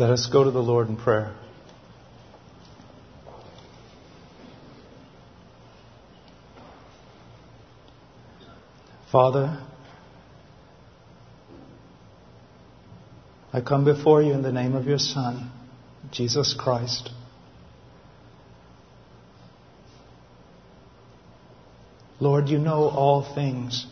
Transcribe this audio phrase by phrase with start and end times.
[0.00, 1.34] Let us go to the Lord in prayer.
[9.12, 9.62] Father,
[13.52, 15.50] I come before you in the name of your Son,
[16.10, 17.10] Jesus Christ.
[22.20, 23.86] Lord, you know all things.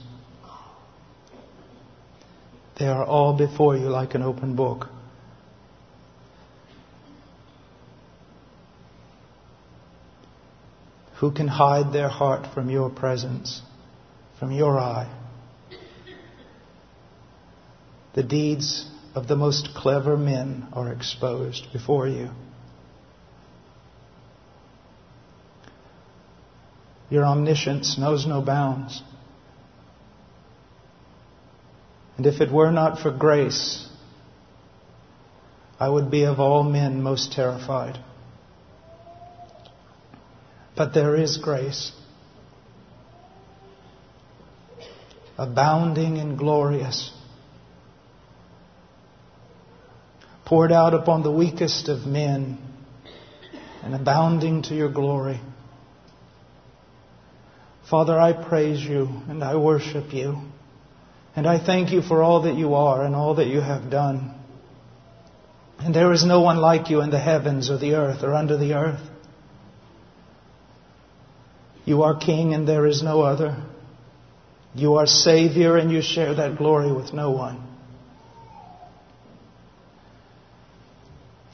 [2.79, 4.87] They are all before you like an open book.
[11.21, 13.61] Who can hide their heart from your presence,
[14.39, 15.13] from your eye?
[18.15, 22.31] The deeds of the most clever men are exposed before you.
[27.11, 29.03] Your omniscience knows no bounds.
[32.17, 33.89] And if it were not for grace,
[35.81, 37.99] I would be of all men most terrified.
[40.79, 41.91] But there is grace,
[45.37, 47.11] abounding and glorious,
[50.45, 52.59] poured out upon the weakest of men
[53.83, 55.41] and abounding to your glory.
[57.91, 60.39] Father, I praise you and I worship you.
[61.35, 64.33] And I thank you for all that you are and all that you have done.
[65.81, 68.57] And there is no one like you in the heavens or the earth or under
[68.57, 69.08] the earth.
[71.89, 73.57] You are King and there is no other.
[74.75, 77.67] You are Savior and you share that glory with no one.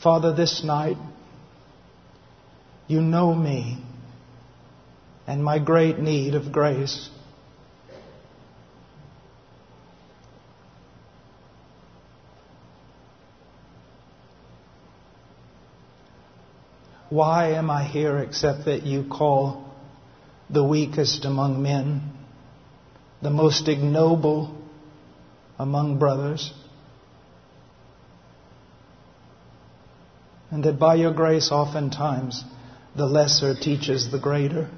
[0.02, 0.96] Father, this night,
[2.88, 3.78] you know me
[5.28, 7.10] and my great need of grace.
[17.08, 19.64] Why am I here except that you call
[20.50, 22.12] the weakest among men,
[23.22, 24.56] the most ignoble
[25.58, 26.52] among brothers?
[30.50, 32.44] And that by your grace, oftentimes,
[32.96, 34.70] the lesser teaches the greater.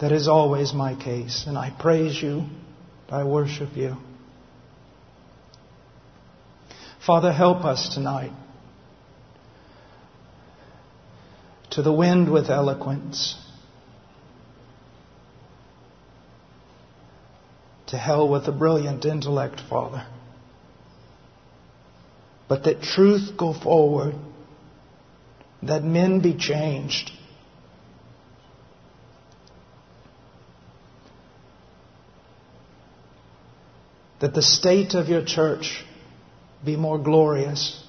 [0.00, 2.44] That is always my case, and I praise you,
[3.10, 3.96] I worship you.
[7.04, 8.32] Father, help us tonight
[11.70, 13.36] to the wind with eloquence,
[17.86, 20.06] to hell with a brilliant intellect, Father.
[22.48, 24.14] But that truth go forward,
[25.62, 27.12] that men be changed
[34.20, 35.84] that the state of your church
[36.64, 37.82] be more glorious.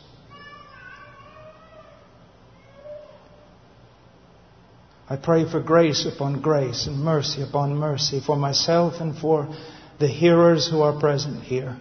[5.11, 9.53] I pray for grace upon grace and mercy upon mercy for myself and for
[9.99, 11.77] the hearers who are present here.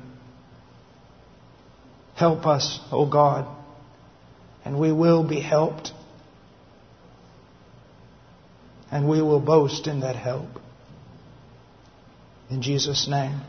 [2.16, 3.46] Help us, O God,
[4.64, 5.92] and we will be helped.
[8.90, 10.48] And we will boast in that help.
[12.50, 13.42] In Jesus' name.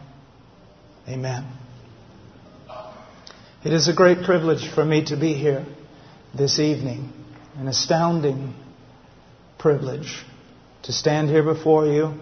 [1.10, 1.48] Amen.
[3.66, 5.66] It is a great privilege for me to be here
[6.36, 7.12] this evening,
[7.58, 8.54] an astounding
[9.62, 10.26] privilege
[10.84, 12.14] to stand here before you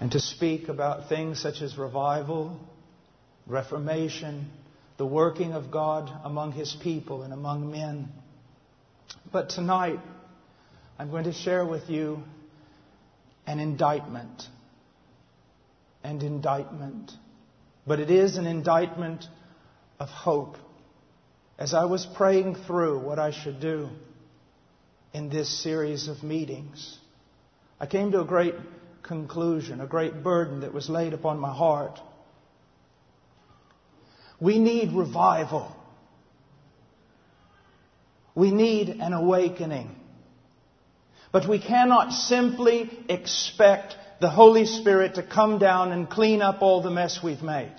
[0.00, 2.58] and to speak about things such as revival,
[3.46, 4.50] reformation,
[4.96, 8.08] the working of God among His people and among men.
[9.30, 10.00] But tonight,
[10.98, 12.22] I'm going to share with you
[13.46, 14.42] an indictment.
[16.02, 17.12] And indictment
[17.88, 19.24] but it is an indictment
[19.98, 20.58] of hope.
[21.58, 23.88] As I was praying through what I should do
[25.12, 26.98] in this series of meetings,
[27.80, 28.54] I came to a great
[29.02, 31.98] conclusion, a great burden that was laid upon my heart.
[34.40, 35.74] We need revival.
[38.34, 39.90] We need an awakening.
[41.32, 46.82] But we cannot simply expect the Holy Spirit to come down and clean up all
[46.82, 47.74] the mess we've made.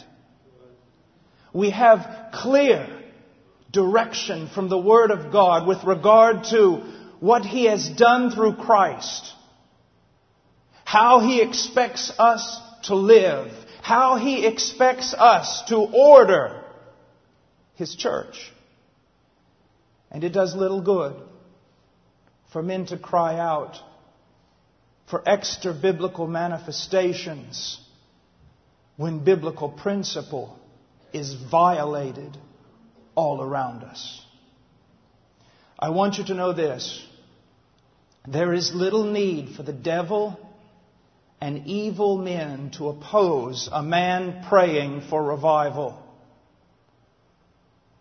[1.53, 2.87] We have clear
[3.71, 6.83] direction from the Word of God with regard to
[7.19, 9.33] what He has done through Christ,
[10.85, 13.51] how He expects us to live,
[13.81, 16.63] how He expects us to order
[17.75, 18.51] His church.
[20.11, 21.15] And it does little good
[22.51, 23.77] for men to cry out
[25.09, 27.79] for extra biblical manifestations
[28.97, 30.57] when biblical principle
[31.13, 32.37] is violated
[33.15, 34.21] all around us.
[35.77, 37.05] I want you to know this.
[38.31, 40.39] There is little need for the devil
[41.41, 45.97] and evil men to oppose a man praying for revival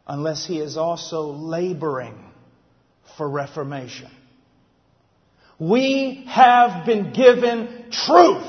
[0.06, 2.14] unless he is also laboring
[3.16, 4.10] for reformation.
[5.58, 8.46] We have been given truth.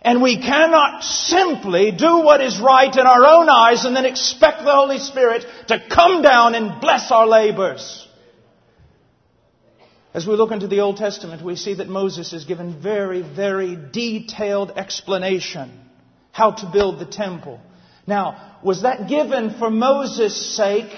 [0.00, 4.64] And we cannot simply do what is right in our own eyes and then expect
[4.64, 8.07] the Holy Spirit to come down and bless our labors.
[10.14, 13.76] As we look into the Old Testament, we see that Moses is given very, very
[13.76, 15.70] detailed explanation
[16.32, 17.60] how to build the temple.
[18.06, 20.92] Now, was that given for Moses' sake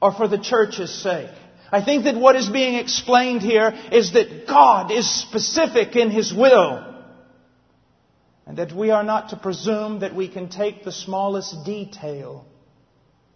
[0.00, 1.30] or for the church's sake?
[1.70, 6.32] I think that what is being explained here is that God is specific in His
[6.32, 6.92] will.
[8.46, 12.44] And that we are not to presume that we can take the smallest detail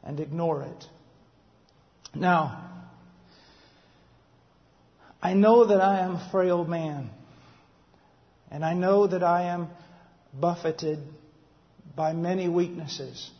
[0.04, 0.84] and ignore it.
[2.14, 2.67] Now,
[5.20, 7.10] I know that I am a frail man.
[8.50, 9.68] And I know that I am
[10.32, 11.00] buffeted
[11.94, 13.30] by many weaknesses.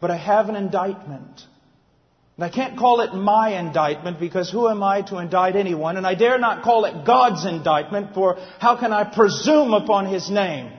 [0.00, 1.42] But I have an indictment.
[2.36, 5.98] And I can't call it my indictment because who am I to indict anyone?
[5.98, 10.30] And I dare not call it God's indictment for how can I presume upon His
[10.30, 10.72] name?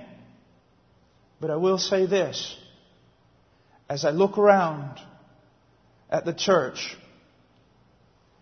[1.40, 2.58] But I will say this.
[3.88, 5.00] As I look around
[6.10, 6.96] at the church,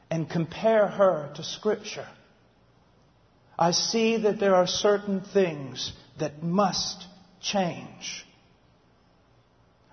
[0.09, 2.07] and compare her to Scripture,
[3.57, 7.05] I see that there are certain things that must
[7.41, 8.25] change.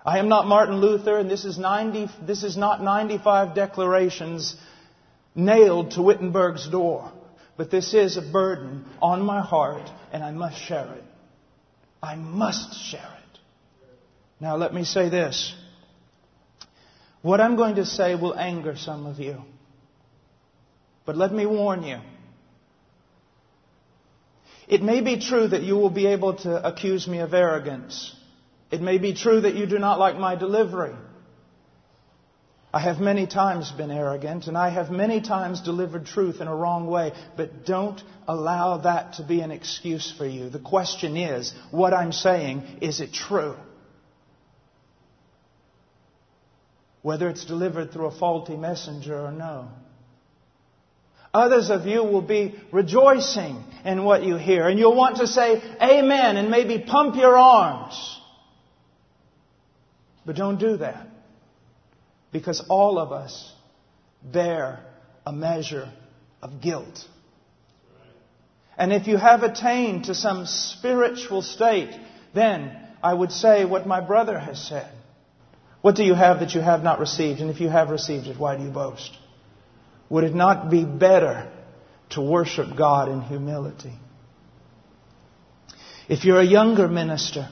[0.05, 4.55] I am not Martin Luther, and this is, 90, this is not 95 declarations
[5.35, 7.11] nailed to Wittenberg's door.
[7.57, 11.03] But this is a burden on my heart, and I must share it.
[12.01, 13.39] I must share it.
[14.39, 15.53] Now, let me say this.
[17.21, 19.41] What I'm going to say will anger some of you.
[21.07, 21.99] But let me warn you.
[24.67, 28.13] It may be true that you will be able to accuse me of arrogance.
[28.71, 30.93] It may be true that you do not like my delivery.
[32.73, 36.55] I have many times been arrogant and I have many times delivered truth in a
[36.55, 40.49] wrong way, but don't allow that to be an excuse for you.
[40.49, 43.55] The question is, what I'm saying, is it true?
[47.01, 49.69] Whether it's delivered through a faulty messenger or no.
[51.33, 55.61] Others of you will be rejoicing in what you hear, and you'll want to say
[55.81, 58.19] amen and maybe pump your arms.
[60.25, 61.07] But don't do that.
[62.31, 63.51] Because all of us
[64.23, 64.85] bear
[65.25, 65.91] a measure
[66.41, 67.07] of guilt.
[68.77, 71.97] And if you have attained to some spiritual state,
[72.33, 74.91] then I would say what my brother has said.
[75.81, 77.39] What do you have that you have not received?
[77.39, 79.11] And if you have received it, why do you boast?
[80.09, 81.51] Would it not be better
[82.11, 83.93] to worship God in humility?
[86.07, 87.49] If you're a younger minister,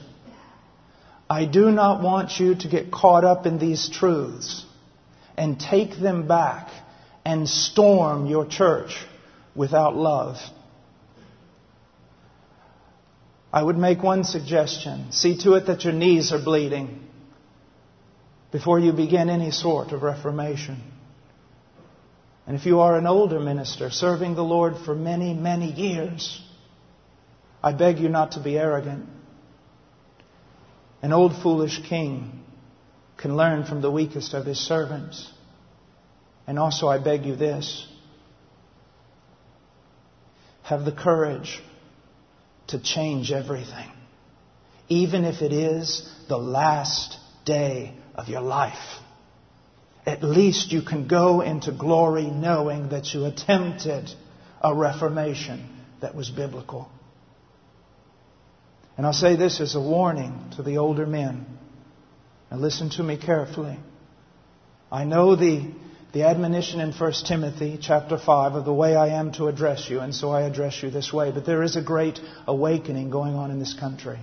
[1.28, 4.64] I do not want you to get caught up in these truths
[5.36, 6.70] and take them back
[7.24, 8.96] and storm your church
[9.54, 10.36] without love.
[13.52, 15.12] I would make one suggestion.
[15.12, 17.00] See to it that your knees are bleeding
[18.52, 20.80] before you begin any sort of reformation.
[22.46, 26.40] And if you are an older minister serving the Lord for many, many years,
[27.62, 29.08] I beg you not to be arrogant.
[31.02, 32.44] An old foolish king
[33.16, 35.28] can learn from the weakest of his servants.
[36.46, 37.86] And also, I beg you this
[40.62, 41.62] have the courage
[42.66, 43.88] to change everything,
[44.88, 49.00] even if it is the last day of your life
[50.06, 54.08] at least you can go into glory knowing that you attempted
[54.62, 55.68] a reformation
[56.00, 56.88] that was biblical.
[58.96, 61.44] And I'll say this as a warning to the older men.
[62.50, 63.78] Now listen to me carefully.
[64.90, 65.72] I know the,
[66.12, 69.98] the admonition in 1 Timothy chapter 5 of the way I am to address you,
[69.98, 71.32] and so I address you this way.
[71.32, 74.20] But there is a great awakening going on in this country.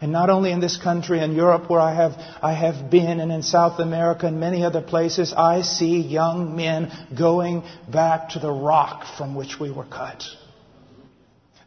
[0.00, 2.12] And not only in this country and Europe where I have,
[2.42, 6.92] I have been and in South America and many other places, I see young men
[7.16, 10.22] going back to the rock from which we were cut.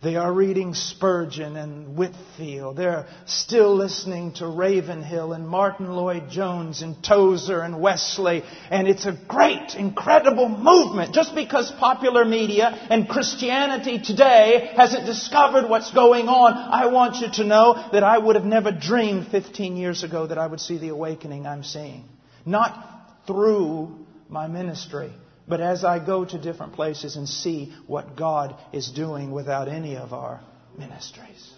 [0.01, 2.77] They are reading Spurgeon and Whitefield.
[2.77, 8.43] They're still listening to Ravenhill and Martyn Lloyd-Jones and Tozer and Wesley.
[8.71, 11.13] And it's a great, incredible movement.
[11.13, 17.27] Just because popular media and Christianity today hasn't discovered what's going on, I want you
[17.33, 20.77] to know that I would have never dreamed 15 years ago that I would see
[20.77, 22.05] the awakening I'm seeing.
[22.45, 23.97] Not through
[24.29, 25.11] my ministry,
[25.49, 29.97] but as I go to different places and see what God is doing without any
[29.97, 30.41] of our
[30.77, 31.51] ministries.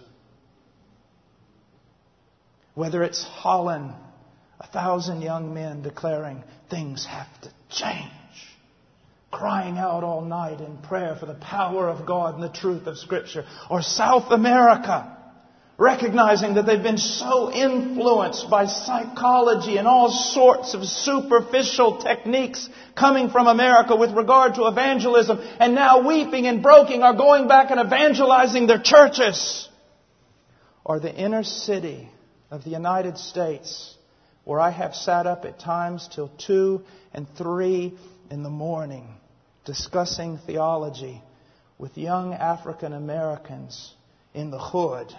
[2.73, 3.93] Whether it's Holland,
[4.61, 8.09] a thousand young men declaring things have to change,
[9.29, 12.97] crying out all night in prayer for the power of God and the truth of
[12.97, 15.17] Scripture, or South America,
[15.81, 23.31] recognizing that they've been so influenced by psychology and all sorts of superficial techniques coming
[23.31, 27.79] from America with regard to evangelism, and now weeping and broken are going back and
[27.79, 29.67] evangelizing their churches.
[30.85, 32.09] Or the inner city
[32.51, 33.95] of the United States,
[34.43, 37.97] where I have sat up at times till two and three
[38.29, 39.07] in the morning
[39.65, 41.23] discussing theology
[41.79, 43.95] with young African Americans
[44.35, 45.11] in the hood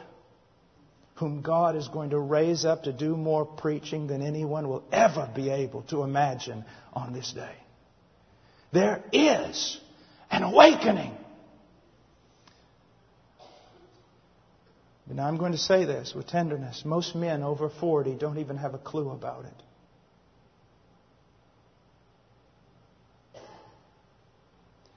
[1.23, 5.31] whom God is going to raise up to do more preaching than anyone will ever
[5.33, 7.55] be able to imagine on this day.
[8.73, 9.81] There is
[10.33, 11.12] an awakening.
[15.09, 16.83] And I'm going to say this with tenderness.
[16.85, 19.62] Most men over 40 don't even have a clue about it.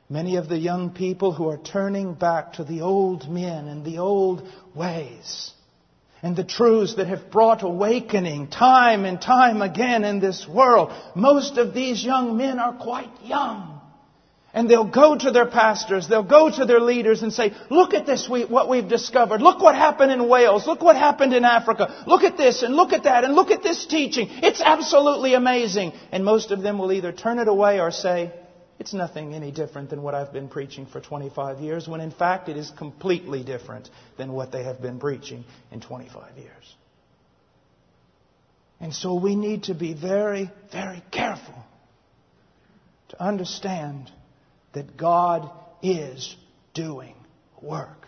[0.10, 4.00] Many of the young people who are turning back to the old men and the
[4.00, 5.52] old ways
[6.26, 10.92] and the truths that have brought awakening time and time again in this world.
[11.16, 13.80] Most of these young men are quite young.
[14.52, 18.08] And they'll go to their pastors, they'll go to their leaders and say, look at
[18.08, 19.40] this, what we've discovered.
[19.40, 20.66] Look what happened in Wales.
[20.66, 22.04] Look what happened in Africa.
[22.08, 24.28] Look at this and look at that and look at this teaching.
[24.32, 25.94] It's absolutely amazing.
[26.12, 28.34] And most of them will either turn it away or say,
[28.80, 32.50] it's nothing any different than what I've been preaching for 25 years, when in fact
[32.50, 36.76] it is completely different than what they have been preaching in 25 years.
[38.80, 41.56] And so we need to be very, very careful
[43.10, 44.12] to understand
[44.74, 45.50] that God
[45.82, 46.36] is
[46.74, 47.16] doing
[47.62, 48.08] work.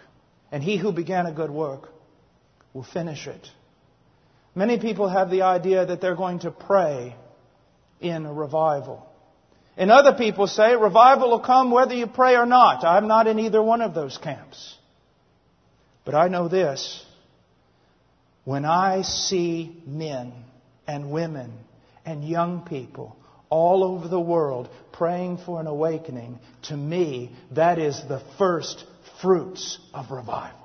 [0.51, 1.89] And he who began a good work
[2.73, 3.49] will finish it.
[4.55, 7.15] Many people have the idea that they're going to pray
[8.01, 9.06] in a revival.
[9.77, 12.83] And other people say revival will come whether you pray or not.
[12.83, 14.75] I'm not in either one of those camps.
[16.03, 17.05] But I know this.
[18.43, 20.33] When I see men
[20.87, 21.53] and women
[22.05, 23.15] and young people
[23.49, 28.83] all over the world praying for an awakening, to me, that is the first
[29.21, 30.57] fruits of revival.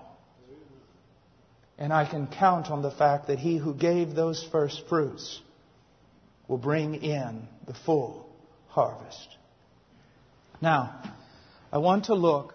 [1.77, 5.41] And I can count on the fact that he who gave those first fruits
[6.49, 8.32] will bring in the full
[8.73, 9.37] harvest.
[10.63, 11.03] Now,
[11.71, 12.55] I want to look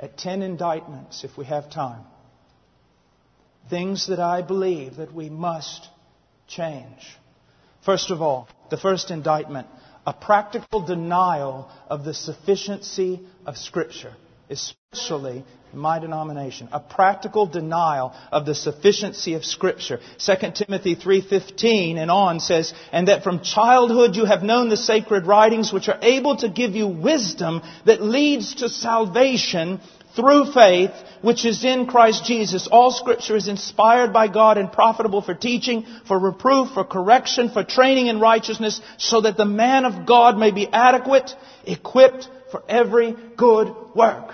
[0.00, 2.02] at 10 indictments, if we have time.
[3.68, 5.86] Things that I believe that we must
[6.48, 7.18] change.
[7.84, 9.66] First of all, the first indictment,
[10.06, 14.14] a practical denial of the sufficiency of Scripture,
[14.50, 20.00] especially my denomination, a practical denial of the sufficiency of Scripture.
[20.18, 25.26] 2 Timothy 3.15 and on says, And that from childhood you have known the sacred
[25.26, 29.80] writings which are able to give you wisdom that leads to salvation
[30.14, 32.68] through faith which is in Christ Jesus.
[32.68, 37.64] All scripture is inspired by God and profitable for teaching, for reproof, for correction, for
[37.64, 41.34] training in righteousness, so that the man of God may be adequate,
[41.66, 44.32] equipped for every good work.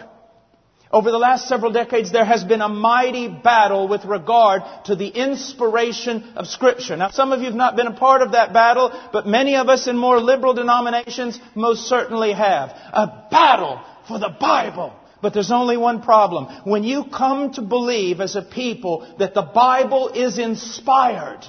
[0.92, 5.08] Over the last several decades, there has been a mighty battle with regard to the
[5.08, 6.98] inspiration of Scripture.
[6.98, 9.70] Now, some of you have not been a part of that battle, but many of
[9.70, 12.68] us in more liberal denominations most certainly have.
[12.92, 14.92] A battle for the Bible.
[15.22, 16.48] But there's only one problem.
[16.64, 21.40] When you come to believe as a people that the Bible is inspired,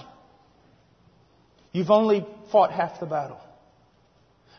[1.74, 3.42] you've only fought half the battle.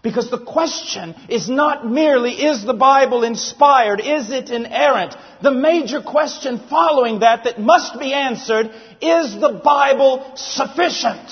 [0.05, 4.01] Because the question is not merely, is the Bible inspired?
[4.01, 5.17] Is it inerrant?
[5.43, 8.67] The major question following that that must be answered,
[9.01, 11.27] is the Bible sufficient?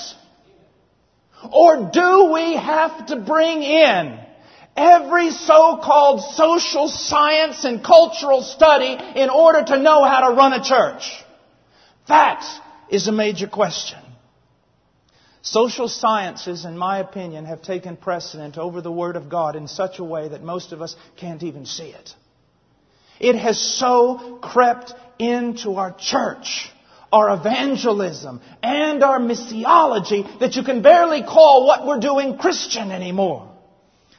[1.52, 4.18] Or do we have to bring in
[4.74, 10.64] every so-called social science and cultural study in order to know how to run a
[10.64, 11.22] church?
[12.08, 12.42] That
[12.88, 14.01] is a major question.
[15.42, 19.99] Social sciences, in my opinion, have taken precedent over the Word of God in such
[19.99, 22.14] a way that most of us can't even see it.
[23.18, 26.70] It has so crept into our church,
[27.12, 33.50] our evangelism, and our missiology that you can barely call what we're doing Christian anymore.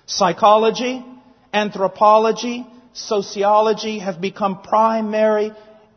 [0.06, 1.06] Psychology,
[1.53, 5.53] anthropology, sociology have become primary,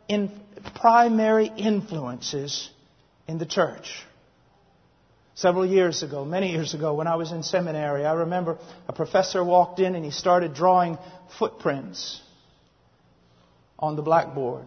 [0.07, 0.31] in,
[0.75, 2.69] primary influences
[3.27, 4.05] in the church.
[5.37, 9.43] Several years ago, many years ago, when I was in seminary, I remember a professor
[9.43, 10.97] walked in and he started drawing
[11.37, 12.19] footprints
[13.77, 14.65] on the blackboard.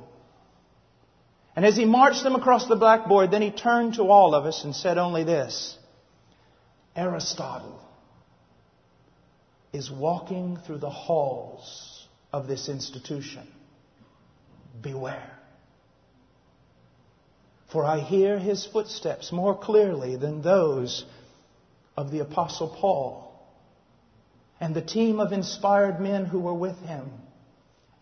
[1.57, 4.63] And as he marched them across the blackboard, then he turned to all of us
[4.63, 5.77] and said only this
[6.95, 7.81] Aristotle
[9.73, 13.45] is walking through the halls of this institution.
[14.81, 15.37] Beware.
[17.73, 21.05] For I hear his footsteps more clearly than those
[21.97, 23.31] of the Apostle Paul
[24.61, 27.11] and the team of inspired men who were with him,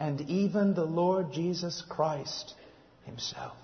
[0.01, 2.55] and even the Lord Jesus Christ
[3.05, 3.57] himself.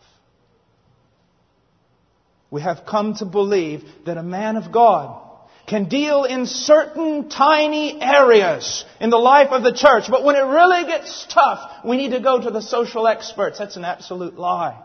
[2.50, 5.22] We have come to believe that a man of God
[5.66, 10.44] can deal in certain tiny areas in the life of the church, but when it
[10.44, 13.58] really gets tough, we need to go to the social experts.
[13.58, 14.83] That's an absolute lie.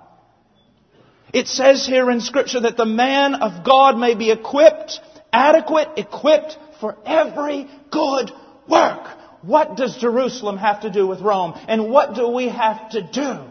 [1.34, 5.00] It says here in scripture that the man of God may be equipped,
[5.32, 8.32] adequate, equipped for every good
[8.68, 9.08] work.
[9.42, 11.54] What does Jerusalem have to do with Rome?
[11.68, 13.44] And what do we have to do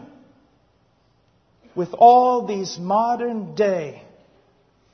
[1.73, 4.03] with all these modern day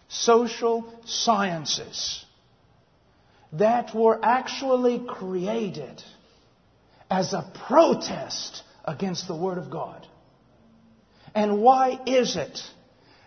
[0.07, 2.23] social sciences
[3.53, 6.03] that were actually created
[7.09, 10.05] as a protest against the Word of God?
[11.33, 12.59] And why is it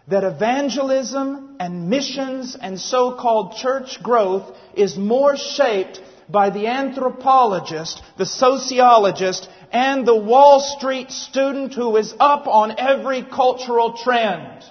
[0.09, 6.01] that evangelism and missions and so-called church growth is more shaped
[6.31, 13.23] by the anthropologist, the sociologist, and the Wall Street student who is up on every
[13.23, 14.65] cultural trend.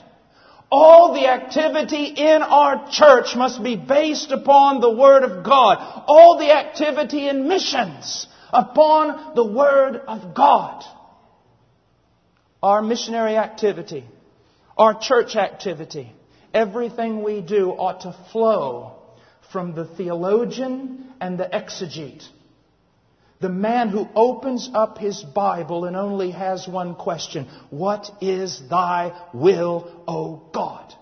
[0.71, 6.03] All the activity in our church must be based upon the Word of God.
[6.07, 10.83] All the activity in missions upon the Word of God.
[12.61, 14.03] Our missionary activity
[14.77, 16.11] our church activity,
[16.53, 18.93] everything we do ought to flow
[19.51, 22.23] from the theologian and the exegete.
[23.39, 29.19] The man who opens up his Bible and only has one question What is thy
[29.33, 30.93] will, O God?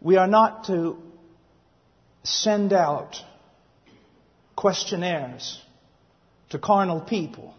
[0.00, 0.98] We are not to
[2.22, 3.16] send out
[4.56, 5.60] questionnaires
[6.50, 7.54] to carnal people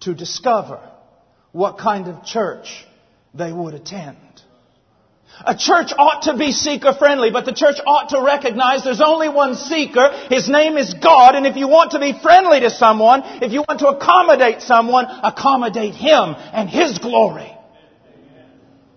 [0.00, 0.80] to discover
[1.52, 2.86] what kind of church
[3.34, 4.16] they would attend.
[5.44, 9.28] A church ought to be seeker friendly, but the church ought to recognize there's only
[9.28, 10.10] one seeker.
[10.28, 13.60] His name is God, and if you want to be friendly to someone, if you
[13.60, 17.54] want to accommodate someone, accommodate Him and His glory.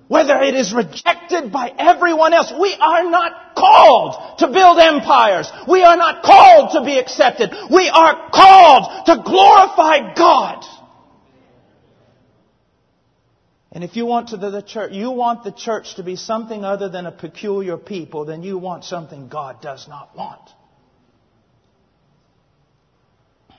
[0.08, 5.50] Whether it is rejected by everyone else, we are not called to build empires.
[5.70, 7.52] We are not called to be accepted.
[7.70, 10.66] We are called to glorify God.
[13.74, 16.90] And if you want to the church, you want the church to be something other
[16.90, 20.42] than a peculiar people, then you want something God does not want.
[23.50, 23.56] I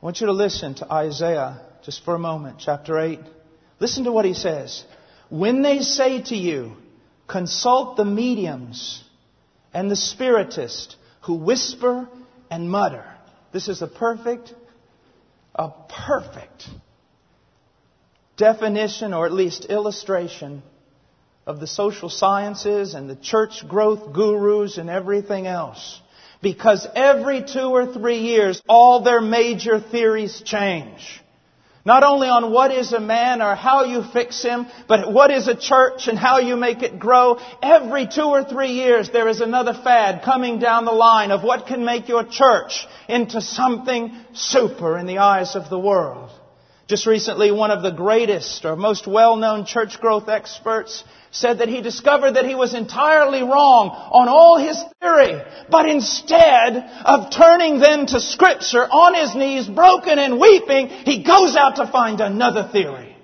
[0.00, 3.20] want you to listen to Isaiah just for a moment, chapter 8.
[3.78, 4.84] Listen to what he says.
[5.30, 6.76] When they say to you,
[7.28, 9.02] consult the mediums
[9.72, 12.08] and the spiritist who whisper
[12.50, 13.04] and mutter.
[13.52, 14.52] This is a perfect,
[15.54, 16.68] a perfect
[18.36, 20.62] definition or at least illustration
[21.46, 26.00] of the social sciences and the church growth gurus and everything else.
[26.42, 31.22] Because every two or three years, all their major theories change.
[31.86, 35.48] Not only on what is a man or how you fix him, but what is
[35.48, 37.38] a church and how you make it grow.
[37.62, 41.66] Every two or three years there is another fad coming down the line of what
[41.66, 46.30] can make your church into something super in the eyes of the world.
[46.86, 51.80] Just recently, one of the greatest or most well-known church growth experts said that he
[51.80, 58.06] discovered that he was entirely wrong on all his theory, but instead of turning then
[58.06, 63.16] to scripture on his knees, broken and weeping, he goes out to find another theory.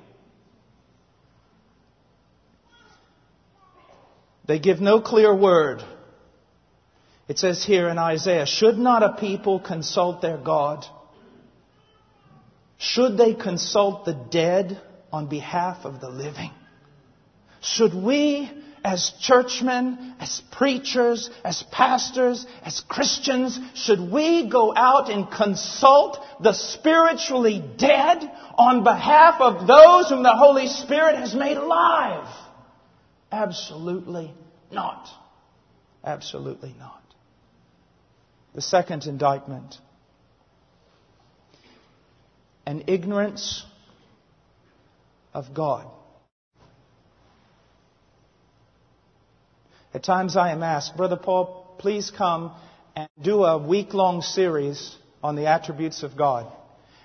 [4.46, 5.84] They give no clear word.
[7.28, 10.84] It says here in Isaiah, should not a people consult their God?
[12.80, 14.80] Should they consult the dead
[15.12, 16.50] on behalf of the living?
[17.60, 18.50] Should we,
[18.82, 26.54] as churchmen, as preachers, as pastors, as Christians, should we go out and consult the
[26.54, 28.22] spiritually dead
[28.56, 32.34] on behalf of those whom the Holy Spirit has made alive?
[33.30, 34.32] Absolutely
[34.72, 35.06] not.
[36.02, 37.02] Absolutely not.
[38.54, 39.76] The second indictment
[42.70, 43.64] an ignorance
[45.34, 45.88] of God.
[49.92, 52.52] At times I am asked, Brother Paul, please come
[52.94, 56.46] and do a week long series on the attributes of God.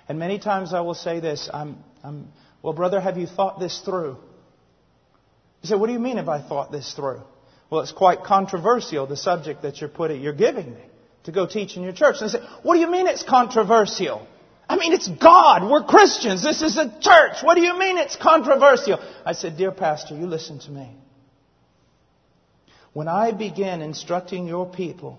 [0.08, 2.28] And many times I will say this I'm, I'm,
[2.62, 4.18] Well, brother, have you thought this through?
[5.62, 7.22] He said, What do you mean have I thought this through?
[7.70, 10.82] Well, it's quite controversial, the subject that you're putting, you're giving me
[11.24, 12.18] to go teach in your church.
[12.20, 14.28] And I said, What do you mean it's controversial?
[14.68, 15.70] I mean, it's God.
[15.70, 16.42] We're Christians.
[16.42, 17.42] This is a church.
[17.42, 18.98] What do you mean it's controversial?
[19.24, 20.96] I said, Dear Pastor, you listen to me.
[22.92, 25.18] When I begin instructing your people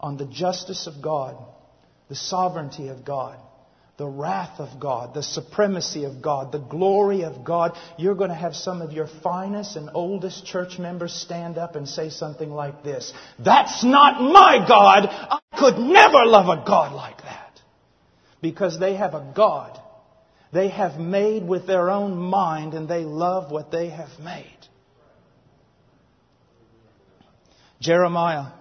[0.00, 1.36] on the justice of God,
[2.08, 3.38] the sovereignty of God,
[3.96, 8.36] the wrath of God, the supremacy of God, the glory of God, you're going to
[8.36, 12.82] have some of your finest and oldest church members stand up and say something like
[12.82, 15.08] this That's not my God.
[15.10, 17.23] I could never love a God like that.
[18.44, 19.80] Because they have a God
[20.54, 24.46] they have made with their own mind and they love what they have made.
[27.80, 28.52] Jeremiah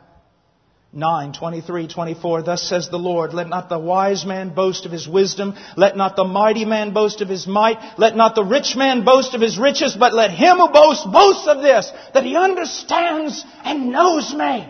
[0.92, 2.42] 9, 23, 24.
[2.42, 6.16] Thus says the Lord, let not the wise man boast of his wisdom, let not
[6.16, 9.60] the mighty man boast of his might, let not the rich man boast of his
[9.60, 14.68] riches, but let him who boasts boast of this, that he understands and knows me.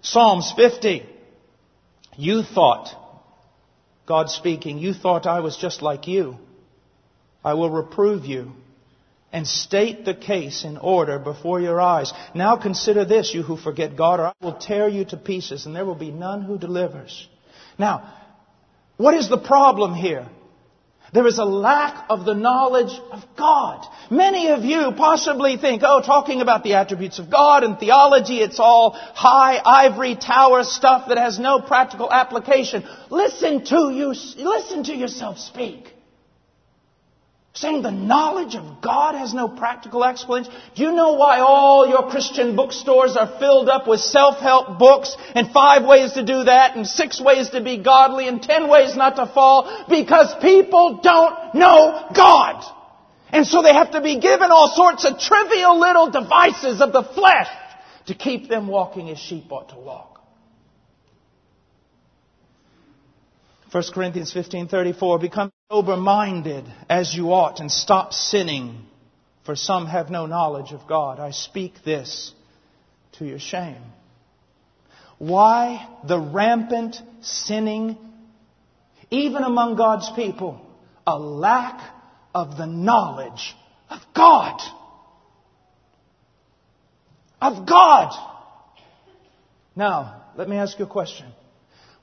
[0.00, 1.06] Psalms 50.
[2.16, 2.99] You thought,
[4.10, 6.36] God speaking, you thought I was just like you.
[7.44, 8.50] I will reprove you
[9.32, 12.12] and state the case in order before your eyes.
[12.34, 15.76] Now consider this, you who forget God, or I will tear you to pieces, and
[15.76, 17.28] there will be none who delivers.
[17.78, 18.12] Now,
[18.96, 20.26] what is the problem here?
[21.12, 23.84] There is a lack of the knowledge of God.
[24.10, 28.60] Many of you possibly think, oh, talking about the attributes of God and theology, it's
[28.60, 32.84] all high ivory tower stuff that has no practical application.
[33.10, 35.92] Listen to you, listen to yourself speak.
[37.60, 40.50] Saying the knowledge of God has no practical explanation.
[40.74, 45.52] Do you know why all your Christian bookstores are filled up with self-help books and
[45.52, 49.16] five ways to do that and six ways to be godly and ten ways not
[49.16, 49.84] to fall?
[49.90, 52.64] Because people don't know God.
[53.28, 57.02] And so they have to be given all sorts of trivial little devices of the
[57.02, 57.48] flesh
[58.06, 60.22] to keep them walking as sheep ought to walk.
[63.70, 68.84] 1 Corinthians 15:34 become sober-minded as you ought and stop sinning
[69.44, 71.20] for some have no knowledge of God.
[71.20, 72.34] I speak this
[73.12, 73.80] to your shame.
[75.18, 77.96] Why the rampant sinning
[79.10, 80.60] even among God's people?
[81.06, 81.80] A lack
[82.34, 83.54] of the knowledge
[83.90, 84.60] of God.
[87.40, 88.12] Of God.
[89.76, 91.26] Now, let me ask you a question.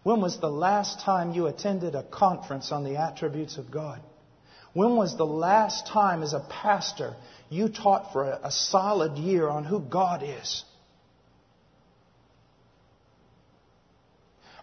[0.08, 4.00] When was the last time you attended a conference on the attributes of God?
[4.72, 7.18] When was the last time, as a pastor,
[7.50, 10.64] you taught for a, a solid year on who God is?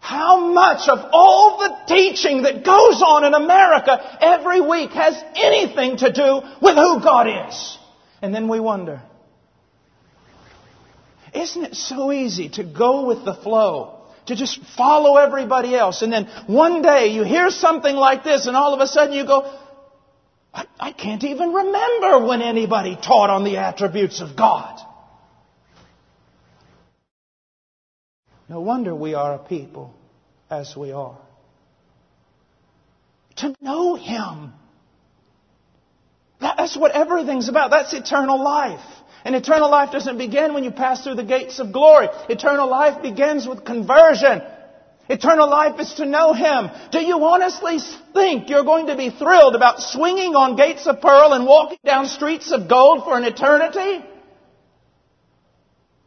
[0.01, 5.97] How much of all the teaching that goes on in America every week has anything
[5.97, 7.77] to do with who God is?
[8.19, 9.03] And then we wonder,
[11.35, 13.94] isn't it so easy to go with the flow?
[14.27, 16.01] To just follow everybody else.
[16.01, 19.25] And then one day you hear something like this and all of a sudden you
[19.25, 19.43] go,
[20.53, 24.79] I, I can't even remember when anybody taught on the attributes of God.
[28.47, 29.93] No wonder we are a people
[30.49, 31.17] as we are.
[33.37, 34.53] To know Him.
[36.39, 37.71] That's what everything's about.
[37.71, 38.85] That's eternal life.
[39.25, 42.09] And eternal life doesn't begin when you pass through the gates of glory.
[42.29, 44.43] Eternal life begins with conversion.
[45.09, 46.69] Eternal life is to know Him.
[46.91, 47.79] Do you honestly
[48.13, 52.05] think you're going to be thrilled about swinging on gates of pearl and walking down
[52.05, 54.05] streets of gold for an eternity?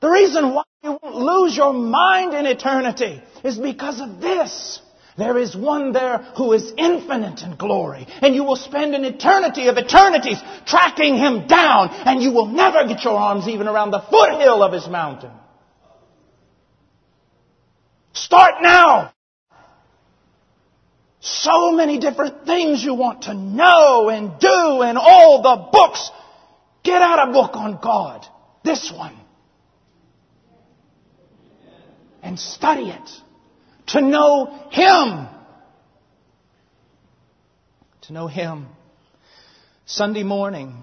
[0.01, 4.81] The reason why you won't lose your mind in eternity is because of this.
[5.19, 8.07] There is one there who is infinite in glory.
[8.23, 11.89] And you will spend an eternity of eternities tracking him down.
[11.91, 15.33] And you will never get your arms even around the foothill of his mountain.
[18.13, 19.13] Start now.
[21.19, 26.13] So many different things you want to know and do and all the books.
[26.85, 28.25] Get out a book on God.
[28.63, 29.17] This one.
[32.23, 33.23] And study it
[33.89, 35.29] to know Him.
[38.03, 38.67] To know Him.
[39.87, 40.83] Sunday morning,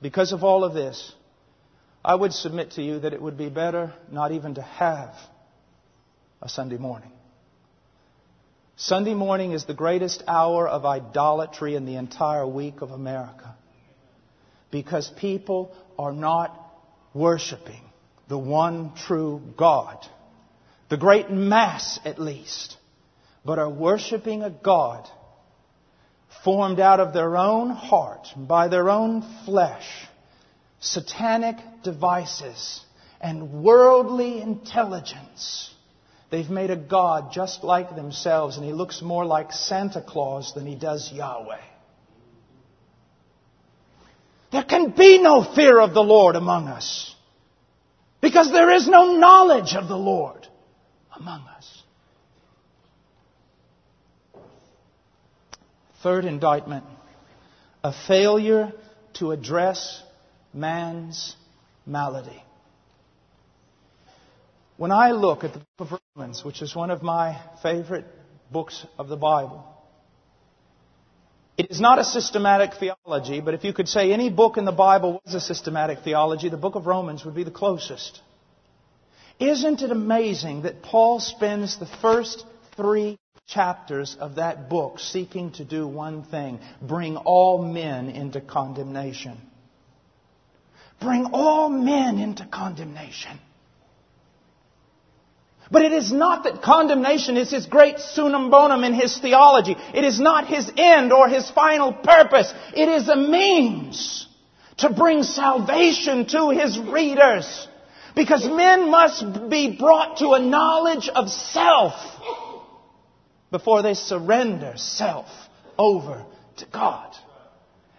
[0.00, 1.12] because of all of this,
[2.04, 5.14] I would submit to you that it would be better not even to have
[6.40, 7.10] a Sunday morning.
[8.76, 13.56] Sunday morning is the greatest hour of idolatry in the entire week of America.
[14.70, 16.54] Because people are not
[17.14, 17.80] worshiping
[18.28, 20.06] the one true God,
[20.88, 22.76] the great mass at least,
[23.44, 25.08] but are worshiping a God
[26.44, 29.86] formed out of their own heart, by their own flesh,
[30.80, 32.84] satanic devices,
[33.20, 35.72] and worldly intelligence.
[36.30, 40.66] They've made a God just like themselves, and he looks more like Santa Claus than
[40.66, 41.62] he does Yahweh.
[44.52, 47.14] There can be no fear of the Lord among us
[48.20, 50.46] because there is no knowledge of the Lord
[51.16, 51.82] among us.
[56.02, 56.84] Third indictment
[57.82, 58.72] a failure
[59.14, 60.02] to address
[60.52, 61.36] man's
[61.86, 62.42] malady.
[64.76, 68.06] When I look at the book of Romans, which is one of my favorite
[68.50, 69.64] books of the Bible,
[71.56, 74.72] it is not a systematic theology, but if you could say any book in the
[74.72, 78.20] Bible was a systematic theology, the book of Romans would be the closest.
[79.38, 82.44] Isn't it amazing that Paul spends the first
[82.76, 89.38] three chapters of that book seeking to do one thing bring all men into condemnation?
[91.00, 93.38] Bring all men into condemnation.
[95.70, 99.76] But it is not that condemnation is his great summum bonum in his theology.
[99.94, 102.52] It is not his end or his final purpose.
[102.74, 104.28] It is a means
[104.78, 107.68] to bring salvation to his readers.
[108.16, 111.92] Because men must be brought to a knowledge of self
[113.50, 115.26] before they surrender self
[115.78, 116.24] over
[116.56, 117.14] to God.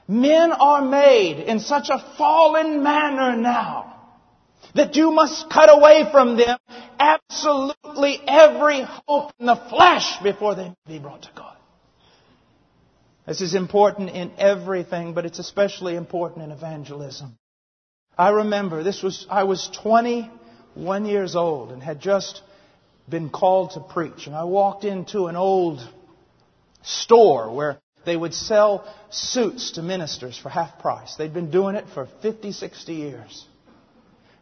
[0.08, 3.94] Men are made in such a fallen manner now
[4.74, 6.58] that you must cut away from them
[7.00, 11.58] absolutely every hope in the flesh before they be brought to God.
[13.28, 17.38] This is important in everything, but it's especially important in evangelism.
[18.18, 22.42] I remember this was, I was 21 years old and had just
[23.08, 24.26] been called to preach.
[24.26, 25.88] And I walked into an old
[26.82, 31.16] store where they would sell suits to ministers for half price.
[31.16, 33.46] They'd been doing it for 50, 60 years.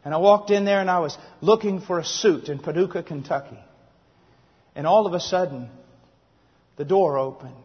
[0.04, 3.58] And I walked in there and I was looking for a suit in Paducah, Kentucky.
[4.74, 5.68] And all of a sudden,
[6.76, 7.56] the door opened.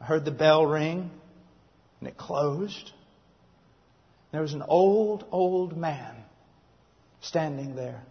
[0.00, 1.10] I heard the bell ring
[2.00, 2.92] and it closed.
[4.32, 6.14] There was an old, old man
[7.20, 8.02] standing there.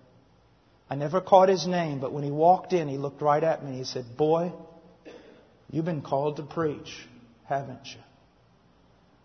[0.90, 3.70] I never caught his name, but when he walked in, he looked right at me
[3.70, 4.52] and he said, Boy,
[5.72, 7.08] you've been called to preach,
[7.46, 8.02] haven't you?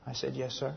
[0.07, 0.74] I said, Yes, sir.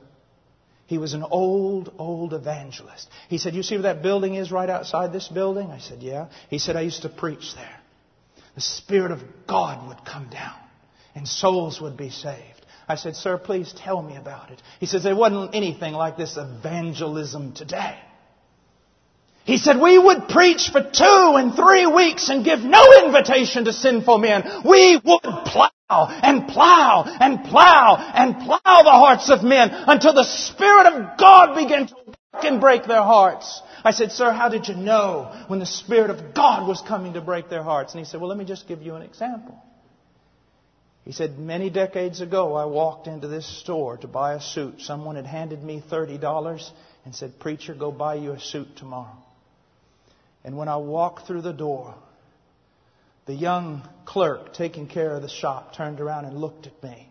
[0.85, 3.07] He was an old, old evangelist.
[3.29, 5.71] He said, You see where that building is right outside this building?
[5.71, 6.27] I said, Yeah.
[6.49, 7.79] He said, I used to preach there.
[8.55, 10.55] The Spirit of God would come down
[11.15, 12.52] and souls would be saved.
[12.87, 14.61] I said, Sir, please tell me about it.
[14.79, 17.97] He says, There wasn't anything like this evangelism today.
[19.45, 23.73] He said, we would preach for two and three weeks and give no invitation to
[23.73, 24.61] sinful men.
[24.65, 30.23] We would plow and plow and plow and plow the hearts of men until the
[30.23, 33.61] Spirit of God began to work and break their hearts.
[33.83, 37.21] I said, sir, how did you know when the Spirit of God was coming to
[37.21, 37.93] break their hearts?
[37.93, 39.61] And he said, well, let me just give you an example.
[41.05, 44.75] He said, many decades ago, I walked into this store to buy a suit.
[44.79, 46.69] Someone had handed me $30
[47.03, 49.17] and said, preacher, go buy you a suit tomorrow.
[50.45, 51.95] And when I walked through the door,
[53.25, 57.09] the young clerk taking care of the shop turned around and looked at me.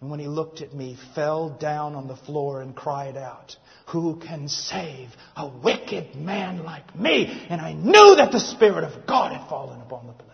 [0.00, 3.56] And when he looked at me, fell down on the floor and cried out,
[3.88, 7.46] Who can save a wicked man like me?
[7.48, 10.25] And I knew that the Spirit of God had fallen upon the.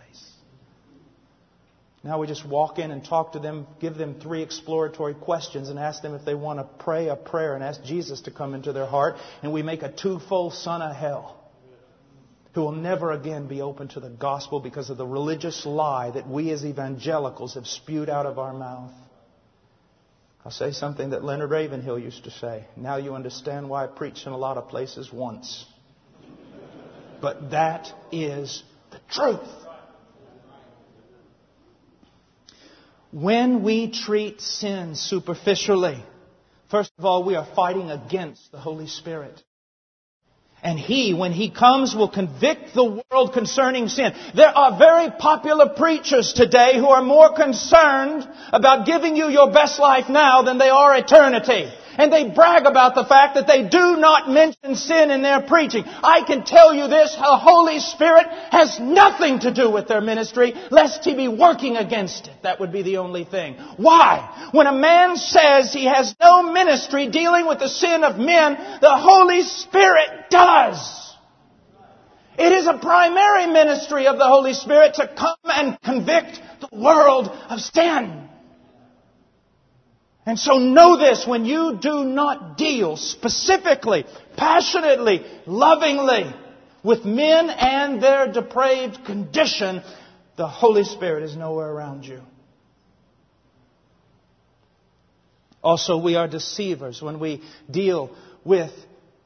[2.03, 5.79] Now we just walk in and talk to them, give them three exploratory questions, and
[5.79, 8.73] ask them if they want to pray a prayer and ask Jesus to come into
[8.73, 9.15] their heart.
[9.41, 11.39] And we make a twofold son of hell
[12.53, 16.27] who will never again be open to the gospel because of the religious lie that
[16.27, 18.91] we as evangelicals have spewed out of our mouth.
[20.45, 22.65] I'll say something that Leonard Ravenhill used to say.
[22.75, 25.65] Now you understand why I preach in a lot of places once.
[27.21, 28.61] But that is
[28.91, 29.62] the truth.
[33.13, 36.03] When we treat sin superficially,
[36.71, 39.39] first of all, we are fighting against the Holy Spirit.
[40.63, 44.13] And He, when He comes, will convict the world concerning sin.
[44.33, 49.79] There are very popular preachers today who are more concerned about giving you your best
[49.79, 51.71] life now than they are eternity.
[51.97, 55.83] And they brag about the fact that they do not mention sin in their preaching.
[55.85, 60.53] I can tell you this, the Holy Spirit has nothing to do with their ministry,
[60.71, 62.33] lest He be working against it.
[62.43, 63.55] That would be the only thing.
[63.77, 64.49] Why?
[64.51, 68.97] When a man says he has no ministry dealing with the sin of men, the
[68.97, 71.13] Holy Spirit does.
[72.37, 77.27] It is a primary ministry of the Holy Spirit to come and convict the world
[77.27, 78.29] of sin.
[80.25, 84.05] And so know this, when you do not deal specifically,
[84.37, 86.33] passionately, lovingly
[86.81, 89.81] with men and their depraved condition,
[90.37, 92.21] the Holy Spirit is nowhere around you.
[95.61, 98.71] Also, we are deceivers when we deal with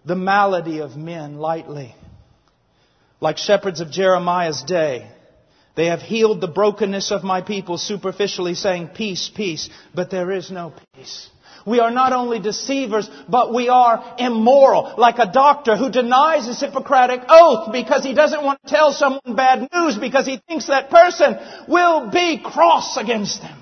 [0.06, 1.96] the malady of men lightly.
[3.20, 5.10] Like shepherds of Jeremiah's day,
[5.78, 10.50] they have healed the brokenness of my people superficially, saying, Peace, peace, but there is
[10.50, 11.30] no peace.
[11.68, 14.96] We are not only deceivers, but we are immoral.
[14.98, 19.36] Like a doctor who denies his Hippocratic oath because he doesn't want to tell someone
[19.36, 21.38] bad news because he thinks that person
[21.68, 23.62] will be cross against them,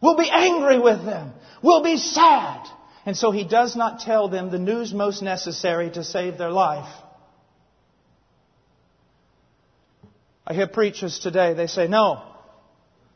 [0.00, 2.66] will be angry with them, will be sad.
[3.04, 6.88] And so he does not tell them the news most necessary to save their life.
[10.46, 12.22] I hear preachers today, they say, no,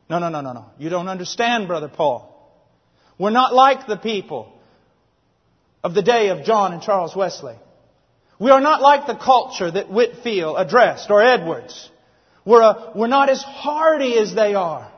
[0.08, 0.64] no, no, no, no, no.
[0.78, 2.26] You don't understand, Brother Paul.
[3.18, 4.52] We're not like the people
[5.84, 7.54] of the day of John and Charles Wesley.
[8.40, 11.90] We are not like the culture that Whitefield addressed or Edwards.
[12.44, 14.90] We're, a, we're not as hardy as they are.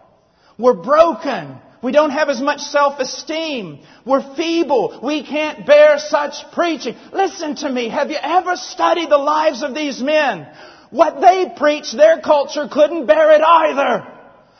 [0.56, 1.58] We're broken.
[1.82, 3.80] We don't have as much self-esteem.
[4.06, 5.00] We're feeble.
[5.02, 6.94] We can't bear such preaching.
[7.12, 7.88] Listen to me.
[7.88, 10.46] Have you ever studied the lives of these men?
[10.92, 14.06] What they preached, their culture couldn't bear it either.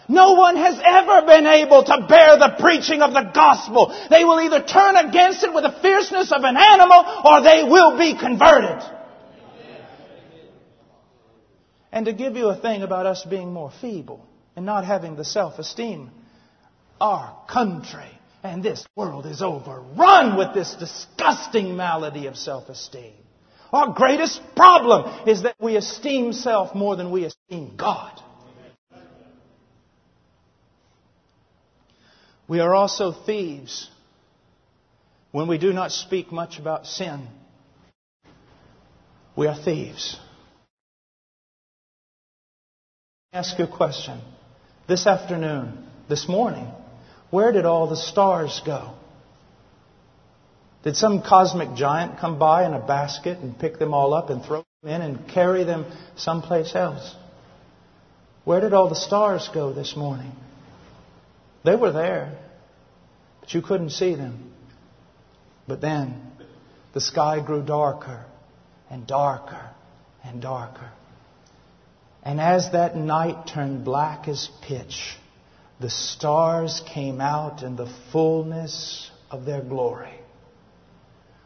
[0.09, 3.95] No one has ever been able to bear the preaching of the gospel.
[4.09, 7.99] They will either turn against it with the fierceness of an animal or they will
[7.99, 8.83] be converted.
[11.93, 15.27] And to give you a thing about us being more feeble and not having the
[15.27, 16.11] self-esteem,
[16.99, 18.11] our country
[18.43, 23.22] and this world is overrun with this disgusting malady of self-esteem.
[23.73, 28.21] Our greatest problem is that we esteem self more than we esteem God.
[32.47, 33.89] We are also thieves
[35.31, 37.27] when we do not speak much about sin.
[39.35, 40.19] We are thieves.
[43.33, 44.21] Ask you a question.
[44.87, 46.71] This afternoon, this morning,
[47.31, 48.93] where did all the stars go?
[50.83, 54.45] Did some cosmic giant come by in a basket and pick them all up and
[54.45, 57.15] throw them in and carry them someplace else?
[58.45, 60.33] Where did all the stars go this morning?
[61.65, 62.37] They were there,
[63.41, 64.53] but you couldn't see them.
[65.69, 66.21] But then
[66.93, 68.25] the sky grew darker
[68.91, 69.71] and darker
[70.25, 70.91] and darker.
[72.25, 75.17] And as that night turned black as pitch,
[75.79, 80.22] the stars came out in the fullness of their glory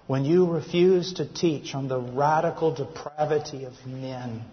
[0.07, 4.45] when you refuse to teach on the radical depravity of men,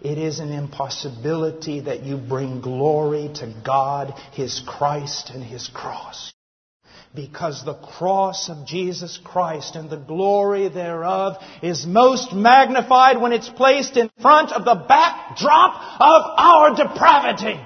[0.00, 6.32] it is an impossibility that you bring glory to God, His Christ, and His cross.
[7.14, 13.48] Because the cross of Jesus Christ and the glory thereof is most magnified when it's
[13.48, 17.60] placed in front of the backdrop of our depravity.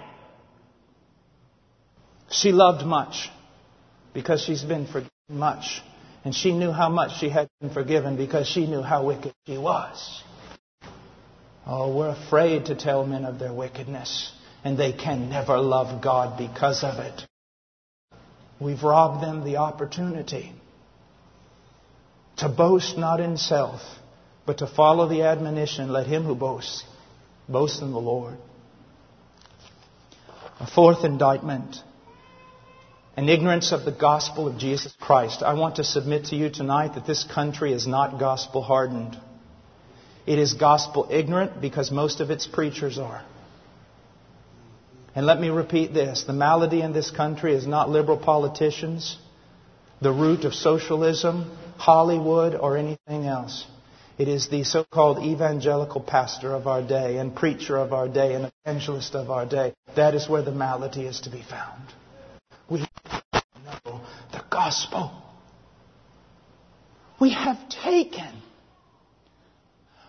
[2.30, 3.30] She loved much
[4.12, 5.82] because she's been forgiven much.
[6.28, 9.56] And she knew how much she had been forgiven because she knew how wicked she
[9.56, 10.22] was.
[11.66, 14.30] Oh, we're afraid to tell men of their wickedness,
[14.62, 17.22] and they can never love God because of it.
[18.60, 20.52] We've robbed them the opportunity
[22.36, 23.80] to boast not in self,
[24.44, 26.84] but to follow the admonition, let him who boasts
[27.48, 28.36] boast in the Lord.
[30.60, 31.76] A fourth indictment
[33.18, 35.42] and ignorance of the gospel of Jesus Christ.
[35.42, 39.18] I want to submit to you tonight that this country is not gospel hardened.
[40.24, 43.24] It is gospel ignorant because most of its preachers are.
[45.16, 49.18] And let me repeat this the malady in this country is not liberal politicians,
[50.00, 53.66] the root of socialism, Hollywood, or anything else.
[54.16, 58.34] It is the so called evangelical pastor of our day and preacher of our day
[58.34, 59.74] and evangelist of our day.
[59.96, 61.82] That is where the malady is to be found.
[62.70, 62.86] We
[64.58, 65.12] gospel.
[67.20, 68.42] We have taken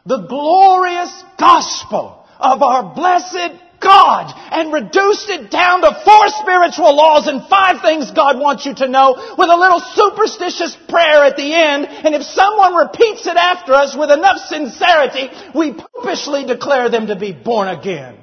[0.08, 7.28] the glorious gospel of our blessed God and reduced it down to four spiritual laws
[7.28, 11.54] and five things God wants you to know with a little superstitious prayer at the
[11.54, 11.86] end.
[11.86, 17.16] And if someone repeats it after us with enough sincerity, we popishly declare them to
[17.16, 18.18] be born again.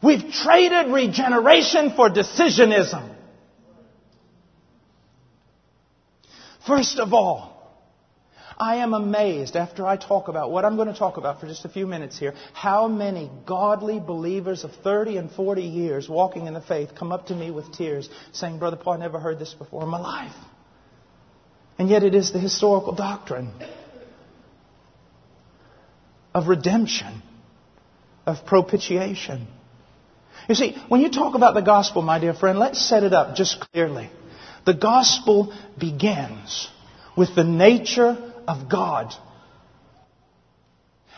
[0.00, 3.15] We've traded regeneration for decisionism.
[6.66, 7.52] First of all,
[8.58, 11.64] I am amazed after I talk about what I'm going to talk about for just
[11.64, 16.54] a few minutes here, how many godly believers of 30 and 40 years walking in
[16.54, 19.52] the faith come up to me with tears saying, Brother Paul, I never heard this
[19.52, 20.34] before in my life.
[21.78, 23.52] And yet it is the historical doctrine
[26.34, 27.22] of redemption,
[28.24, 29.46] of propitiation.
[30.48, 33.36] You see, when you talk about the gospel, my dear friend, let's set it up
[33.36, 34.10] just clearly.
[34.66, 36.68] The gospel begins
[37.16, 39.14] with the nature of God.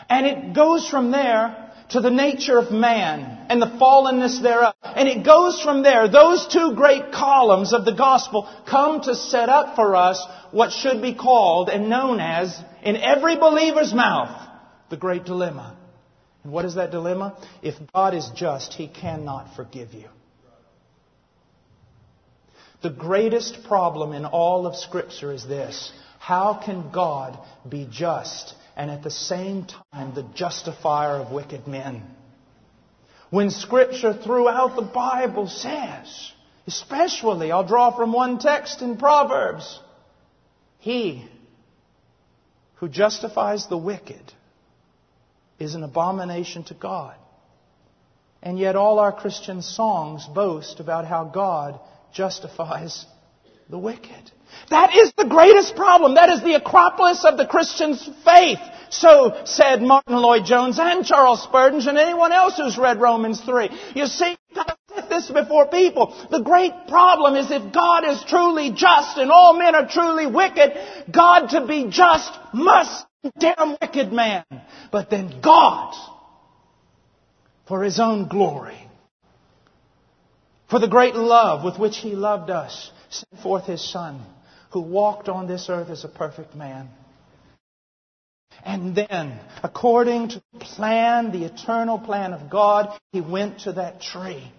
[0.07, 4.75] And it goes from there to the nature of man and the fallenness thereof.
[4.83, 6.07] And it goes from there.
[6.07, 11.01] Those two great columns of the gospel come to set up for us what should
[11.01, 14.47] be called and known as, in every believer's mouth,
[14.91, 15.75] the great dilemma.
[16.43, 17.35] And what is that dilemma?
[17.63, 20.09] If God is just, He cannot forgive you.
[22.81, 28.91] The greatest problem in all of Scripture is this how can God be just and
[28.91, 32.03] at the same time the justifier of wicked men?
[33.29, 36.31] When Scripture throughout the Bible says,
[36.67, 39.79] especially, I'll draw from one text in Proverbs,
[40.79, 41.27] He
[42.75, 44.33] who justifies the wicked
[45.59, 47.15] is an abomination to God.
[48.41, 51.79] And yet all our Christian songs boast about how God
[52.13, 53.05] justifies
[53.69, 54.31] the wicked.
[54.69, 56.15] That is the greatest problem.
[56.15, 58.59] That is the acropolis of the Christian's faith.
[58.89, 63.69] So said Martyn Lloyd-Jones and Charles Spurgeon and anyone else who's read Romans 3.
[63.95, 66.15] You see, gotta set this before people.
[66.31, 70.73] The great problem is if God is truly just and all men are truly wicked,
[71.11, 73.05] God to be just must
[73.37, 74.43] damn wicked man.
[74.91, 75.93] But then God,
[77.67, 78.88] for His own glory,
[80.69, 84.21] for the great love with which He loved us, sent forth His Son
[84.71, 86.89] who walked on this earth as a perfect man.
[88.63, 94.01] And then, according to the plan, the eternal plan of God, he went to that
[94.01, 94.51] tree.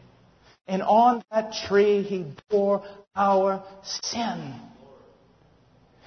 [0.67, 2.83] And on that tree, he bore
[3.15, 4.55] our sin.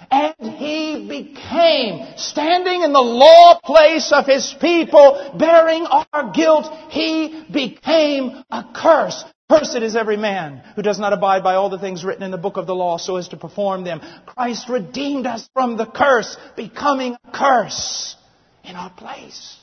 [0.09, 7.45] And he became, standing in the law place of his people, bearing our guilt, he
[7.51, 9.23] became a curse.
[9.49, 12.37] Cursed is every man who does not abide by all the things written in the
[12.37, 14.01] book of the law so as to perform them.
[14.25, 18.15] Christ redeemed us from the curse, becoming a curse
[18.63, 19.57] in our place.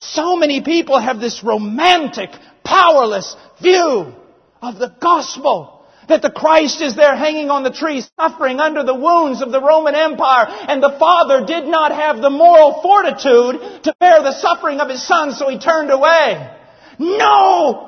[0.00, 2.30] So many people have this romantic,
[2.64, 4.14] powerless view
[4.62, 5.74] of the gospel.
[6.08, 9.60] That the Christ is there hanging on the tree, suffering under the wounds of the
[9.60, 14.80] Roman Empire, and the Father did not have the moral fortitude to bear the suffering
[14.80, 16.56] of His Son, so He turned away.
[16.98, 17.87] No!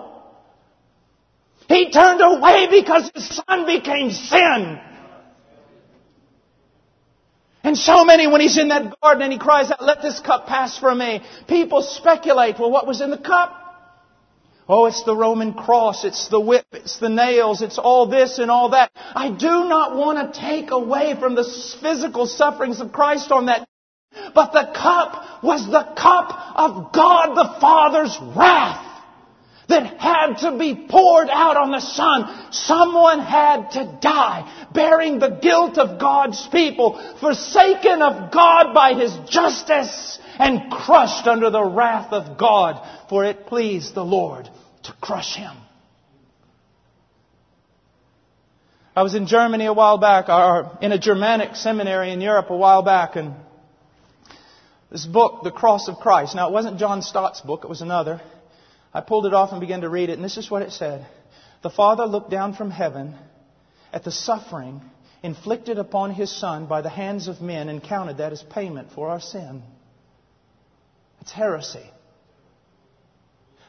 [1.70, 4.80] He turned away because his son became sin.
[7.62, 10.48] And so many, when he's in that garden and he cries out, let this cup
[10.48, 13.56] pass from me, people speculate, well, what was in the cup?
[14.68, 18.50] Oh, it's the Roman cross, it's the whip, it's the nails, it's all this and
[18.50, 18.90] all that.
[18.96, 21.44] I do not want to take away from the
[21.80, 23.68] physical sufferings of Christ on that.
[24.34, 28.89] But the cup was the cup of God the Father's wrath
[29.70, 32.52] that had to be poured out on the Son.
[32.52, 39.16] Someone had to die, bearing the guilt of God's people, forsaken of God by His
[39.28, 44.48] justice, and crushed under the wrath of God, for it pleased the Lord
[44.84, 45.56] to crush Him.
[48.94, 52.56] I was in Germany a while back, or in a Germanic seminary in Europe a
[52.56, 53.34] while back, and
[54.90, 56.34] this book, The Cross of Christ.
[56.34, 58.20] Now, it wasn't John Stott's book, it was another.
[58.92, 61.06] I pulled it off and began to read it, and this is what it said.
[61.62, 63.14] The Father looked down from heaven
[63.92, 64.80] at the suffering
[65.22, 69.08] inflicted upon His Son by the hands of men and counted that as payment for
[69.10, 69.62] our sin.
[71.20, 71.84] It's heresy.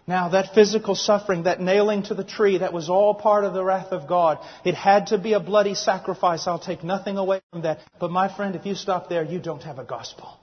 [0.08, 3.64] Now, that physical suffering, that nailing to the tree, that was all part of the
[3.64, 4.40] wrath of God.
[4.66, 6.48] It had to be a bloody sacrifice.
[6.48, 7.80] I'll take nothing away from that.
[8.00, 10.40] But my friend, if you stop there, you don't have a gospel.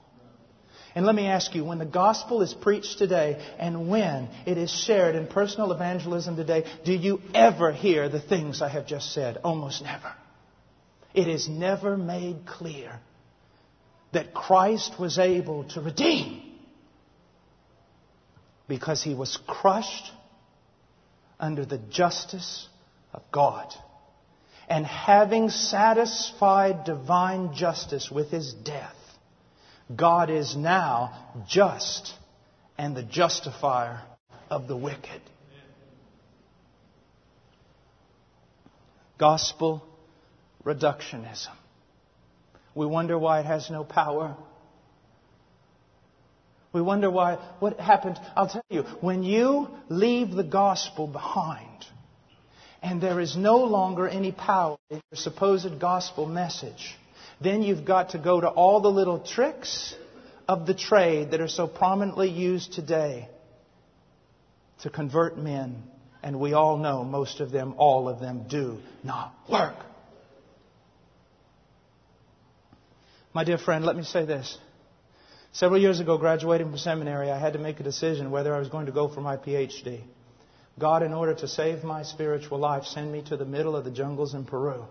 [0.95, 4.71] And let me ask you, when the gospel is preached today and when it is
[4.71, 9.39] shared in personal evangelism today, do you ever hear the things I have just said?
[9.45, 10.13] Almost never.
[11.15, 13.01] It is never made clear
[14.13, 16.43] that Christ was able to redeem
[18.67, 20.11] because he was crushed
[21.41, 22.69] under the justice
[23.13, 23.73] of God.
[24.69, 28.95] And having satisfied divine justice with his death,
[29.95, 32.13] God is now just
[32.77, 34.03] and the justifier
[34.51, 35.23] of the wicked.
[39.19, 39.83] Gospel
[40.65, 41.55] reductionism.
[42.75, 44.37] We wonder why it has no power.
[46.73, 48.21] We wonder why, what happened.
[48.37, 51.87] I'll tell you, when you leave the gospel behind
[52.83, 56.97] and there is no longer any power in your supposed gospel message,
[57.41, 59.95] then you've got to go to all the little tricks
[60.49, 63.29] of the trade that are so prominently used today
[64.83, 65.83] to convert men.
[66.23, 69.77] And we all know most of them, all of them, do not work.
[73.33, 74.59] My dear friend, let me say this.
[75.53, 78.69] Several years ago, graduating from seminary, I had to make a decision whether I was
[78.69, 80.03] going to go for my PhD.
[80.79, 83.91] God, in order to save my spiritual life, sent me to the middle of the
[83.91, 84.85] jungles in Peru,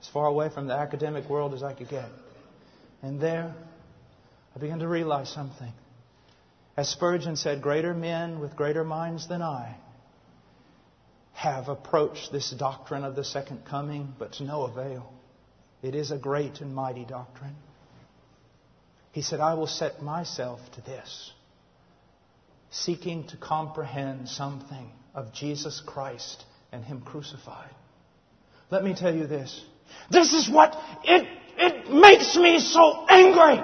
[0.00, 2.08] as far away from the academic world as I could get.
[3.02, 3.54] And there,
[4.54, 5.72] I began to realize something.
[6.76, 9.76] As Spurgeon said, greater men with greater minds than I
[11.32, 15.12] have approached this doctrine of the second coming, but to no avail.
[15.82, 17.56] It is a great and mighty doctrine.
[19.12, 21.32] He said, I will set myself to this,
[22.70, 26.42] seeking to comprehend something of Jesus Christ
[26.72, 27.70] and Him crucified.
[28.70, 29.64] Let me tell you this.
[30.10, 31.26] This is what it,
[31.56, 33.62] it makes me so angry.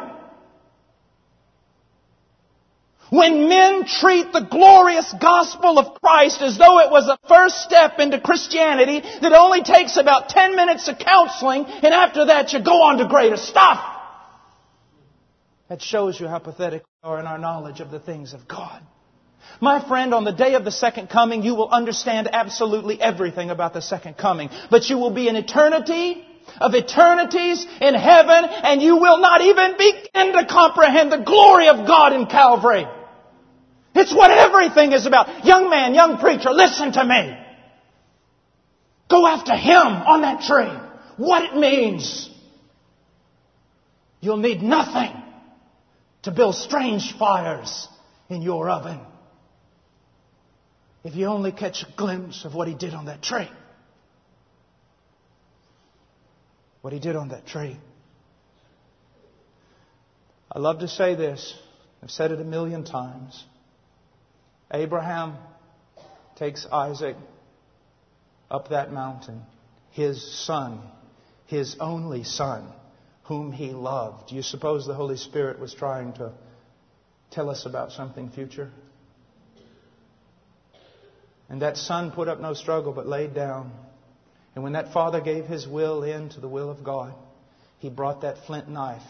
[3.10, 7.98] When men treat the glorious gospel of Christ as though it was a first step
[7.98, 12.82] into Christianity that only takes about 10 minutes of counseling and after that you go
[12.82, 13.84] on to greater stuff.
[15.68, 18.80] That shows you how pathetic we are in our knowledge of the things of God.
[19.60, 23.74] My friend, on the day of the second coming, you will understand absolutely everything about
[23.74, 24.50] the second coming.
[24.70, 26.24] But you will be in eternity
[26.60, 31.86] of eternities in heaven and you will not even begin to comprehend the glory of
[31.86, 32.86] God in Calvary.
[33.94, 35.44] It's what everything is about.
[35.44, 37.36] Young man, young preacher, listen to me.
[39.08, 40.72] Go after Him on that tree.
[41.16, 42.30] What it means.
[44.20, 45.12] You'll need nothing
[46.22, 47.88] to build strange fires
[48.28, 49.00] in your oven.
[51.02, 53.50] If you only catch a glimpse of what he did on that tree.
[56.82, 57.78] What he did on that tree.
[60.52, 61.54] I love to say this.
[62.02, 63.44] I've said it a million times.
[64.72, 65.36] Abraham
[66.36, 67.16] takes Isaac
[68.50, 69.42] up that mountain,
[69.90, 70.80] his son,
[71.46, 72.66] his only son
[73.24, 74.28] whom he loved.
[74.28, 76.32] Do you suppose the Holy Spirit was trying to
[77.30, 78.72] tell us about something future?
[81.50, 83.72] And that son put up no struggle but laid down.
[84.54, 87.12] And when that father gave his will in to the will of God,
[87.78, 89.02] he brought that flint knife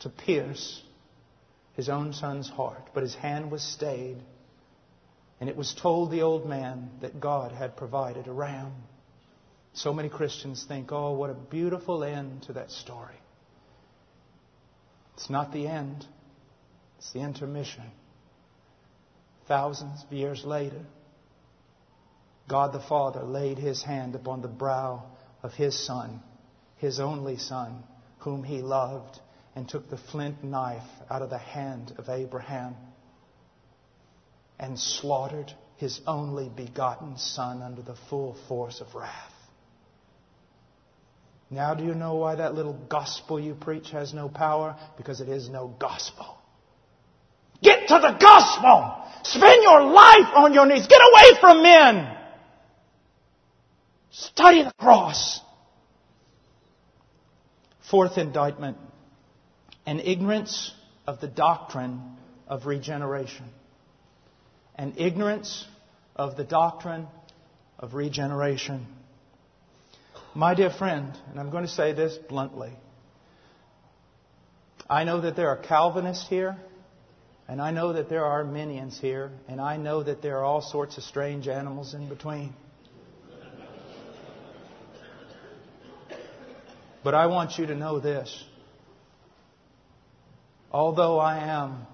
[0.00, 0.82] to pierce
[1.74, 2.88] his own son's heart.
[2.94, 4.18] But his hand was stayed.
[5.38, 8.72] And it was told the old man that God had provided a ram.
[9.74, 13.16] So many Christians think, oh, what a beautiful end to that story.
[15.14, 16.06] It's not the end,
[16.98, 17.84] it's the intermission.
[19.46, 20.84] Thousands of years later,
[22.48, 25.04] God the Father laid his hand upon the brow
[25.42, 26.22] of his Son,
[26.76, 27.82] his only Son,
[28.18, 29.18] whom he loved,
[29.54, 32.74] and took the flint knife out of the hand of Abraham
[34.58, 39.32] and slaughtered his only begotten Son under the full force of wrath.
[41.50, 44.76] Now, do you know why that little gospel you preach has no power?
[44.96, 46.38] Because it is no gospel.
[47.62, 48.98] Get to the gospel!
[49.24, 50.86] Spend your life on your knees.
[50.86, 52.16] Get away from men!
[54.10, 55.40] Study the cross.
[57.90, 58.76] Fourth indictment
[59.86, 60.72] an ignorance
[61.06, 62.00] of the doctrine
[62.46, 63.46] of regeneration.
[64.76, 65.66] An ignorance
[66.14, 67.08] of the doctrine
[67.78, 68.86] of regeneration.
[70.34, 72.70] My dear friend, and I'm going to say this bluntly,
[74.88, 76.56] I know that there are Calvinists here,
[77.48, 80.62] and I know that there are Arminians here, and I know that there are all
[80.62, 82.54] sorts of strange animals in between.
[87.04, 88.44] But I want you to know this.
[90.70, 91.86] Although I am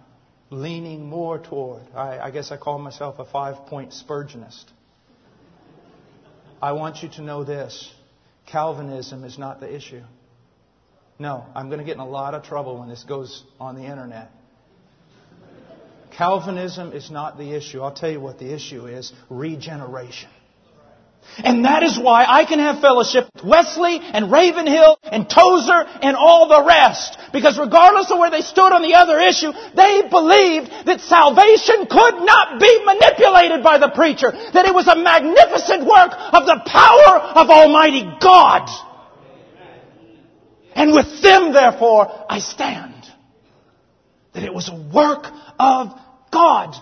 [0.50, 4.64] leaning more toward, I, I guess I call myself a five point Spurgeonist,
[6.60, 7.92] I want you to know this.
[8.46, 10.02] Calvinism is not the issue.
[11.18, 13.82] No, I'm going to get in a lot of trouble when this goes on the
[13.82, 14.30] internet.
[16.18, 17.80] Calvinism is not the issue.
[17.80, 20.28] I'll tell you what the issue is regeneration.
[21.36, 26.16] And that is why I can have fellowship with Wesley and Ravenhill and Tozer and
[26.16, 27.16] all the rest.
[27.32, 32.14] Because regardless of where they stood on the other issue, they believed that salvation could
[32.26, 34.32] not be manipulated by the preacher.
[34.32, 38.68] That it was a magnificent work of the power of Almighty God.
[40.74, 43.06] And with them, therefore, I stand.
[44.32, 45.26] That it was a work
[45.60, 45.94] of
[46.38, 46.76] God.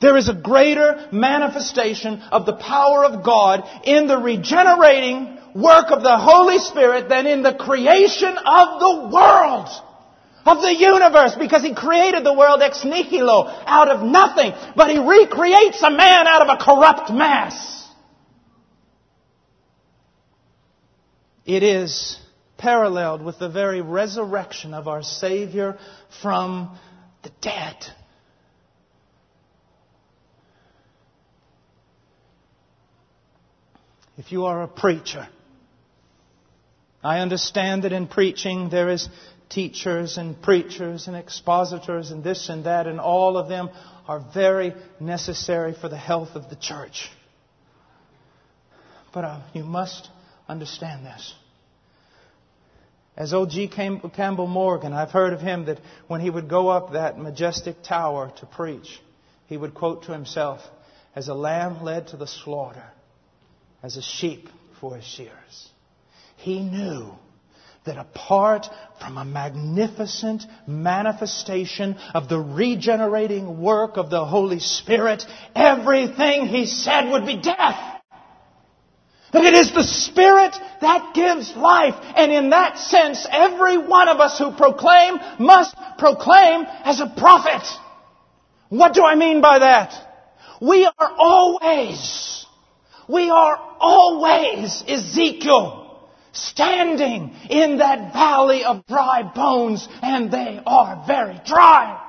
[0.00, 6.02] There is a greater manifestation of the power of God in the regenerating work of
[6.02, 9.68] the Holy Spirit than in the creation of the world,
[10.46, 14.98] of the universe, because He created the world ex nihilo, out of nothing, but He
[14.98, 17.86] recreates a man out of a corrupt mass.
[21.44, 22.18] It is
[22.56, 25.78] paralleled with the very resurrection of our Savior
[26.22, 26.78] from
[27.22, 27.76] the dead.
[34.16, 35.28] If you are a preacher,
[37.02, 39.08] I understand that in preaching there is
[39.48, 43.70] teachers and preachers and expositors and this and that, and all of them
[44.06, 47.10] are very necessary for the health of the church.
[49.12, 50.08] But uh, you must
[50.48, 51.34] understand this.
[53.20, 53.68] As O.G.
[53.68, 58.32] Campbell Morgan, I've heard of him that when he would go up that majestic tower
[58.38, 58.98] to preach,
[59.46, 60.62] he would quote to himself,
[61.14, 62.86] As a lamb led to the slaughter,
[63.82, 64.48] as a sheep
[64.80, 65.68] for his shears.
[66.36, 67.12] He knew
[67.84, 68.66] that apart
[69.02, 77.10] from a magnificent manifestation of the regenerating work of the Holy Spirit, everything he said
[77.10, 77.99] would be death.
[79.32, 81.94] That it is the Spirit that gives life.
[82.16, 87.62] And in that sense, every one of us who proclaim must proclaim as a prophet.
[88.70, 89.94] What do I mean by that?
[90.60, 92.44] We are always,
[93.08, 95.80] we are always Ezekiel
[96.32, 102.06] standing in that valley of dry bones and they are very dry.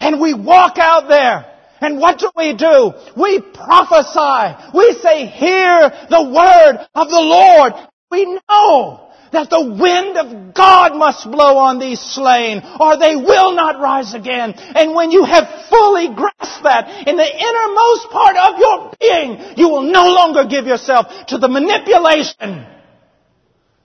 [0.00, 1.51] And we walk out there
[1.82, 2.92] and what do we do?
[3.16, 4.56] We prophesy.
[4.74, 7.72] We say, hear the word of the Lord.
[8.10, 13.54] We know that the wind of God must blow on these slain or they will
[13.54, 14.54] not rise again.
[14.56, 19.68] And when you have fully grasped that in the innermost part of your being, you
[19.68, 22.66] will no longer give yourself to the manipulation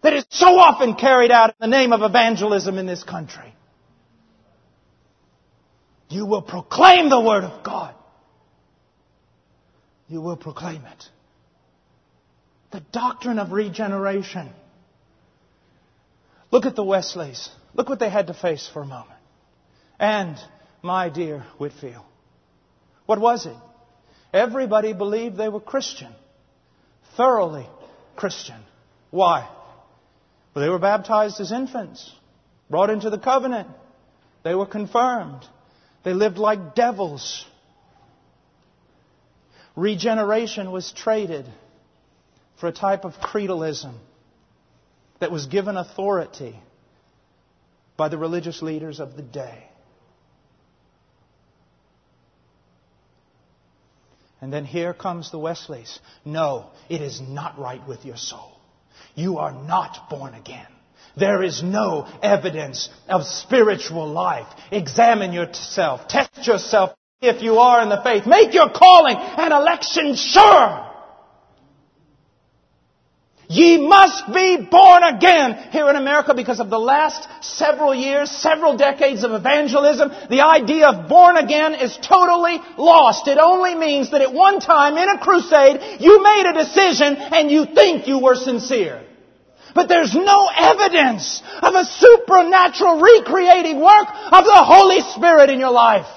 [0.03, 3.56] that is so often carried out in the name of evangelism in this country.
[6.09, 7.93] You will proclaim the Word of God.
[10.07, 11.03] You will proclaim it.
[12.71, 14.49] The doctrine of regeneration.
[16.51, 17.49] Look at the Wesleys.
[17.73, 19.19] Look what they had to face for a moment.
[19.99, 20.37] And,
[20.81, 22.05] my dear Whitefield,
[23.05, 23.55] what was it?
[24.33, 26.13] Everybody believed they were Christian.
[27.15, 27.67] Thoroughly
[28.15, 28.61] Christian.
[29.11, 29.49] Why?
[30.53, 32.11] Well, they were baptized as infants,
[32.69, 33.67] brought into the covenant.
[34.43, 35.45] They were confirmed.
[36.07, 37.45] They lived like devils.
[39.75, 41.45] Regeneration was traded
[42.61, 43.93] for a type of creedalism
[45.19, 46.57] that was given authority
[47.97, 49.67] by the religious leaders of the day.
[54.39, 55.99] And then here comes the Wesleys.
[56.23, 58.57] No, it is not right with your soul.
[59.13, 60.67] You are not born again.
[61.18, 64.47] There is no evidence of spiritual life.
[64.72, 66.07] Examine yourself.
[66.07, 68.28] Test yourself if you are in the faith.
[68.28, 70.84] Make your calling and election sure.
[73.49, 78.76] Ye must be born again here in America because of the last several years, several
[78.76, 80.11] decades of evangelism.
[80.30, 83.28] The idea of born again is totally lost.
[83.30, 87.49] It only means that at one time in a crusade, you made a decision and
[87.49, 89.06] you think you were sincere.
[89.78, 95.69] But there's no evidence of a supernatural recreating work of the Holy Spirit in your
[95.69, 96.07] life.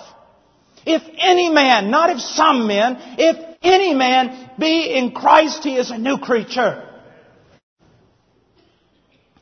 [0.86, 5.90] If any man, not if some men, if any man be in Christ, he is
[5.90, 6.88] a new creature.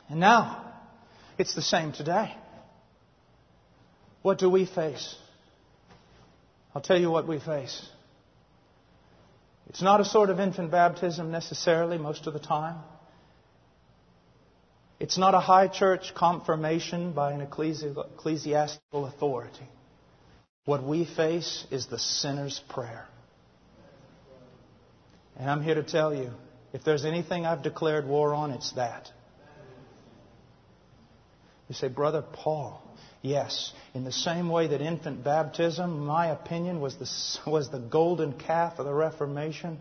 [0.08, 0.64] And now,
[1.38, 2.34] it's the same today.
[4.22, 5.14] What do we face?
[6.74, 7.86] I'll tell you what we face.
[9.68, 12.78] It's not a sort of infant baptism necessarily most of the time.
[15.00, 19.68] It's not a high church confirmation by an ecclesiastical authority.
[20.64, 23.06] What we face is the sinner's prayer.
[25.36, 26.30] And I'm here to tell you
[26.72, 29.10] if there's anything I've declared war on, it's that.
[31.68, 32.82] You say, Brother Paul,
[33.22, 38.32] Yes, in the same way that infant baptism, my opinion, was the, was the golden
[38.32, 39.80] calf of the Reformation,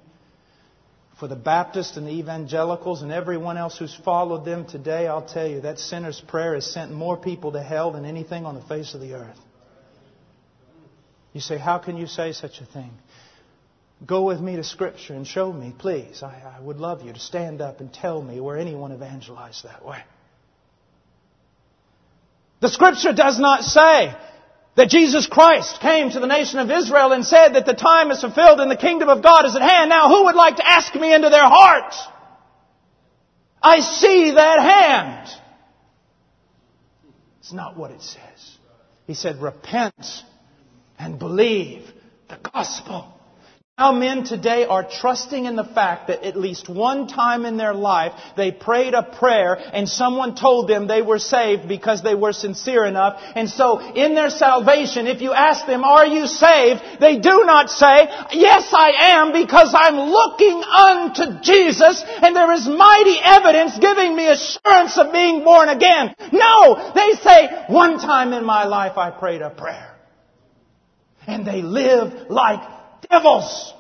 [1.20, 5.48] for the Baptists and the evangelicals and everyone else who's followed them today, I'll tell
[5.48, 8.94] you, that sinner's prayer has sent more people to hell than anything on the face
[8.94, 9.38] of the earth.
[11.34, 12.92] You say, How can you say such a thing?
[14.06, 16.22] Go with me to Scripture and show me, please.
[16.22, 19.84] I, I would love you to stand up and tell me where anyone evangelized that
[19.84, 20.00] way.
[22.62, 24.16] The Scripture does not say
[24.78, 28.22] that Jesus Christ came to the nation of Israel and said that the time is
[28.22, 29.90] fulfilled and the kingdom of God is at hand.
[29.90, 31.94] Now, who would like to ask me into their heart?
[33.62, 35.30] I see that hand.
[37.40, 38.58] It's not what it says.
[39.08, 40.06] He said, repent
[41.00, 41.82] and believe
[42.30, 43.17] the gospel.
[43.78, 47.76] How men today are trusting in the fact that at least one time in their
[47.76, 52.34] life they prayed a prayer and someone told them they were saved because they were
[52.34, 53.22] sincere enough.
[53.36, 56.82] And so in their salvation, if you ask them, are you saved?
[57.00, 62.68] They do not say, yes I am because I'm looking unto Jesus and there is
[62.68, 66.16] mighty evidence giving me assurance of being born again.
[66.32, 66.94] No!
[66.96, 69.94] They say, one time in my life I prayed a prayer.
[71.28, 72.77] And they live like
[73.10, 73.74] devils.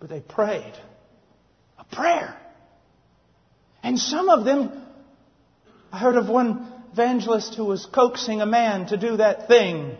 [0.00, 0.74] But they prayed
[1.78, 2.36] a prayer.
[3.82, 4.84] And some of them,
[5.92, 9.96] I heard of one evangelist who was coaxing a man to do that thing.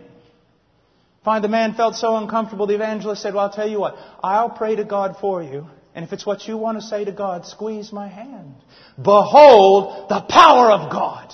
[1.23, 4.49] Find the man felt so uncomfortable, the evangelist said, Well, I'll tell you what, I'll
[4.49, 5.67] pray to God for you.
[5.95, 8.55] And if it's what you want to say to God, squeeze my hand.
[9.01, 11.33] Behold the power of God.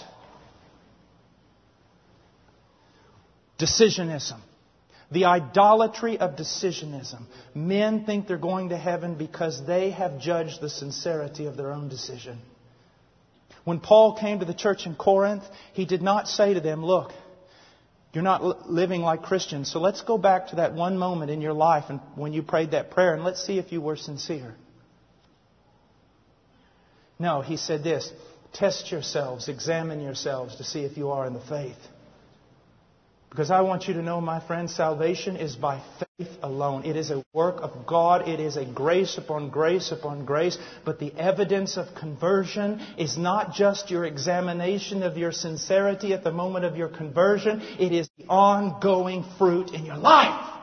[3.57, 4.39] Decisionism.
[5.11, 7.23] The idolatry of decisionism.
[7.55, 11.89] Men think they're going to heaven because they have judged the sincerity of their own
[11.89, 12.39] decision.
[13.63, 15.43] When Paul came to the church in Corinth,
[15.73, 17.11] he did not say to them, Look,
[18.13, 21.53] you're not living like Christians, so let's go back to that one moment in your
[21.53, 24.55] life and when you prayed that prayer and let's see if you were sincere.
[27.19, 28.11] No, he said this
[28.53, 31.77] test yourselves, examine yourselves to see if you are in the faith.
[33.29, 36.83] Because I want you to know, my friend, salvation is by faith alone.
[36.83, 38.27] It is a work of God.
[38.27, 40.57] It is a grace upon grace upon grace.
[40.83, 46.31] But the evidence of conversion is not just your examination of your sincerity at the
[46.31, 47.61] moment of your conversion.
[47.79, 50.55] It is the ongoing fruit in your life.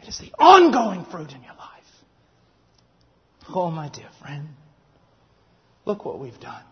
[0.00, 1.68] It is the ongoing fruit in your life.
[3.52, 4.48] Oh, my dear friend.
[5.84, 6.62] Look what we've done.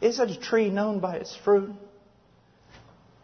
[0.00, 1.72] Isn't a tree known by its fruit?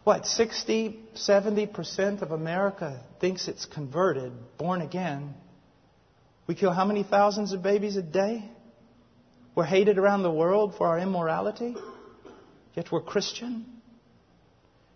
[0.02, 5.34] What, 60, 70% of America thinks it's converted, born again.
[6.46, 8.44] We kill how many thousands of babies a day?
[9.54, 11.74] We're hated around the world for our immorality,
[12.74, 13.64] yet we're Christian.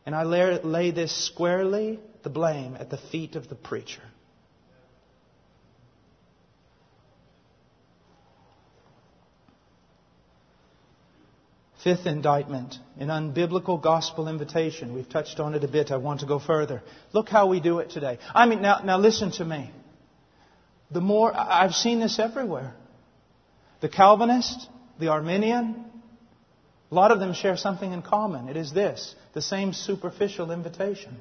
[0.05, 4.03] And I lay this squarely, the blame, at the feet of the preacher.
[11.85, 14.95] Fifth indictment, an unbiblical gospel invitation.
[14.95, 15.93] We've touched on it a bit.
[15.93, 16.83] I want to go further.
[17.13, 18.19] Look how we do it today.
[18.35, 19.71] I mean, now, now listen to me.
[20.91, 22.75] The more, I've seen this everywhere.
[23.81, 24.69] The Calvinist,
[24.99, 25.85] the Arminian,
[26.91, 28.49] a lot of them share something in common.
[28.49, 31.17] It is this, the same superficial invitation.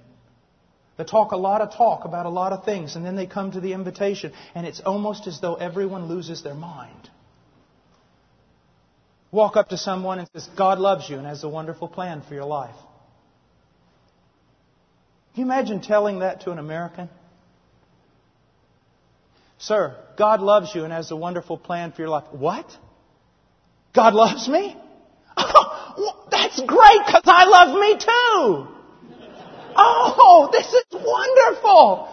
[0.97, 3.51] They talk a lot of talk about a lot of things, and then they come
[3.51, 7.11] to the invitation, and it's almost as though everyone loses their mind
[9.31, 12.33] walk up to someone and says, God loves you and has a wonderful plan for
[12.33, 12.75] your life.
[15.33, 17.09] Can you imagine telling that to an American?
[19.59, 22.25] Sir, God loves you and has a wonderful plan for your life.
[22.31, 22.65] What?
[23.93, 24.75] God loves me?
[25.99, 28.67] Oh, that's great because I love me too.
[29.75, 32.07] Oh, this is wonderful.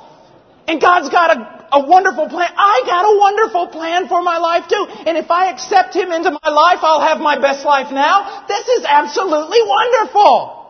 [0.66, 2.50] And God's got a a wonderful plan.
[2.56, 4.86] I got a wonderful plan for my life too.
[5.06, 8.46] And if I accept Him into my life, I'll have my best life now.
[8.46, 10.60] This is absolutely wonderful.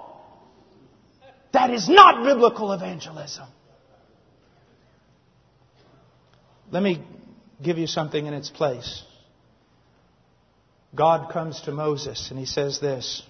[1.53, 3.47] That is not biblical evangelism.
[6.71, 7.05] Let me
[7.63, 9.03] give you something in its place.
[10.95, 13.23] God comes to Moses and he says this.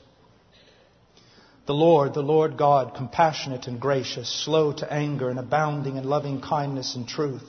[1.66, 6.40] The Lord, the Lord God, compassionate and gracious, slow to anger and abounding in loving
[6.40, 7.42] kindness and truth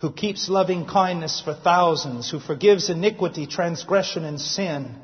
[0.00, 4.94] who keeps loving kindness for thousands, who forgives iniquity, transgression, and sin,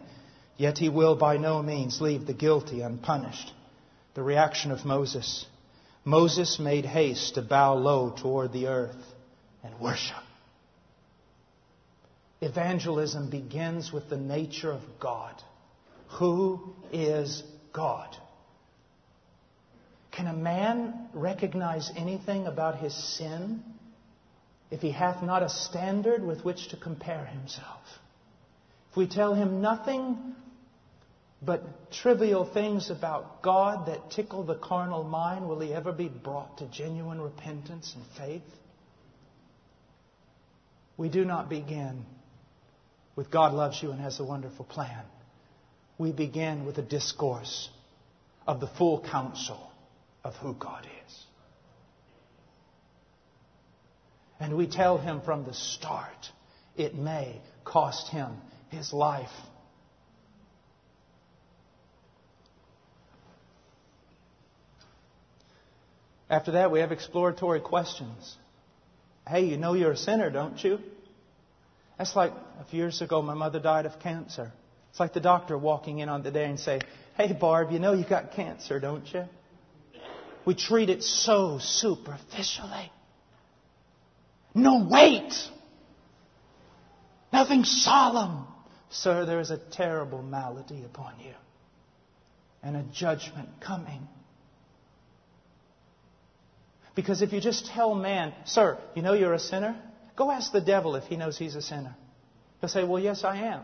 [0.57, 3.53] yet he will by no means leave the guilty unpunished.
[4.15, 5.45] The reaction of Moses.
[6.05, 8.97] Moses made haste to bow low toward the earth
[9.63, 10.17] and worship.
[12.41, 15.35] Evangelism begins with the nature of God.
[16.19, 17.43] Who is
[17.73, 18.17] God?
[20.13, 23.63] Can a man recognize anything about his sin
[24.71, 27.83] if he hath not a standard with which to compare himself?
[28.91, 30.35] If we tell him nothing
[31.43, 36.59] but trivial things about God that tickle the carnal mind, will he ever be brought
[36.59, 38.43] to genuine repentance and faith?
[40.97, 42.07] We do not begin
[43.17, 45.05] with God loves you and has a wonderful plan.
[45.99, 47.71] We begin with a discourse
[48.47, 49.71] of the full counsel
[50.25, 51.26] of who God is.
[54.39, 56.31] And we tell him from the start
[56.77, 58.37] it may cost him
[58.69, 59.31] his life.
[66.29, 68.37] After that, we have exploratory questions.
[69.29, 70.81] Hey, you know you're a sinner, don't you?
[71.99, 74.53] That's like a few years ago, my mother died of cancer.
[74.91, 76.81] It's like the doctor walking in on the day and say,
[77.17, 79.25] Hey, Barb, you know you got cancer, don't you?
[80.45, 82.91] We treat it so superficially.
[84.57, 85.35] No weight.
[87.31, 88.47] Nothing solemn.
[88.89, 91.35] Sir, there is a terrible malady upon you
[92.63, 94.09] and a judgment coming.
[96.95, 99.77] Because if you just tell man, Sir, you know you're a sinner?
[100.17, 101.95] Go ask the devil if he knows he's a sinner.
[102.63, 103.63] He'll say, Well, yes, I am.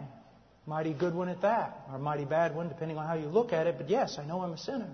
[0.66, 3.66] Mighty good one at that, or mighty bad one, depending on how you look at
[3.66, 4.90] it, but yes, I know I'm a sinner.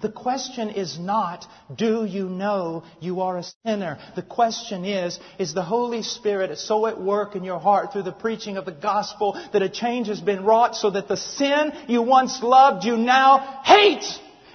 [0.00, 3.98] The question is not, do you know you are a sinner?
[4.16, 8.12] The question is, is the Holy Spirit so at work in your heart through the
[8.12, 12.00] preaching of the gospel that a change has been wrought so that the sin you
[12.00, 14.04] once loved you now hate?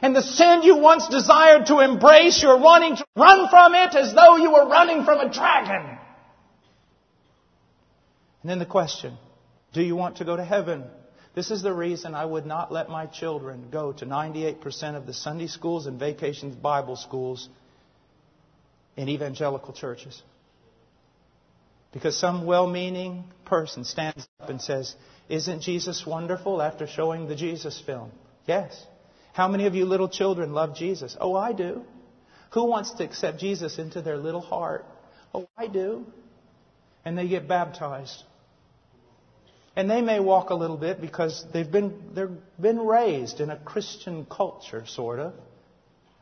[0.01, 4.13] And the sin you once desired to embrace, you're wanting to run from it as
[4.15, 5.97] though you were running from a dragon.
[8.41, 9.17] And then the question,
[9.73, 10.85] do you want to go to heaven?
[11.35, 15.13] This is the reason I would not let my children go to 98% of the
[15.13, 17.49] Sunday schools and vacations Bible schools
[18.95, 20.23] in evangelical churches.
[21.91, 24.95] Because some well meaning person stands up and says,
[25.27, 28.11] Isn't Jesus wonderful after showing the Jesus film?
[28.45, 28.81] Yes.
[29.33, 31.17] How many of you little children love Jesus?
[31.19, 31.83] Oh, I do.
[32.53, 34.85] Who wants to accept Jesus into their little heart?
[35.33, 36.05] Oh, I do.
[37.03, 38.23] And they get baptized.
[39.75, 43.57] And they may walk a little bit because they've been, they've been raised in a
[43.57, 45.33] Christian culture, sort of.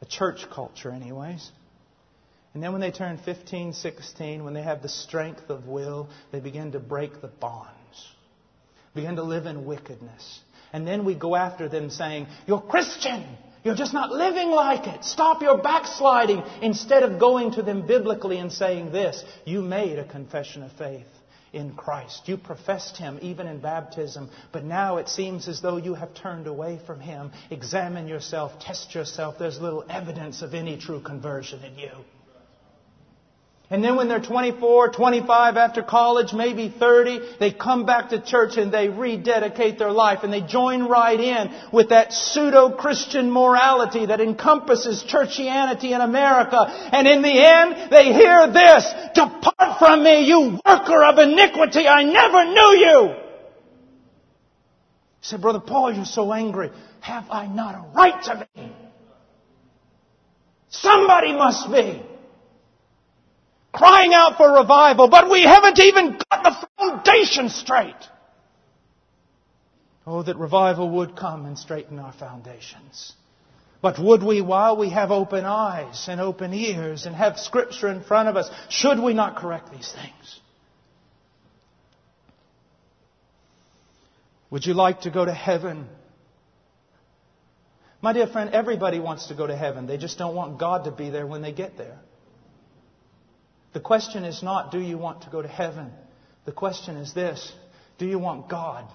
[0.02, 1.52] A church culture, anyways.
[2.54, 6.40] And then when they turn 15, 16, when they have the strength of will, they
[6.40, 8.14] begin to break the bonds,
[8.94, 10.42] begin to live in wickedness.
[10.72, 13.24] And then we go after them saying, You're Christian!
[13.64, 15.06] You're just not living like it.
[15.06, 16.44] Stop your backsliding.
[16.62, 21.08] Instead of going to them biblically and saying this, you made a confession of faith
[21.54, 22.28] in Christ.
[22.28, 26.48] You professed Him even in baptism, but now it seems as though you have turned
[26.48, 27.32] away from Him.
[27.52, 29.36] Examine yourself, test yourself.
[29.38, 31.92] There's little evidence of any true conversion in you.
[33.74, 38.56] And then when they're 24, 25 after college, maybe 30, they come back to church
[38.58, 44.22] and they rededicate their life and they join right in with that pseudo-Christian morality that
[44.22, 46.58] encompasses churchianity in America.
[46.60, 52.04] And in the end, they hear this, Depart from me, you worker of iniquity, I
[52.04, 53.16] never knew you!
[55.22, 56.70] He said, Brother Paul, you're so angry.
[57.00, 58.72] Have I not a right to be?
[60.70, 62.13] Somebody must be
[63.74, 67.96] crying out for revival, but we haven't even got the foundation straight.
[70.06, 73.14] Oh, that revival would come and straighten our foundations.
[73.82, 78.04] But would we, while we have open eyes and open ears and have scripture in
[78.04, 80.40] front of us, should we not correct these things?
[84.52, 85.88] Would you like to go to heaven?
[88.02, 89.88] My dear friend, everybody wants to go to heaven.
[89.88, 91.98] They just don't want God to be there when they get there.
[93.74, 95.92] The question is not, do you want to go to heaven?
[96.46, 97.54] The question is this
[97.98, 98.86] do you want God?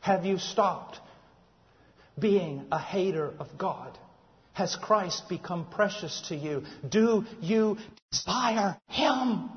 [0.00, 0.98] Have you stopped
[2.18, 3.98] being a hater of God?
[4.52, 6.64] Has Christ become precious to you?
[6.86, 7.78] Do you
[8.10, 9.48] desire Him?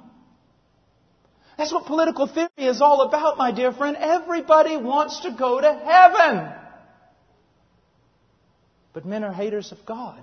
[1.58, 3.98] That's what political theory is all about, my dear friend.
[3.98, 6.54] Everybody wants to go to heaven.
[8.94, 10.22] But men are haters of God.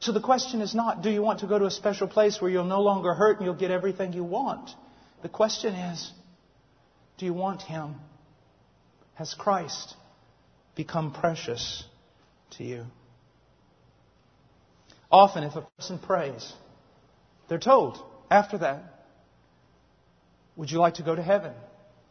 [0.00, 2.50] So the question is not, do you want to go to a special place where
[2.50, 4.70] you'll no longer hurt and you'll get everything you want?
[5.22, 6.12] The question is,
[7.18, 7.96] do you want Him?
[9.14, 9.94] Has Christ
[10.76, 11.84] become precious
[12.52, 12.84] to you?
[15.10, 16.52] Often, if a person prays,
[17.48, 17.98] they're told
[18.30, 18.98] after that,
[20.56, 21.52] Would you like to go to heaven?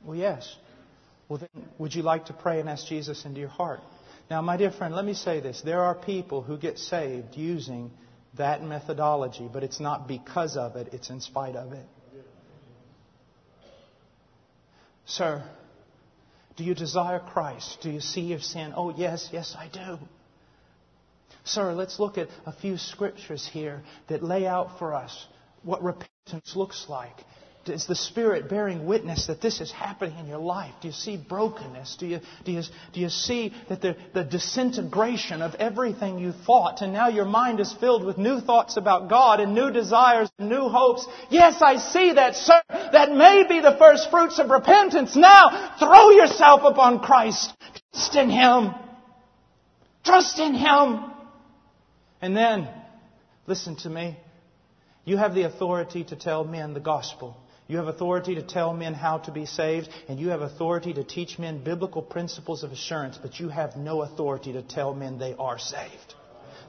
[0.06, 0.56] Well, yes.
[1.28, 3.82] Well, then, would you like to pray and ask Jesus into your heart?
[4.30, 5.62] Now, my dear friend, let me say this.
[5.62, 7.92] There are people who get saved using
[8.38, 11.86] that methodology, but it's not because of it, it's in spite of it.
[15.06, 15.44] Sir,
[16.58, 17.78] do you desire Christ?
[17.82, 18.74] Do you see your sin?
[18.76, 19.98] Oh, yes, yes, I do.
[21.46, 25.28] Sir, let's look at a few scriptures here that lay out for us
[25.64, 27.16] what repentance looks like
[27.70, 30.74] is the Spirit bearing witness that this is happening in your life?
[30.82, 31.98] Do you see brokenness?
[32.00, 32.62] Do you, do you,
[32.94, 37.60] do you see that the, the disintegration of everything you thought and now your mind
[37.60, 41.08] is filled with new thoughts about God and new desires and new hopes?
[41.30, 42.62] Yes, I see that, sir.
[42.70, 45.16] That may be the first fruits of repentance.
[45.16, 47.54] Now, throw yourself upon Christ.
[47.94, 48.74] Trust in Him.
[50.04, 51.12] Trust in Him.
[52.22, 52.68] And then,
[53.46, 54.18] listen to me.
[55.08, 57.38] You have the authority to tell men the gospel.
[57.68, 61.04] You have authority to tell men how to be saved, and you have authority to
[61.04, 65.36] teach men biblical principles of assurance, but you have no authority to tell men they
[65.38, 66.16] are saved.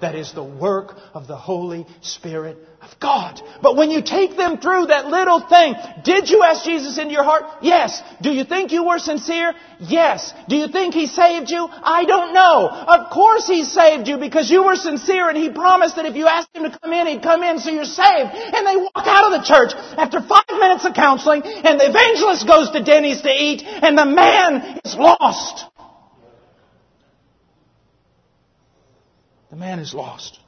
[0.00, 3.40] That is the work of the Holy Spirit of God.
[3.60, 5.74] But when you take them through that little thing,
[6.04, 7.42] did you ask Jesus into your heart?
[7.62, 8.00] Yes.
[8.22, 9.54] Do you think you were sincere?
[9.80, 10.32] Yes.
[10.48, 11.66] Do you think He saved you?
[11.68, 12.68] I don't know.
[12.68, 16.28] Of course He saved you because you were sincere and He promised that if you
[16.28, 18.30] asked Him to come in, He'd come in so you're saved.
[18.32, 22.46] And they walk out of the church after five minutes of counseling and the evangelist
[22.46, 25.64] goes to Denny's to eat and the man is lost.
[29.50, 30.38] The man is lost.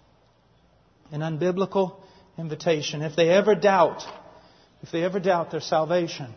[1.13, 1.97] An unbiblical
[2.39, 3.03] invitation.
[3.03, 4.03] If they ever doubt,
[4.83, 6.33] if they ever doubt their salvation,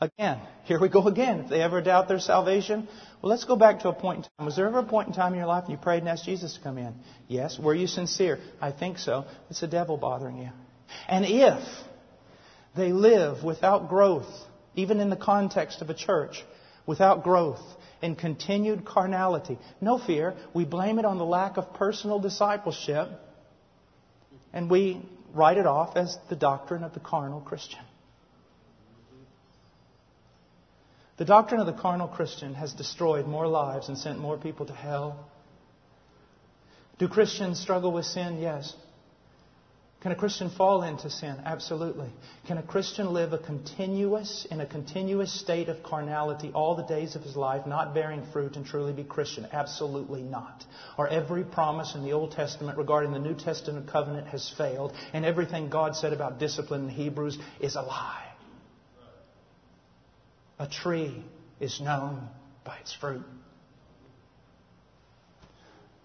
[0.00, 1.40] again, here we go again.
[1.40, 2.88] If they ever doubt their salvation,
[3.22, 4.46] well, let's go back to a point in time.
[4.46, 6.24] Was there ever a point in time in your life when you prayed and asked
[6.24, 6.94] Jesus to come in?
[7.28, 7.58] Yes.
[7.58, 8.38] Were you sincere?
[8.60, 9.24] I think so.
[9.50, 10.50] It's the devil bothering you.
[11.08, 11.62] And if
[12.76, 14.28] they live without growth,
[14.74, 16.44] even in the context of a church,
[16.86, 17.62] without growth,
[18.04, 19.58] and continued carnality.
[19.80, 20.34] No fear.
[20.52, 23.08] We blame it on the lack of personal discipleship,
[24.52, 25.00] and we
[25.32, 27.80] write it off as the doctrine of the carnal Christian.
[31.16, 34.74] The doctrine of the carnal Christian has destroyed more lives and sent more people to
[34.74, 35.30] hell.
[36.98, 38.38] Do Christians struggle with sin?
[38.38, 38.74] Yes.
[40.04, 41.34] Can a Christian fall into sin?
[41.46, 42.10] Absolutely.
[42.46, 47.16] Can a Christian live a continuous, in a continuous state of carnality all the days
[47.16, 49.48] of his life, not bearing fruit and truly be Christian?
[49.50, 50.62] Absolutely not.
[50.98, 55.24] Or every promise in the Old Testament regarding the New Testament covenant has failed, and
[55.24, 58.28] everything God said about discipline in Hebrews is a lie.
[60.58, 61.24] A tree
[61.60, 62.28] is known
[62.62, 63.24] by its fruit.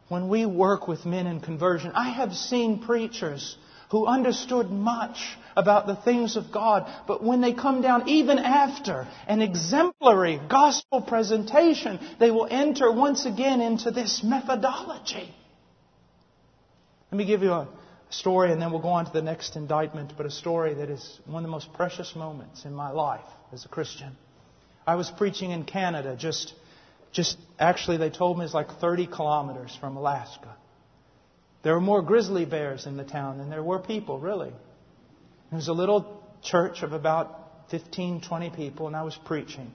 [0.07, 3.57] When we work with men in conversion, I have seen preachers
[3.89, 5.17] who understood much
[5.55, 11.01] about the things of God, but when they come down, even after an exemplary gospel
[11.01, 15.33] presentation, they will enter once again into this methodology.
[17.11, 17.67] Let me give you a
[18.11, 21.19] story and then we'll go on to the next indictment, but a story that is
[21.25, 24.15] one of the most precious moments in my life as a Christian.
[24.85, 26.53] I was preaching in Canada, just,
[27.11, 30.55] just actually, they told me it's like 30 kilometers from Alaska.
[31.61, 34.49] There were more grizzly bears in the town than there were people, really.
[35.49, 39.71] There was a little church of about 15, 20 people, and I was preaching.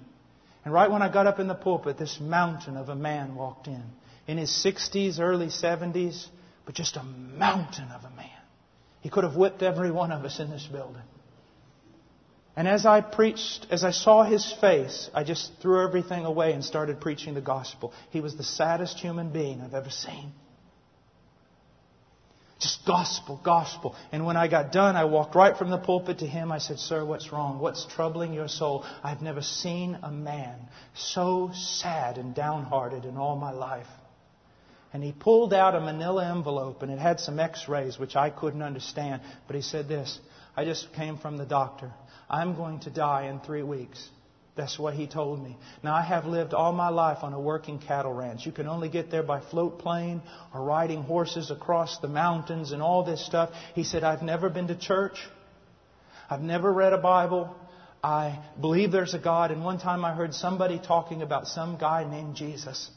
[0.64, 3.66] And right when I got up in the pulpit, this mountain of a man walked
[3.66, 3.82] in.
[4.26, 6.26] In his 60s, early 70s,
[6.64, 8.30] but just a mountain of a man.
[9.03, 11.03] He could have whipped every one of us in this building.
[12.57, 16.64] And as I preached, as I saw his face, I just threw everything away and
[16.64, 17.93] started preaching the gospel.
[18.11, 20.32] He was the saddest human being I've ever seen.
[22.65, 23.95] Just gospel, gospel.
[24.11, 26.51] And when I got done, I walked right from the pulpit to him.
[26.51, 27.59] I said, Sir, what's wrong?
[27.59, 28.87] What's troubling your soul?
[29.03, 30.57] I've never seen a man
[30.95, 33.87] so sad and downhearted in all my life.
[34.95, 38.31] And he pulled out a manila envelope and it had some x rays, which I
[38.31, 39.21] couldn't understand.
[39.47, 40.19] But he said this
[40.57, 41.93] I just came from the doctor.
[42.31, 44.09] I'm going to die in three weeks.
[44.57, 45.57] That's what he told me.
[45.82, 48.46] Now, I have lived all my life on a working cattle ranch.
[48.46, 50.22] You can only get there by float plane
[50.55, 53.50] or riding horses across the mountains and all this stuff.
[53.74, 55.18] He said, I've never been to church.
[56.30, 57.55] I've never read a Bible.
[58.02, 59.50] I believe there's a God.
[59.50, 62.90] And one time I heard somebody talking about some guy named Jesus.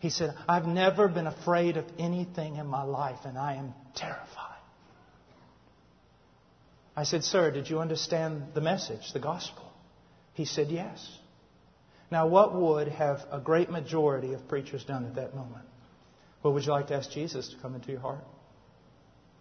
[0.00, 4.58] He said, I've never been afraid of anything in my life, and I am terrified.
[6.96, 9.63] I said, Sir, did you understand the message, the gospel?
[10.34, 11.18] He said yes.
[12.10, 15.64] Now, what would have a great majority of preachers done at that moment?
[16.42, 18.24] Well, would you like to ask Jesus to come into your heart?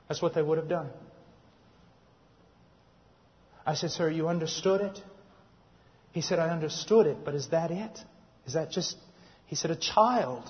[0.07, 0.89] That's what they would have done.
[3.65, 4.99] I said, Sir, you understood it?
[6.11, 7.99] He said, I understood it, but is that it?
[8.45, 8.95] Is that just.
[9.47, 10.49] He said, a child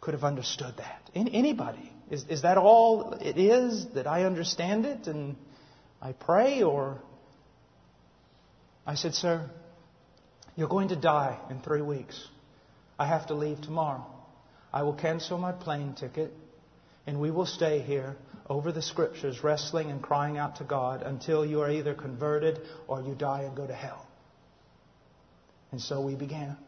[0.00, 1.10] could have understood that.
[1.14, 1.92] Anybody.
[2.10, 5.36] Is, is that all it is that I understand it and
[6.00, 6.62] I pray?
[6.62, 7.00] Or.
[8.86, 9.48] I said, Sir,
[10.60, 12.22] you're going to die in three weeks.
[12.98, 14.04] I have to leave tomorrow.
[14.70, 16.34] I will cancel my plane ticket
[17.06, 18.14] and we will stay here
[18.46, 23.00] over the scriptures, wrestling and crying out to God until you are either converted or
[23.00, 24.06] you die and go to hell.
[25.72, 26.58] And so we began.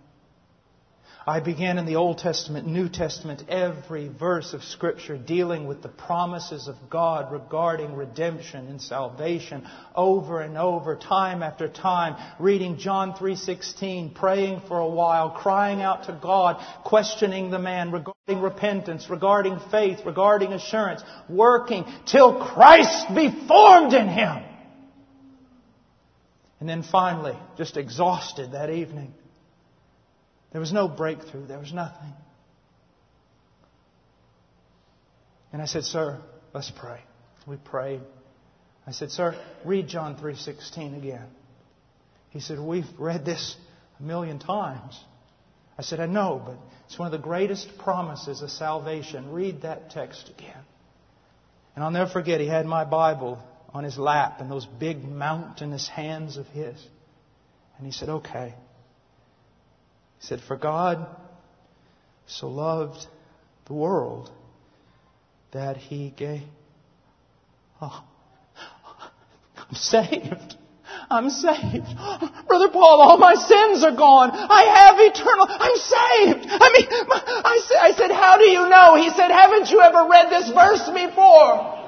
[1.25, 5.89] I began in the Old Testament, New Testament, every verse of Scripture dealing with the
[5.89, 9.64] promises of God regarding redemption and salvation
[9.95, 16.05] over and over, time after time, reading John 3.16, praying for a while, crying out
[16.05, 23.31] to God, questioning the man regarding repentance, regarding faith, regarding assurance, working till Christ be
[23.47, 24.43] formed in him.
[26.59, 29.14] And then finally, just exhausted that evening,
[30.53, 31.46] there was no breakthrough.
[31.46, 32.12] There was nothing.
[35.53, 36.20] And I said, Sir,
[36.55, 37.00] let's pray.
[37.46, 38.00] We prayed.
[38.86, 39.34] I said, Sir,
[39.64, 41.26] read John 3.16 again.
[42.30, 43.57] He said, We've read this
[43.98, 44.98] a million times.
[45.78, 49.32] I said, I know, but it's one of the greatest promises of salvation.
[49.32, 50.64] Read that text again.
[51.74, 53.42] And I'll never forget, he had my Bible
[53.72, 56.76] on his lap and those big mountainous hands of his.
[57.78, 58.55] And he said, Okay.
[60.23, 61.05] He said, For God
[62.27, 63.07] so loved
[63.66, 64.31] the world
[65.51, 66.43] that he gave.
[67.81, 68.05] Oh,
[69.57, 70.55] I'm saved.
[71.11, 71.91] I'm saved.
[72.47, 74.31] Brother Paul, all my sins are gone.
[74.33, 75.47] I have eternal.
[75.51, 76.47] I'm saved.
[76.53, 78.95] I mean, I said, I said, how do you know?
[78.95, 81.83] He said, haven't you ever read this verse before?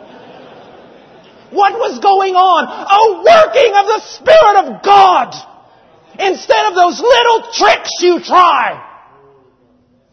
[1.54, 2.66] What was going on?
[2.66, 5.53] A working of the Spirit of God.
[6.18, 8.90] Instead of those little tricks you try.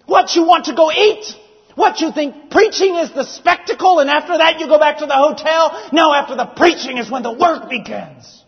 [0.05, 1.35] What you want to go eat.
[1.75, 5.15] What you think preaching is the spectacle and after that you go back to the
[5.15, 5.89] hotel.
[5.93, 8.43] No, after the preaching is when the work begins.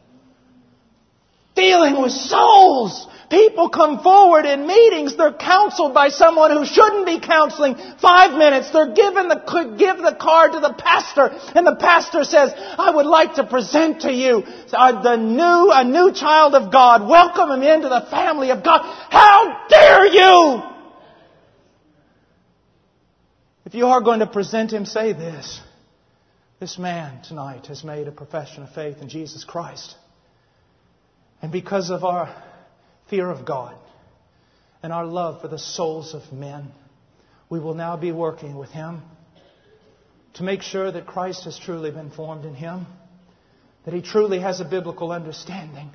[1.55, 3.07] Dealing with souls.
[3.33, 7.73] People come forward in meetings, they're counseled by someone who shouldn't be counseling.
[7.99, 12.53] Five minutes, they're given the, give the card to the pastor, and the pastor says,
[12.55, 17.09] I would like to present to you the new, a new child of God.
[17.09, 18.81] Welcome him into the family of God.
[19.09, 20.61] How dare you!
[23.65, 25.59] If you are going to present him, say this.
[26.59, 29.95] This man tonight has made a profession of faith in Jesus Christ.
[31.41, 32.29] And because of our
[33.13, 33.75] fear of God
[34.81, 36.71] and our love for the souls of men,
[37.47, 39.03] we will now be working with Him
[40.33, 42.87] to make sure that Christ has truly been formed in Him,
[43.85, 45.91] that He truly has a biblical understanding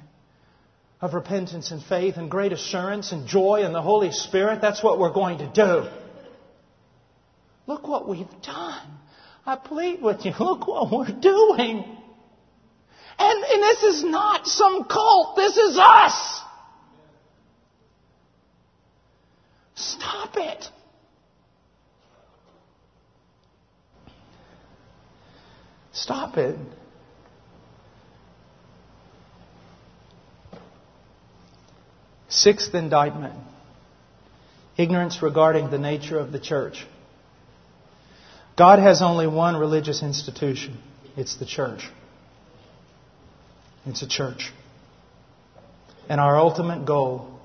[1.01, 4.61] of repentance and faith and great assurance and joy in the Holy Spirit.
[4.61, 5.91] That's what we're going to do.
[7.67, 8.87] Look what we've done.
[9.45, 10.35] I plead with you.
[10.39, 11.85] Look what we're doing.
[13.19, 15.35] And, and this is not some cult.
[15.35, 16.38] This is us.
[19.79, 20.65] Stop it.
[25.93, 26.59] Stop it.
[32.29, 33.35] Sixth indictment
[34.77, 36.85] ignorance regarding the nature of the church.
[38.57, 40.79] God has only one religious institution
[41.17, 41.89] it's the church.
[43.87, 44.53] It's a church.
[46.09, 47.38] And our ultimate goal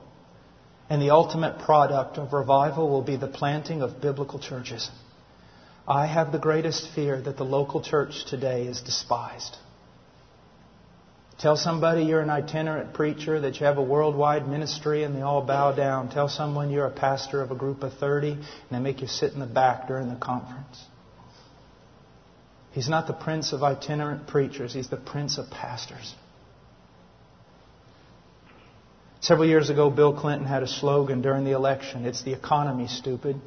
[0.89, 4.89] and the ultimate product of revival will be the planting of biblical churches.
[5.87, 9.57] I have the greatest fear that the local church today is despised.
[11.39, 15.41] Tell somebody you're an itinerant preacher, that you have a worldwide ministry, and they all
[15.41, 16.09] bow down.
[16.09, 19.33] Tell someone you're a pastor of a group of 30, and they make you sit
[19.33, 20.81] in the back during the conference.
[22.71, 26.15] He's not the prince of itinerant preachers, he's the prince of pastors.
[29.23, 33.39] Several years ago, Bill Clinton had a slogan during the election It's the economy, stupid.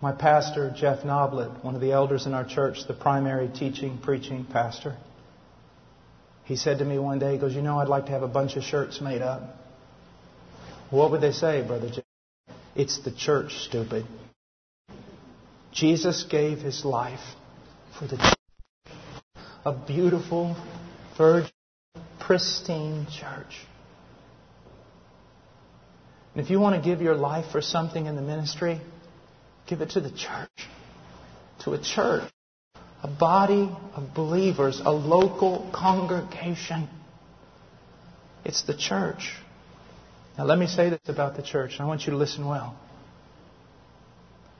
[0.00, 4.46] My pastor, Jeff Noblit, one of the elders in our church, the primary teaching, preaching
[4.46, 4.96] pastor,
[6.44, 8.28] he said to me one day, he goes, You know, I'd like to have a
[8.28, 9.42] bunch of shirts made up.
[10.90, 12.04] What would they say, Brother Jeff?
[12.76, 14.06] It's the church, stupid.
[15.72, 17.34] Jesus gave his life
[17.98, 18.94] for the church.
[19.64, 20.56] A beautiful,
[21.18, 21.50] virgin
[22.30, 23.66] pristine church.
[26.32, 28.80] And if you want to give your life for something in the ministry,
[29.66, 30.48] give it to the church.
[31.64, 32.30] To a church
[33.02, 36.88] a body of believers, a local congregation.
[38.44, 39.34] It's the church.
[40.38, 42.78] Now, let me say this about the church, and I want you to listen well.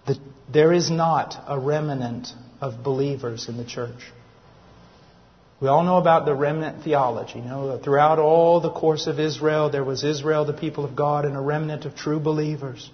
[0.08, 0.18] The,
[0.52, 2.28] there is not a remnant
[2.60, 4.00] of believers in the church.
[5.60, 7.38] We all know about the remnant theology.
[7.38, 11.26] You know, throughout all the course of Israel, there was Israel, the people of God,
[11.26, 12.90] and a remnant of true believers.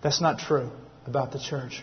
[0.00, 0.70] That's not true
[1.06, 1.82] about the church.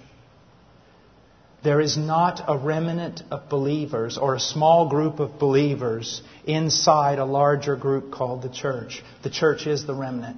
[1.61, 7.25] There is not a remnant of believers or a small group of believers inside a
[7.25, 9.03] larger group called the church.
[9.23, 10.37] The church is the remnant.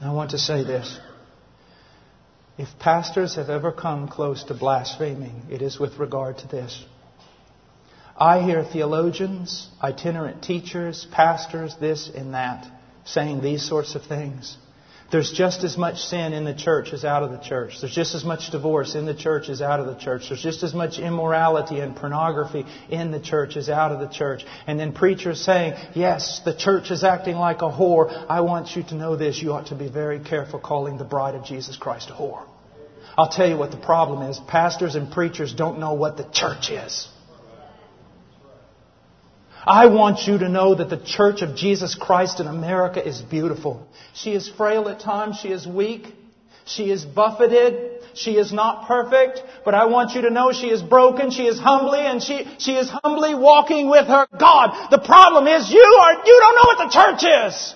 [0.00, 0.98] I want to say this.
[2.58, 6.84] If pastors have ever come close to blaspheming, it is with regard to this.
[8.18, 12.66] I hear theologians, itinerant teachers, pastors, this and that,
[13.04, 14.56] saying these sorts of things.
[15.12, 17.80] There's just as much sin in the church as out of the church.
[17.80, 20.28] There's just as much divorce in the church as out of the church.
[20.28, 24.44] There's just as much immorality and pornography in the church as out of the church.
[24.66, 28.26] And then preachers saying, yes, the church is acting like a whore.
[28.28, 29.40] I want you to know this.
[29.40, 32.42] You ought to be very careful calling the bride of Jesus Christ a whore.
[33.16, 34.40] I'll tell you what the problem is.
[34.48, 37.08] Pastors and preachers don't know what the church is.
[39.66, 43.88] I want you to know that the Church of Jesus Christ in America is beautiful.
[44.14, 45.38] She is frail at times.
[45.42, 46.06] She is weak.
[46.64, 48.04] She is buffeted.
[48.14, 51.30] She is not perfect, but I want you to know she is broken.
[51.30, 54.88] She is humbly and she, she is humbly walking with her God.
[54.90, 57.74] The problem is you are, you don't know what the church is.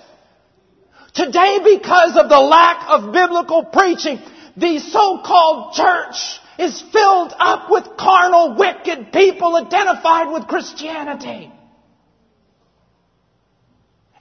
[1.13, 4.19] Today, because of the lack of biblical preaching,
[4.55, 11.51] the so-called church is filled up with carnal, wicked people identified with Christianity.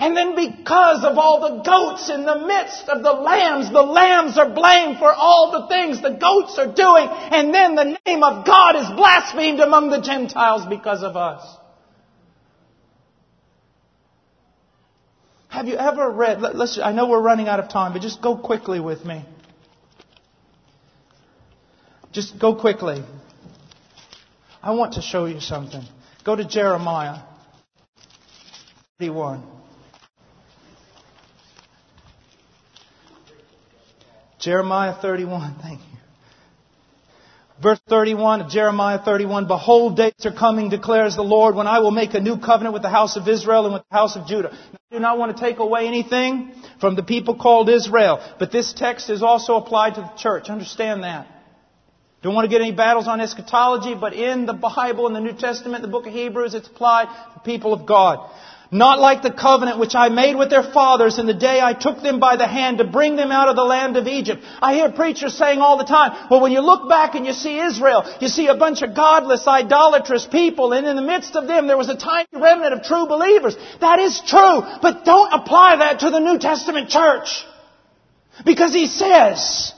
[0.01, 4.39] And then because of all the goats in the midst of the lambs, the lambs
[4.39, 7.07] are blamed for all the things the goats are doing.
[7.07, 11.47] And then the name of God is blasphemed among the Gentiles because of us.
[15.49, 18.39] Have you ever read, let's, I know we're running out of time, but just go
[18.39, 19.23] quickly with me.
[22.11, 23.05] Just go quickly.
[24.63, 25.83] I want to show you something.
[26.25, 27.19] Go to Jeremiah
[28.99, 29.60] 31.
[34.41, 35.87] Jeremiah 31, thank you.
[37.63, 41.91] Verse 31 of Jeremiah 31, Behold, days are coming, declares the Lord, when I will
[41.91, 44.51] make a new covenant with the house of Israel and with the house of Judah.
[44.51, 48.73] I do not want to take away anything from the people called Israel, but this
[48.73, 50.49] text is also applied to the church.
[50.49, 51.27] Understand that.
[52.23, 55.33] Don't want to get any battles on eschatology, but in the Bible, in the New
[55.33, 58.31] Testament, the book of Hebrews, it's applied to the people of God.
[58.73, 62.03] Not like the covenant which I made with their fathers in the day I took
[62.03, 64.45] them by the hand to bring them out of the land of Egypt.
[64.63, 67.59] I hear preachers saying all the time, well, when you look back and you see
[67.59, 71.67] Israel, you see a bunch of godless, idolatrous people, and in the midst of them
[71.67, 73.57] there was a tiny remnant of true believers.
[73.81, 77.45] That is true, but don't apply that to the New Testament church.
[78.45, 79.75] Because he says,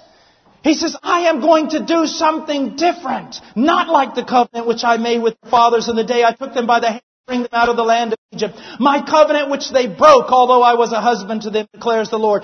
[0.63, 3.37] he says, I am going to do something different.
[3.57, 6.53] Not like the covenant which I made with the fathers in the day I took
[6.53, 8.59] them by the hand bring them out of the land of Egypt.
[8.81, 12.43] My covenant which they broke, although I was a husband to them, declares the Lord.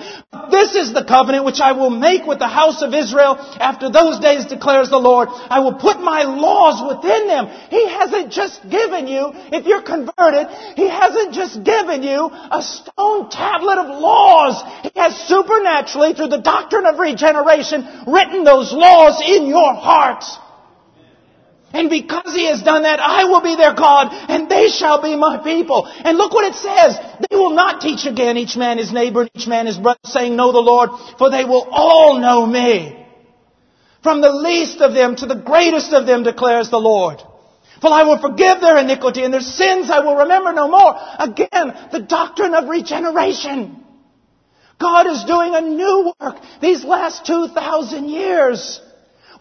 [0.51, 4.19] This is the covenant which I will make with the house of Israel after those
[4.19, 5.27] days, declares the Lord.
[5.31, 7.47] I will put my laws within them.
[7.69, 10.47] He hasn't just given you, if you're converted,
[10.77, 14.63] He hasn't just given you a stone tablet of laws.
[14.83, 20.23] He has supernaturally, through the doctrine of regeneration, written those laws in your heart.
[21.71, 25.15] And because he has done that, I will be their God, and they shall be
[25.15, 25.85] my people.
[25.85, 26.97] And look what it says.
[27.29, 30.35] They will not teach again each man his neighbor and each man his brother, saying,
[30.35, 33.05] Know the Lord, for they will all know me.
[34.01, 37.21] From the least of them to the greatest of them, declares the Lord.
[37.81, 40.95] For I will forgive their iniquity, and their sins I will remember no more.
[41.19, 43.83] Again, the doctrine of regeneration.
[44.79, 48.81] God is doing a new work these last 2,000 years.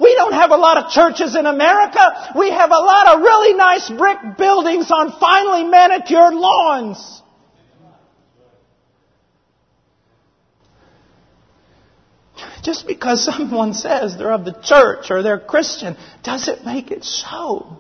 [0.01, 2.33] We don't have a lot of churches in America.
[2.39, 7.23] We have a lot of really nice brick buildings on finely manicured lawns.
[12.63, 17.79] Just because someone says they're of the church or they're Christian doesn't make it so.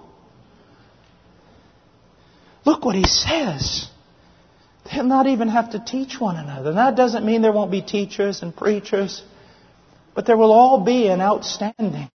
[2.64, 3.88] Look what he says.
[4.90, 6.70] They'll not even have to teach one another.
[6.70, 9.22] And that doesn't mean there won't be teachers and preachers.
[10.18, 12.10] But there will all be an outstanding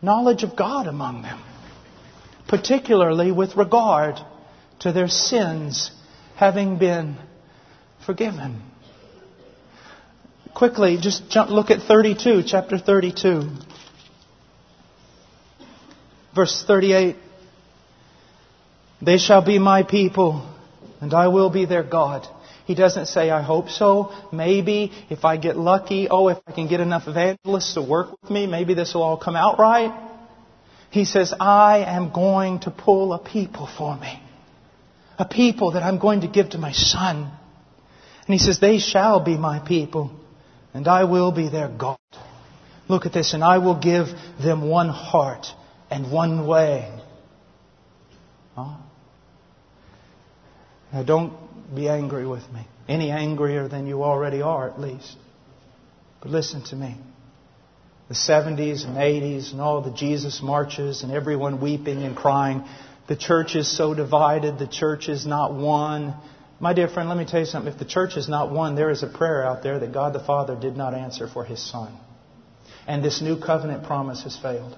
[0.00, 1.38] knowledge of God among them,
[2.48, 4.18] particularly with regard
[4.78, 5.90] to their sins
[6.36, 7.16] having been
[8.06, 8.62] forgiven.
[10.54, 13.50] Quickly, just jump, look at 32, chapter 32.
[16.34, 17.16] Verse 38
[19.02, 20.50] They shall be my people,
[21.02, 22.26] and I will be their God.
[22.70, 26.68] He doesn't say, I hope so, maybe, if I get lucky, oh, if I can
[26.68, 29.92] get enough evangelists to work with me, maybe this will all come out right.
[30.88, 34.22] He says, I am going to pull a people for me.
[35.18, 37.32] A people that I'm going to give to my son.
[38.26, 40.12] And he says, they shall be my people,
[40.72, 41.98] and I will be their God.
[42.86, 44.06] Look at this, and I will give
[44.40, 45.48] them one heart
[45.90, 46.88] and one way.
[48.54, 48.76] Huh?
[50.92, 51.32] Now don't
[51.74, 52.66] be angry with me.
[52.88, 55.16] Any angrier than you already are, at least.
[56.20, 56.96] But listen to me.
[58.08, 62.64] The 70s and 80s and all the Jesus marches and everyone weeping and crying.
[63.06, 64.58] The church is so divided.
[64.58, 66.14] The church is not one.
[66.58, 67.72] My dear friend, let me tell you something.
[67.72, 70.24] If the church is not one, there is a prayer out there that God the
[70.24, 71.96] Father did not answer for His Son.
[72.86, 74.76] And this new covenant promise has failed.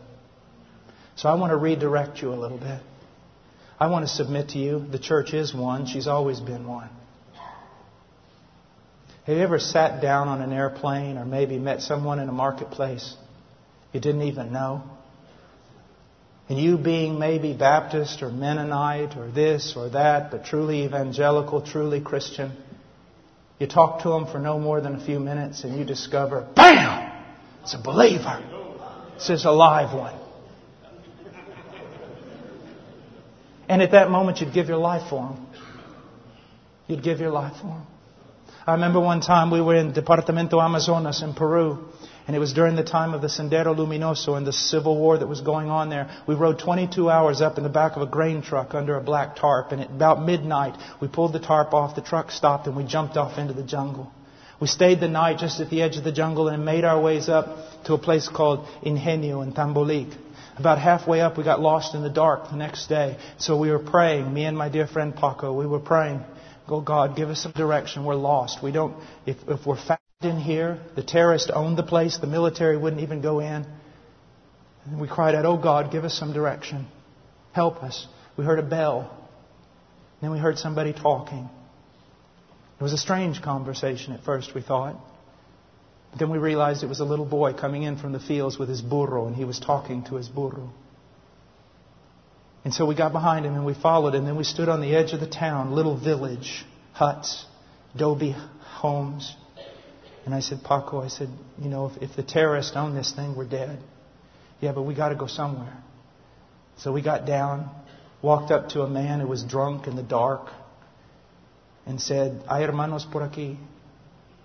[1.16, 2.80] So I want to redirect you a little bit.
[3.82, 5.86] I want to submit to you the church is one.
[5.86, 6.88] She's always been one.
[9.24, 13.16] Have you ever sat down on an airplane or maybe met someone in a marketplace
[13.92, 14.84] you didn't even know?
[16.48, 22.00] And you being maybe Baptist or Mennonite or this or that, but truly evangelical, truly
[22.00, 22.52] Christian,
[23.58, 27.24] you talk to them for no more than a few minutes and you discover, BAM!
[27.64, 28.40] It's a believer.
[29.16, 30.21] It's a live one.
[33.72, 35.46] And at that moment, you'd give your life for him.
[36.88, 37.86] You'd give your life for him.
[38.66, 41.78] I remember one time we were in Departamento Amazonas in Peru,
[42.26, 45.26] and it was during the time of the Sendero Luminoso and the civil war that
[45.26, 46.10] was going on there.
[46.28, 49.36] We rode 22 hours up in the back of a grain truck under a black
[49.36, 52.84] tarp, and at about midnight, we pulled the tarp off, the truck stopped, and we
[52.84, 54.12] jumped off into the jungle.
[54.60, 57.30] We stayed the night just at the edge of the jungle and made our ways
[57.30, 60.14] up to a place called Ingenio in Tambolik.
[60.58, 63.18] About halfway up, we got lost in the dark the next day.
[63.38, 66.22] So we were praying, me and my dear friend Paco, we were praying,
[66.68, 68.04] Go, God, give us some direction.
[68.04, 68.62] We're lost.
[68.62, 68.96] We don't,
[69.26, 73.20] if, if we're found in here, the terrorists owned the place, the military wouldn't even
[73.20, 73.66] go in.
[74.84, 76.86] And we cried out, Oh God, give us some direction.
[77.52, 78.06] Help us.
[78.36, 79.16] We heard a bell.
[80.20, 81.48] Then we heard somebody talking.
[82.80, 84.96] It was a strange conversation at first, we thought.
[86.12, 88.68] But then we realized it was a little boy coming in from the fields with
[88.68, 90.70] his burro, and he was talking to his burro.
[92.64, 94.94] And so we got behind him and we followed, and then we stood on the
[94.94, 97.46] edge of the town, little village, huts,
[97.94, 99.34] adobe homes.
[100.26, 103.34] And I said, Paco, I said, you know, if, if the terrorists own this thing,
[103.34, 103.80] we're dead.
[104.60, 105.76] Yeah, but we got to go somewhere.
[106.76, 107.70] So we got down,
[108.20, 110.50] walked up to a man who was drunk in the dark,
[111.86, 113.56] and said, Hay hermanos por aquí.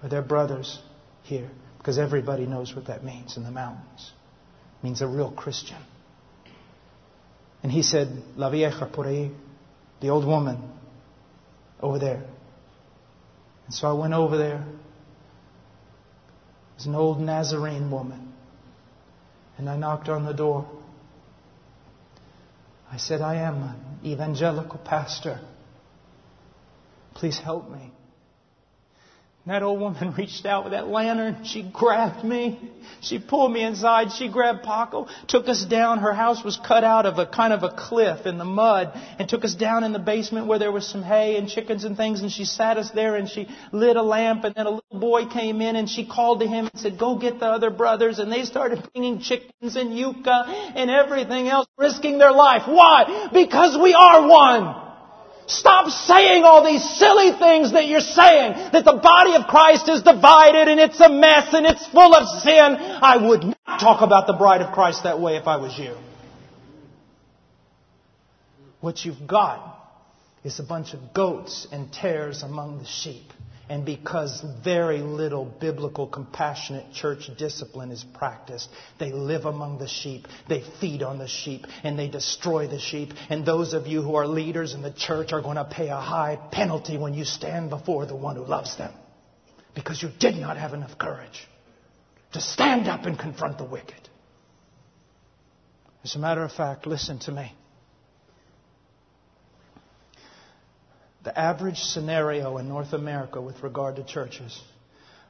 [0.02, 0.80] Are there brothers?
[1.28, 1.50] here.
[1.88, 4.12] Because everybody knows what that means in the mountains.
[4.78, 5.78] It means a real Christian.
[7.64, 9.34] And he said, La vieja por ahí,
[10.02, 10.70] the old woman
[11.80, 12.26] over there.
[13.68, 14.66] And so I went over there.
[16.72, 18.34] It was an old Nazarene woman.
[19.58, 20.70] And I knocked on the door.
[22.92, 25.40] I said, I am an evangelical pastor.
[27.14, 27.94] Please help me.
[29.48, 31.46] And that old woman reached out with that lantern.
[31.46, 32.60] She grabbed me.
[33.00, 34.12] She pulled me inside.
[34.12, 36.00] She grabbed Paco, took us down.
[36.00, 39.30] Her house was cut out of a kind of a cliff in the mud and
[39.30, 42.20] took us down in the basement where there was some hay and chickens and things.
[42.20, 44.44] And she sat us there and she lit a lamp.
[44.44, 47.18] And then a little boy came in and she called to him and said, go
[47.18, 48.20] get the other brothers.
[48.20, 52.64] And they started bringing chickens and yuca and everything else, risking their life.
[52.68, 53.30] Why?
[53.32, 54.87] Because we are one.
[55.48, 60.02] Stop saying all these silly things that you're saying, that the body of Christ is
[60.02, 62.76] divided and it's a mess and it's full of sin.
[62.78, 65.96] I would not talk about the bride of Christ that way if I was you.
[68.82, 69.76] What you've got
[70.44, 73.32] is a bunch of goats and tares among the sheep
[73.70, 78.70] and because very little biblical compassionate church discipline is practiced.
[79.00, 83.14] They live among the sheep, they feed on the sheep, and they destroy the sheep.
[83.30, 86.00] And those of you who are leaders in the church are going to pay a
[86.00, 88.94] high penalty when you stand before the one who loves them.
[89.76, 91.48] Because you did not have enough courage
[92.34, 94.10] to stand up and confront the wicked.
[96.04, 97.54] As a matter of fact, listen to me.
[101.28, 104.58] The average scenario in North America with regard to churches.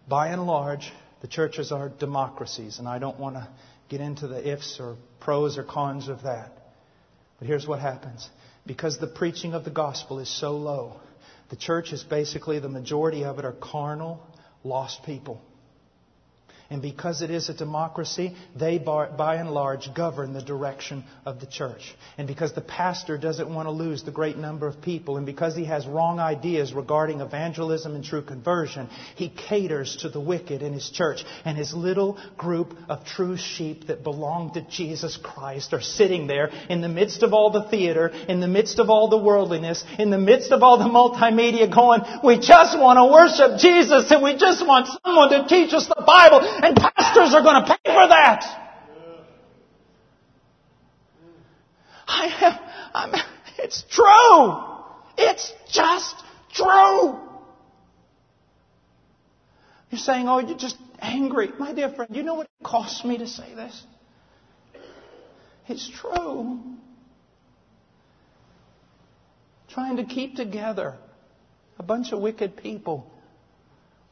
[0.07, 3.47] By and large, the churches are democracies, and I don't want to
[3.89, 6.51] get into the ifs or pros or cons of that.
[7.39, 8.29] But here's what happens.
[8.67, 10.97] Because the preaching of the gospel is so low,
[11.49, 14.21] the church is basically, the majority of it are carnal,
[14.63, 15.41] lost people.
[16.69, 21.45] And because it is a democracy, they by and large govern the direction of the
[21.45, 21.95] church.
[22.17, 25.55] And because the pastor doesn't want to lose the great number of people, and because
[25.55, 30.73] he has wrong ideas regarding evangelism and true conversion, he caters to the wicked in
[30.73, 31.23] his church.
[31.45, 36.49] And his little group of true sheep that belong to Jesus Christ are sitting there
[36.69, 40.09] in the midst of all the theater, in the midst of all the worldliness, in
[40.09, 44.35] the midst of all the multimedia going, we just want to worship Jesus and we
[44.35, 48.07] just want someone to teach us the Bible and pastors are going to pay for
[48.07, 48.43] that.
[52.07, 52.61] I have,
[52.93, 53.13] I'm,
[53.57, 54.63] it's true.
[55.17, 56.15] It's just
[56.53, 57.19] true.
[59.89, 61.49] You're saying, oh, you're just angry.
[61.59, 63.83] My dear friend, you know what it costs me to say this?
[65.67, 66.59] It's true.
[69.69, 70.95] Trying to keep together
[71.77, 73.11] a bunch of wicked people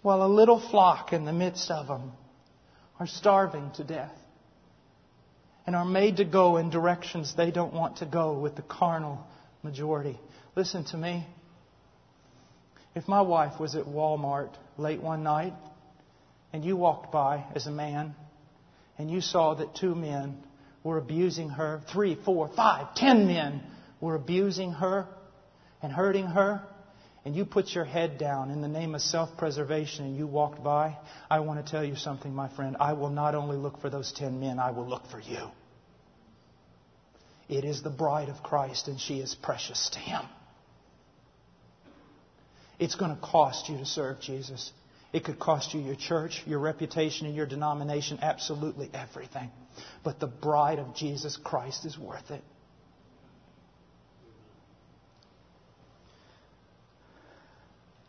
[0.02, 2.12] while a little flock in the midst of them
[3.00, 4.14] are starving to death
[5.68, 9.26] and are made to go in directions they don't want to go with the carnal
[9.64, 10.20] majority.
[10.56, 11.26] Listen to me.
[12.94, 15.54] If my wife was at Walmart late one night
[16.54, 18.16] and you walked by as a man
[18.98, 20.38] and you saw that two men
[20.84, 23.62] were abusing her, three, four, five, ten men
[24.00, 25.08] were abusing her
[25.82, 26.64] and hurting her,
[27.26, 30.64] and you put your head down in the name of self preservation and you walked
[30.64, 30.96] by,
[31.30, 32.78] I want to tell you something, my friend.
[32.80, 35.50] I will not only look for those ten men, I will look for you.
[37.50, 40.22] It is the bride of Christ, and she is precious to Him.
[42.80, 44.72] It's going to cost you to serve Jesus.
[45.14, 49.50] It could cost you your church, your reputation, and your denomination, absolutely everything.
[50.04, 52.44] But the bride of Jesus Christ is worth it.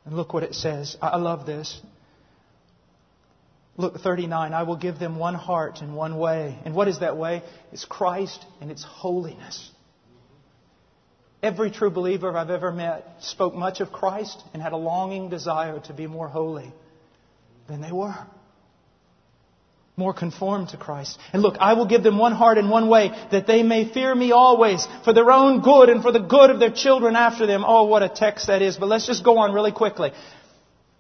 [0.07, 0.97] And look what it says.
[1.03, 1.81] I love this.
[3.77, 6.59] Look, 39, I will give them one heart and one way.
[6.65, 7.43] And what is that way?
[7.73, 9.71] It's Christ and it's holiness.
[11.43, 15.81] Every true believer I've ever met spoke much of Christ and had a longing desire
[15.81, 16.73] to be more holy
[17.69, 18.17] than they were
[19.99, 21.19] more conformed to Christ.
[21.33, 24.15] And look, I will give them one heart and one way that they may fear
[24.15, 27.65] me always for their own good and for the good of their children after them.
[27.67, 28.77] Oh, what a text that is.
[28.77, 30.13] But let's just go on really quickly.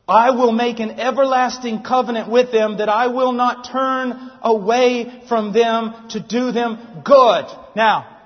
[0.09, 5.52] I will make an everlasting covenant with them that I will not turn away from
[5.52, 7.44] them to do them good.
[7.74, 8.16] Now,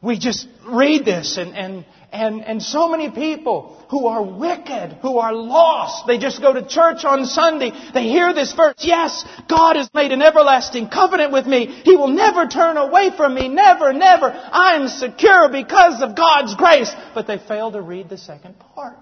[0.00, 5.18] we just read this and, and, and, and so many people who are wicked, who
[5.18, 9.76] are lost, they just go to church on Sunday, they hear this verse, yes, God
[9.76, 11.66] has made an everlasting covenant with me.
[11.66, 14.26] He will never turn away from me, never, never.
[14.26, 16.92] I'm secure because of God's grace.
[17.14, 18.98] But they fail to read the second part.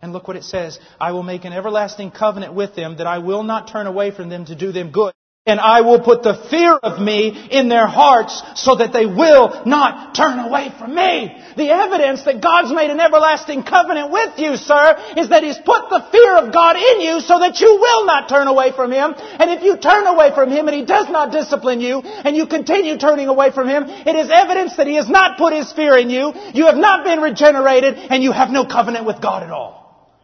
[0.00, 0.78] And look what it says.
[1.00, 4.28] I will make an everlasting covenant with them that I will not turn away from
[4.28, 5.12] them to do them good.
[5.44, 9.64] And I will put the fear of me in their hearts so that they will
[9.66, 11.36] not turn away from me.
[11.56, 15.90] The evidence that God's made an everlasting covenant with you, sir, is that He's put
[15.90, 19.14] the fear of God in you so that you will not turn away from Him.
[19.16, 22.46] And if you turn away from Him and He does not discipline you and you
[22.46, 25.98] continue turning away from Him, it is evidence that He has not put His fear
[25.98, 26.32] in you.
[26.54, 30.14] You have not been regenerated and you have no covenant with God at all.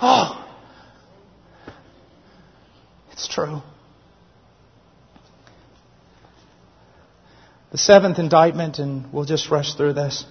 [0.00, 0.36] Oh.
[3.10, 3.62] It's true.
[7.70, 10.24] The seventh indictment, and we'll just rush through this.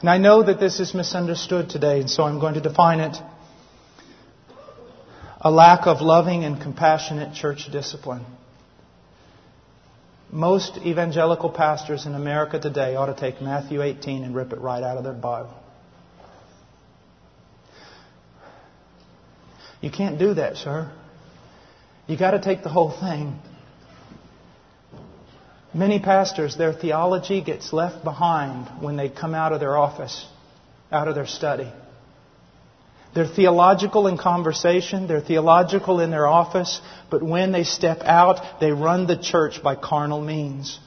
[0.00, 3.16] And I know that this is misunderstood today, and so I'm going to define it.
[5.40, 8.24] A lack of loving and compassionate church discipline.
[10.30, 14.82] Most evangelical pastors in America today ought to take Matthew 18 and rip it right
[14.82, 15.54] out of their Bible.
[19.80, 20.92] You can't do that, sir.
[22.06, 23.38] You got to take the whole thing.
[25.76, 30.26] Many pastors, their theology gets left behind when they come out of their office,
[30.90, 31.70] out of their study.
[33.14, 36.80] They're theological in conversation, they're theological in their office,
[37.10, 40.78] but when they step out, they run the church by carnal means.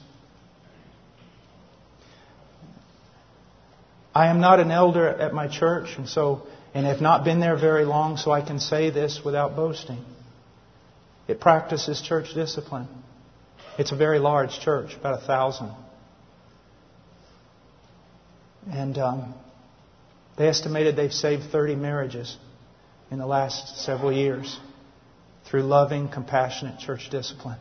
[4.12, 7.56] I am not an elder at my church, and so and have not been there
[7.56, 10.04] very long, so I can say this without boasting.
[11.28, 12.88] It practices church discipline.
[13.78, 15.72] It's a very large church, about a thousand.
[18.70, 19.34] And um,
[20.36, 22.36] they estimated they've saved 30 marriages
[23.10, 24.58] in the last several years
[25.46, 27.58] through loving, compassionate church discipline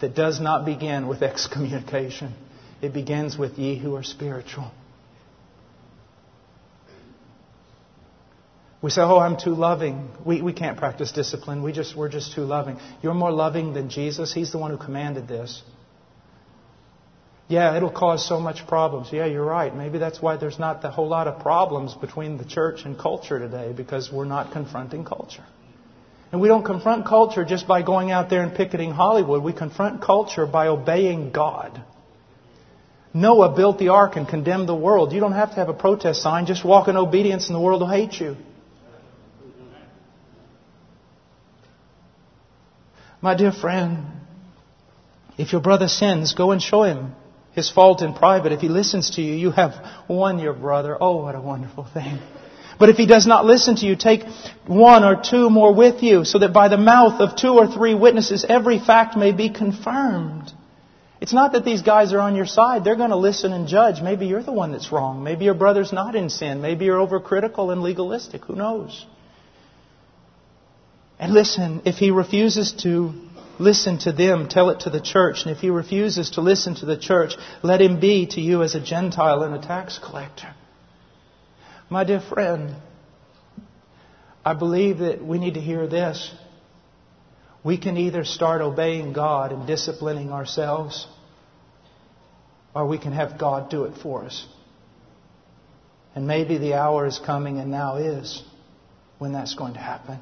[0.00, 2.34] that does not begin with excommunication.
[2.80, 4.70] It begins with ye who are spiritual.
[8.80, 10.08] We say, oh, I'm too loving.
[10.24, 11.62] We, we can't practice discipline.
[11.64, 12.78] We just, we're just too loving.
[13.02, 14.32] You're more loving than Jesus.
[14.32, 15.62] He's the one who commanded this.
[17.48, 19.08] Yeah, it'll cause so much problems.
[19.10, 19.74] Yeah, you're right.
[19.74, 23.38] Maybe that's why there's not a whole lot of problems between the church and culture
[23.38, 25.44] today because we're not confronting culture.
[26.30, 29.42] And we don't confront culture just by going out there and picketing Hollywood.
[29.42, 31.82] We confront culture by obeying God.
[33.14, 35.12] Noah built the ark and condemned the world.
[35.14, 36.44] You don't have to have a protest sign.
[36.44, 38.36] Just walk in obedience and the world will hate you.
[43.20, 44.06] My dear friend,
[45.36, 47.14] if your brother sins, go and show him
[47.52, 48.52] his fault in private.
[48.52, 49.74] If he listens to you, you have
[50.08, 50.96] won your brother.
[51.00, 52.20] Oh, what a wonderful thing.
[52.78, 54.22] But if he does not listen to you, take
[54.66, 57.94] one or two more with you, so that by the mouth of two or three
[57.94, 60.52] witnesses every fact may be confirmed.
[61.20, 62.84] It's not that these guys are on your side.
[62.84, 64.00] They're going to listen and judge.
[64.00, 65.24] Maybe you're the one that's wrong.
[65.24, 66.60] Maybe your brother's not in sin.
[66.60, 68.44] Maybe you're overcritical and legalistic.
[68.44, 69.04] Who knows?
[71.18, 73.12] And listen, if he refuses to
[73.58, 75.42] listen to them, tell it to the church.
[75.42, 78.74] And if he refuses to listen to the church, let him be to you as
[78.74, 80.54] a Gentile and a tax collector.
[81.90, 82.76] My dear friend,
[84.44, 86.32] I believe that we need to hear this.
[87.64, 91.08] We can either start obeying God and disciplining ourselves,
[92.74, 94.46] or we can have God do it for us.
[96.14, 98.42] And maybe the hour is coming, and now is,
[99.18, 100.20] when that's going to happen.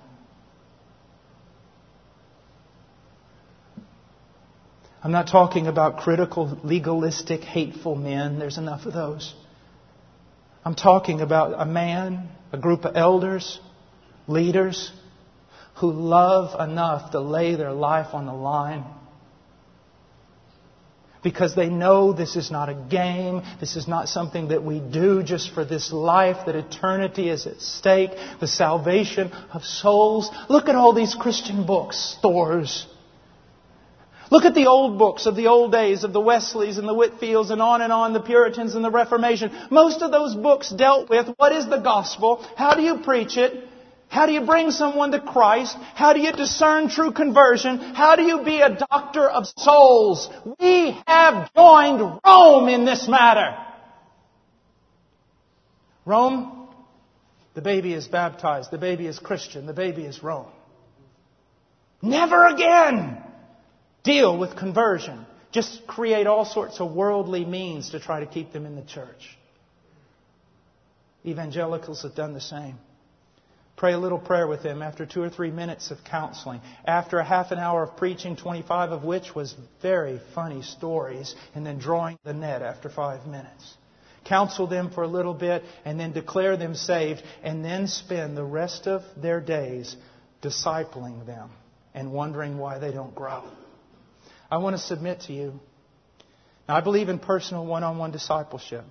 [5.06, 8.40] I'm not talking about critical, legalistic, hateful men.
[8.40, 9.32] There's enough of those.
[10.64, 13.60] I'm talking about a man, a group of elders,
[14.26, 14.90] leaders
[15.76, 18.84] who love enough to lay their life on the line
[21.22, 23.42] because they know this is not a game.
[23.60, 27.60] This is not something that we do just for this life, that eternity is at
[27.60, 28.10] stake,
[28.40, 30.32] the salvation of souls.
[30.48, 32.88] Look at all these Christian books, stores.
[34.30, 37.50] Look at the old books of the old days of the Wesleys and the Whitefields
[37.50, 39.52] and on and on, the Puritans and the Reformation.
[39.70, 42.44] Most of those books dealt with what is the gospel?
[42.56, 43.68] How do you preach it?
[44.08, 45.76] How do you bring someone to Christ?
[45.94, 47.78] How do you discern true conversion?
[47.78, 50.28] How do you be a doctor of souls?
[50.60, 53.56] We have joined Rome in this matter.
[56.04, 56.68] Rome,
[57.54, 60.46] the baby is baptized, the baby is Christian, the baby is Rome.
[62.00, 63.25] Never again
[64.06, 65.26] deal with conversion.
[65.52, 69.36] Just create all sorts of worldly means to try to keep them in the church.
[71.26, 72.78] Evangelicals have done the same.
[73.76, 76.62] Pray a little prayer with them after two or three minutes of counseling.
[76.86, 81.66] After a half an hour of preaching, 25 of which was very funny stories, and
[81.66, 83.76] then drawing the net after five minutes.
[84.24, 88.44] Counsel them for a little bit, and then declare them saved, and then spend the
[88.44, 89.94] rest of their days
[90.42, 91.50] discipling them
[91.92, 93.42] and wondering why they don't grow.
[94.50, 95.60] I want to submit to you.
[96.68, 98.84] Now, I believe in personal one on one discipleship.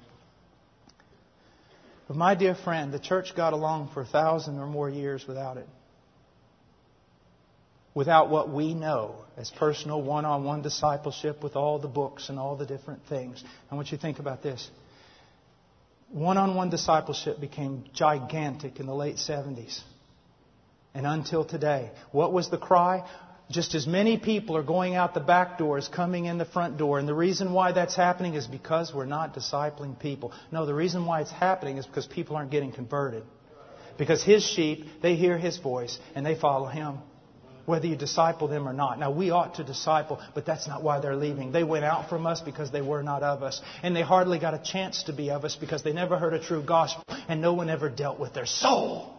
[2.08, 5.58] But, my dear friend, the church got along for a thousand or more years without
[5.58, 5.68] it.
[7.94, 12.38] Without what we know as personal one on one discipleship with all the books and
[12.38, 13.44] all the different things.
[13.72, 14.70] I want you to think about this.
[16.10, 19.82] One on one discipleship became gigantic in the late 70s.
[20.94, 21.92] And until today.
[22.12, 23.04] What was the cry?
[23.52, 26.78] Just as many people are going out the back door as coming in the front
[26.78, 26.98] door.
[26.98, 30.34] And the reason why that's happening is because we're not discipling people.
[30.52, 33.24] No, the reason why it's happening is because people aren't getting converted.
[33.98, 36.98] Because his sheep, they hear his voice and they follow him.
[37.66, 39.00] Whether you disciple them or not.
[39.00, 41.52] Now, we ought to disciple, but that's not why they're leaving.
[41.52, 43.60] They went out from us because they were not of us.
[43.82, 46.40] And they hardly got a chance to be of us because they never heard a
[46.40, 49.15] true gospel and no one ever dealt with their soul.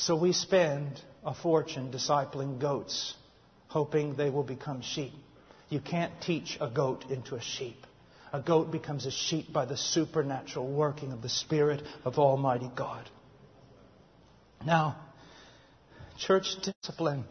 [0.00, 3.14] So we spend a fortune discipling goats,
[3.68, 5.12] hoping they will become sheep.
[5.68, 7.86] You can't teach a goat into a sheep.
[8.32, 13.10] A goat becomes a sheep by the supernatural working of the Spirit of Almighty God.
[14.64, 14.96] Now,
[16.16, 17.26] church discipline.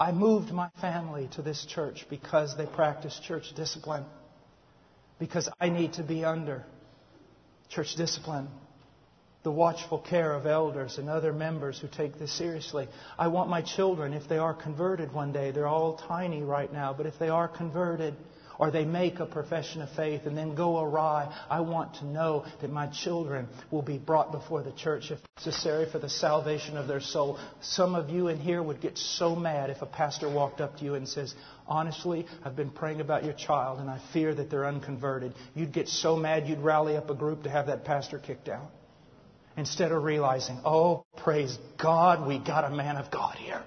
[0.00, 4.06] I moved my family to this church because they practice church discipline.
[5.20, 6.64] Because I need to be under
[7.68, 8.48] church discipline
[9.46, 12.88] the watchful care of elders and other members who take this seriously.
[13.16, 16.92] I want my children, if they are converted one day, they're all tiny right now,
[16.92, 18.16] but if they are converted,
[18.58, 21.32] or they make a profession of faith and then go awry.
[21.48, 25.88] I want to know that my children will be brought before the church if necessary
[25.92, 27.38] for the salvation of their soul.
[27.60, 30.84] Some of you in here would get so mad if a pastor walked up to
[30.84, 31.34] you and says,
[31.68, 35.34] Honestly, I've been praying about your child and I fear that they're unconverted.
[35.54, 38.70] You'd get so mad you'd rally up a group to have that pastor kicked out.
[39.56, 43.62] Instead of realizing, oh, praise God, we got a man of God here.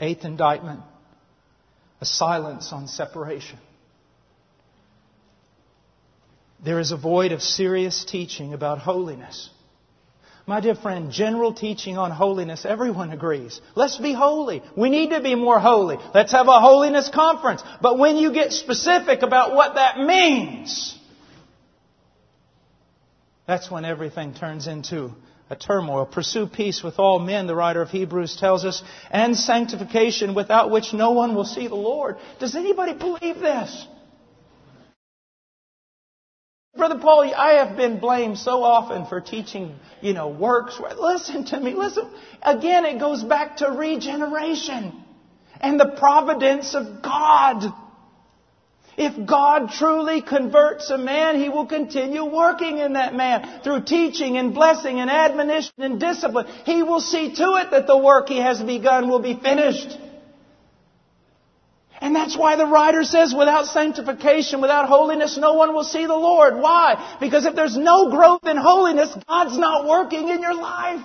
[0.00, 0.80] Eighth indictment
[2.04, 3.58] a silence on separation.
[6.62, 9.48] There is a void of serious teaching about holiness.
[10.46, 13.58] My dear friend, general teaching on holiness, everyone agrees.
[13.74, 14.62] Let's be holy.
[14.76, 15.96] We need to be more holy.
[16.12, 17.62] Let's have a holiness conference.
[17.80, 20.98] But when you get specific about what that means,
[23.46, 25.10] that's when everything turns into
[25.50, 26.06] a turmoil.
[26.06, 30.92] Pursue peace with all men, the writer of Hebrews tells us, and sanctification without which
[30.92, 32.16] no one will see the Lord.
[32.40, 33.86] Does anybody believe this?
[36.76, 40.80] Brother Paul, I have been blamed so often for teaching, you know, works.
[40.98, 41.74] Listen to me.
[41.74, 42.10] Listen.
[42.42, 45.04] Again, it goes back to regeneration
[45.60, 47.72] and the providence of God.
[48.96, 54.36] If God truly converts a man, He will continue working in that man through teaching
[54.36, 56.46] and blessing and admonition and discipline.
[56.64, 59.98] He will see to it that the work He has begun will be finished.
[62.00, 66.14] And that's why the writer says without sanctification, without holiness, no one will see the
[66.14, 66.56] Lord.
[66.56, 67.16] Why?
[67.18, 71.04] Because if there's no growth in holiness, God's not working in your life.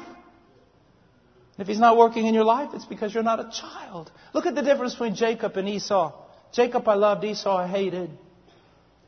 [1.58, 4.12] If He's not working in your life, it's because you're not a child.
[4.34, 6.29] Look at the difference between Jacob and Esau.
[6.54, 8.10] Jacob I loved, Esau I hated.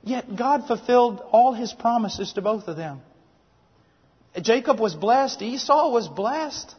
[0.04, 3.02] Yet God fulfilled all his promises to both of them.
[4.42, 6.74] Jacob was blessed, Esau was blessed.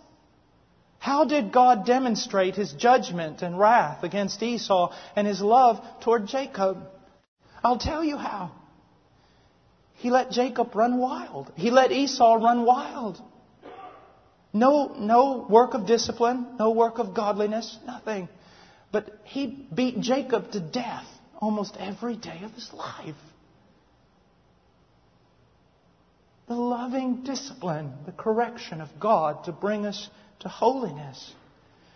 [0.99, 6.79] How did God demonstrate his judgment and wrath against Esau and his love toward Jacob?
[7.65, 8.53] I'll tell you how.
[9.95, 11.53] He let Jacob run wild.
[11.57, 13.21] He let Esau run wild.
[14.53, 18.29] No, no work of discipline, no work of godliness, nothing.
[18.93, 21.07] But he beat Jacob to death
[21.41, 23.17] almost every day of his life.
[26.47, 30.09] The loving discipline, the correction of God to bring us
[30.41, 31.33] to holiness.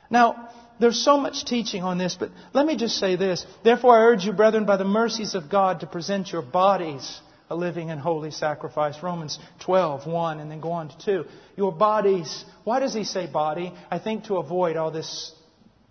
[0.08, 0.50] Now,
[0.80, 3.44] there's so much teaching on this, but let me just say this.
[3.62, 7.54] Therefore, I urge you, brethren, by the mercies of God, to present your bodies a
[7.54, 9.02] living and holy sacrifice.
[9.02, 11.24] Romans 12, 1, and then go on to 2.
[11.56, 12.44] Your bodies.
[12.64, 13.72] Why does he say body?
[13.90, 15.32] I think to avoid all this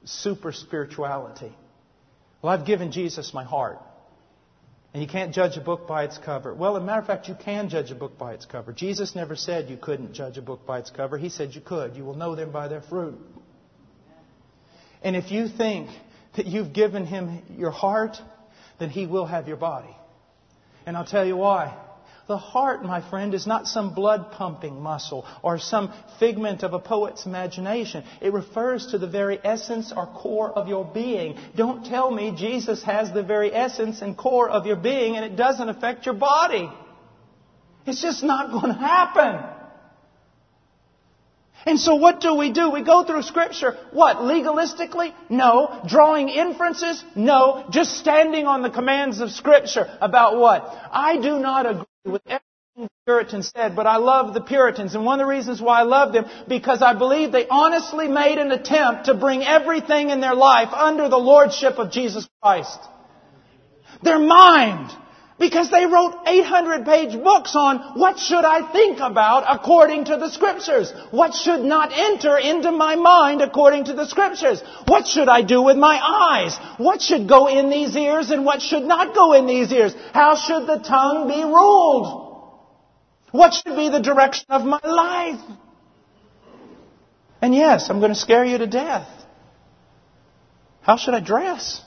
[0.06, 1.54] super spirituality.
[2.42, 3.80] Well, I've given Jesus my heart.
[4.94, 6.54] And you can't judge a book by its cover.
[6.54, 8.72] Well, as a matter of fact, you can judge a book by its cover.
[8.72, 11.18] Jesus never said you couldn't judge a book by its cover.
[11.18, 11.98] He said you could.
[11.98, 13.20] You will know them by their fruit.
[15.04, 15.90] And if you think
[16.38, 18.16] that you've given him your heart,
[18.80, 19.94] then he will have your body.
[20.86, 21.76] And I'll tell you why.
[22.28, 26.80] The heart, my friend, is not some blood pumping muscle or some figment of a
[26.80, 28.04] poet's imagination.
[28.20, 31.38] It refers to the very essence or core of your being.
[31.56, 35.36] Don't tell me Jesus has the very essence and core of your being and it
[35.36, 36.68] doesn't affect your body.
[37.86, 39.52] It's just not going to happen.
[41.68, 42.72] And so what do we do?
[42.72, 43.78] We go through scripture.
[43.92, 44.18] What?
[44.18, 45.14] Legalistically?
[45.30, 45.82] No.
[45.88, 47.04] Drawing inferences?
[47.16, 47.66] No.
[47.70, 49.88] Just standing on the commands of scripture.
[50.02, 50.64] About what?
[50.92, 52.42] I do not agree with everything
[52.78, 54.96] the Puritans said, but I love the Puritans.
[54.96, 58.38] And one of the reasons why I love them, because I believe they honestly made
[58.38, 62.80] an attempt to bring everything in their life under the lordship of Jesus Christ.
[64.04, 64.92] Their mind.
[65.38, 70.30] Because they wrote 800 page books on what should I think about according to the
[70.30, 70.94] scriptures?
[71.12, 74.64] What should not enter into my mind according to the scriptures?
[74.88, 76.58] What should I do with my eyes?
[76.78, 79.94] What should go in these ears and what should not go in these ears?
[80.14, 82.24] How should the tongue be ruled?
[83.32, 85.42] What should be the direction of my life?
[87.42, 89.10] And yes, I'm going to scare you to death.
[90.82, 91.82] How should I dress?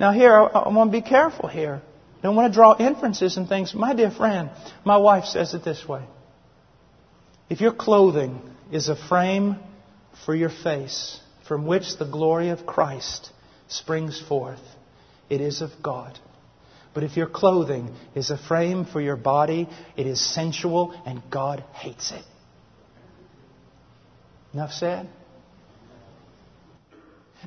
[0.00, 1.82] Now, here, I, I want to be careful here.
[2.18, 3.74] I don't want to draw inferences and things.
[3.74, 4.50] My dear friend,
[4.82, 6.02] my wife says it this way
[7.50, 8.40] If your clothing
[8.72, 9.56] is a frame
[10.24, 13.30] for your face from which the glory of Christ
[13.68, 14.62] springs forth,
[15.28, 16.18] it is of God.
[16.94, 21.62] But if your clothing is a frame for your body, it is sensual and God
[21.74, 22.24] hates it.
[24.54, 25.08] Enough said?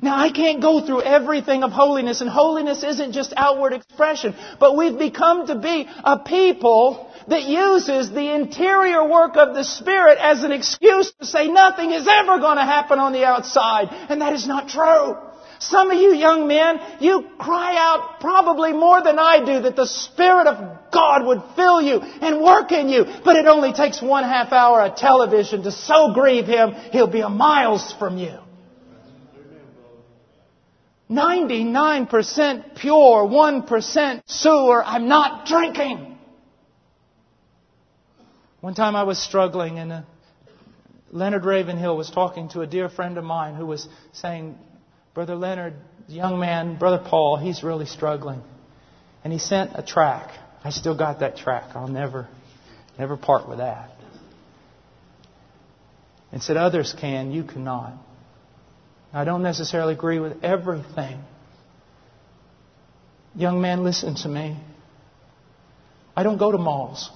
[0.02, 4.76] Now, I can't go through everything of holiness, and holiness isn't just outward expression, but
[4.76, 10.42] we've become to be a people that uses the interior work of the Spirit as
[10.42, 14.32] an excuse to say nothing is ever going to happen on the outside, and that
[14.32, 15.16] is not true.
[15.60, 19.86] Some of you young men, you cry out probably more than I do that the
[19.86, 24.24] Spirit of God would fill you and work in you, but it only takes one
[24.24, 28.43] half hour of television to so grieve Him, He'll be a miles from you.
[31.14, 36.18] 99% pure, 1% sewer, I'm not drinking.
[38.60, 40.02] One time I was struggling and uh,
[41.12, 44.58] Leonard Ravenhill was talking to a dear friend of mine who was saying,
[45.14, 45.74] Brother Leonard,
[46.08, 48.42] young man, Brother Paul, he's really struggling.
[49.22, 50.30] And he sent a track.
[50.64, 51.76] I still got that track.
[51.76, 52.26] I'll never,
[52.98, 53.90] never part with that.
[56.32, 57.94] And said, others can, you cannot.
[59.14, 61.20] I don't necessarily agree with everything.
[63.36, 64.56] Young man, listen to me.
[66.16, 67.10] I don't go to malls.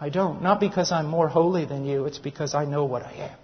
[0.00, 0.42] I don't.
[0.42, 3.38] Not because I'm more holy than you, it's because I know what I am.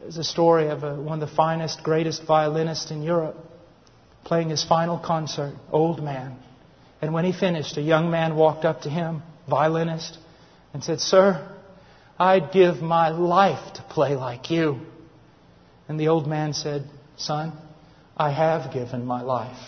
[0.00, 3.36] There's a story of a, one of the finest, greatest violinists in Europe
[4.24, 6.36] playing his final concert, old man.
[7.00, 10.18] And when he finished, a young man walked up to him, violinist,
[10.72, 11.55] and said, Sir,
[12.18, 14.80] I'd give my life to play like you.
[15.88, 17.52] And the old man said, Son,
[18.16, 19.58] I have given my life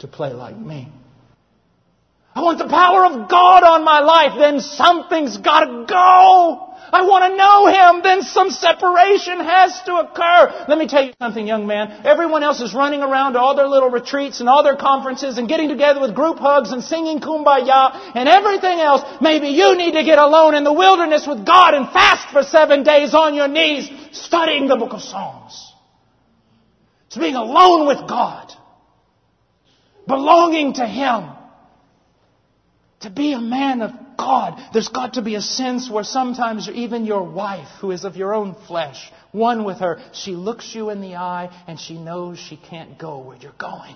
[0.00, 0.88] to play like me.
[2.34, 6.67] I want the power of God on my life, then something's gotta go.
[6.92, 10.64] I want to know Him, then some separation has to occur.
[10.68, 12.06] Let me tell you something, young man.
[12.06, 15.48] Everyone else is running around to all their little retreats and all their conferences and
[15.48, 19.02] getting together with group hugs and singing kumbaya and everything else.
[19.20, 22.82] Maybe you need to get alone in the wilderness with God and fast for seven
[22.82, 25.72] days on your knees studying the book of Psalms.
[27.08, 28.52] It's being alone with God.
[30.06, 31.30] Belonging to Him.
[33.00, 37.06] To be a man of God, there's got to be a sense where sometimes even
[37.06, 41.00] your wife, who is of your own flesh, one with her, she looks you in
[41.00, 43.94] the eye and she knows she can't go where you're going.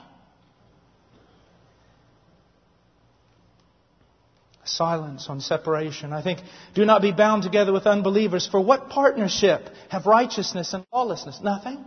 [4.64, 6.12] Silence on separation.
[6.12, 6.38] I think,
[6.74, 8.48] do not be bound together with unbelievers.
[8.48, 11.40] For what partnership have righteousness and lawlessness?
[11.42, 11.84] Nothing.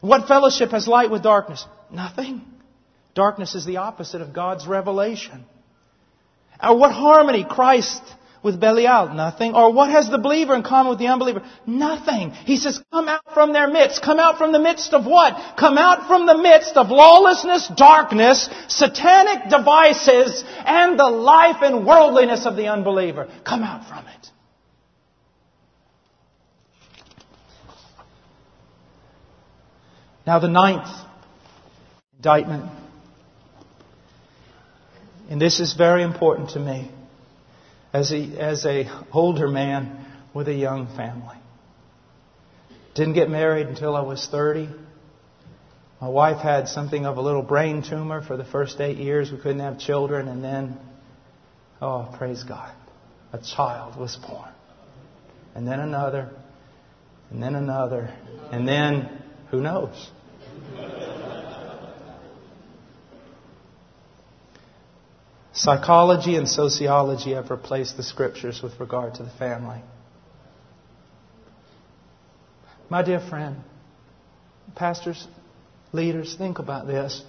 [0.00, 1.64] What fellowship has light with darkness?
[1.90, 2.42] Nothing.
[3.14, 5.46] Darkness is the opposite of God's revelation.
[6.62, 8.02] Or what harmony Christ
[8.42, 9.14] with Belial?
[9.14, 9.54] Nothing.
[9.54, 11.42] Or what has the believer in common with the unbeliever?
[11.66, 12.30] Nothing.
[12.30, 14.02] He says, come out from their midst.
[14.02, 15.56] Come out from the midst of what?
[15.58, 22.46] Come out from the midst of lawlessness, darkness, satanic devices, and the life and worldliness
[22.46, 23.28] of the unbeliever.
[23.44, 24.26] Come out from it.
[30.26, 30.88] Now the ninth
[32.16, 32.79] indictment
[35.30, 36.90] and this is very important to me
[37.92, 40.04] as a, as a older man
[40.34, 41.36] with a young family.
[42.94, 44.68] Didn't get married until I was 30.
[46.00, 49.30] My wife had something of a little brain tumor for the first eight years.
[49.30, 50.26] We couldn't have children.
[50.26, 50.78] And then,
[51.80, 52.74] oh, praise God,
[53.32, 54.50] a child was born.
[55.54, 56.30] And then another.
[57.30, 58.12] And then another.
[58.50, 60.10] And then, who knows?
[65.52, 69.80] Psychology and sociology have replaced the scriptures with regard to the family.
[72.88, 73.56] My dear friend,
[74.74, 75.26] pastors,
[75.92, 77.22] leaders, think about this.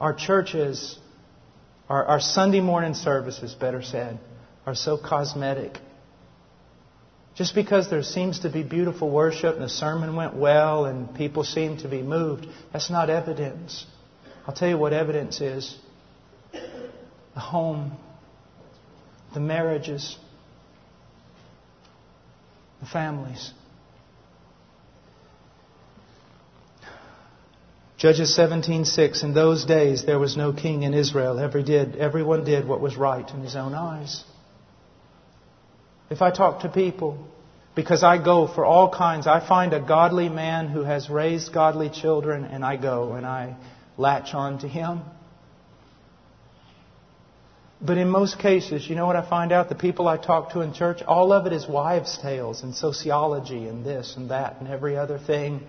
[0.00, 0.98] Our churches,
[1.88, 4.18] our, our Sunday morning services, better said,
[4.66, 5.78] are so cosmetic.
[7.34, 11.44] Just because there seems to be beautiful worship and the sermon went well and people
[11.44, 13.86] seem to be moved, that's not evidence.
[14.48, 15.76] I'll tell you what evidence is
[16.52, 17.92] the home,
[19.34, 20.16] the marriages,
[22.80, 23.52] the families.
[27.98, 32.66] Judges 17:6 In those days there was no king in Israel every did everyone did
[32.66, 34.24] what was right in his own eyes.
[36.08, 37.18] If I talk to people
[37.74, 41.90] because I go for all kinds I find a godly man who has raised godly
[41.90, 43.56] children and I go and I
[43.98, 45.02] latch on to him
[47.80, 49.68] but in most cases, you know what I find out?
[49.68, 53.68] The people I talk to in church, all of it is wives' tales and sociology
[53.68, 55.62] and this and that and every other thing.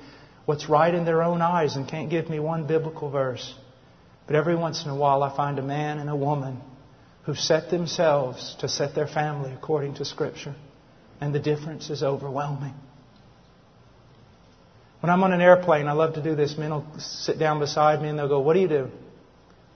[0.45, 3.53] What's right in their own eyes and can't give me one biblical verse.
[4.26, 6.61] But every once in a while I find a man and a woman
[7.26, 10.56] who set themselves to set their family according to Scripture.
[11.22, 12.73] and the difference is overwhelming.
[15.01, 16.57] When I'm on an airplane, I love to do this.
[16.57, 18.89] Men will sit down beside me and they'll go, What do you do?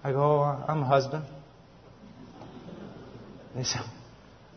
[0.03, 1.23] I go, oh, I'm a husband.
[3.55, 3.79] They say,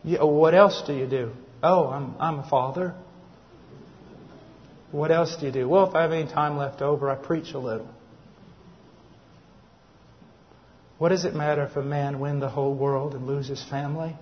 [0.03, 1.31] yeah, What else do you do?
[1.63, 2.95] Oh, I'm, I'm a father.
[4.91, 5.67] What else do you do?
[5.67, 7.87] Well, if I have any time left over, I preach a little.
[10.97, 14.15] What does it matter if a man win the whole world and lose his family?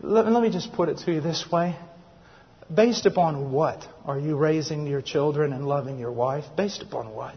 [0.00, 1.76] Let, let me just put it to you this way.
[2.74, 6.44] Based upon what are you raising your children and loving your wife?
[6.56, 7.34] Based upon what?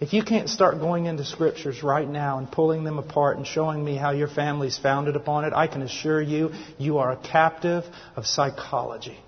[0.00, 3.82] If you can't start going into scriptures right now and pulling them apart and showing
[3.82, 7.84] me how your family's founded upon it, I can assure you, you are a captive
[8.14, 9.18] of psychology,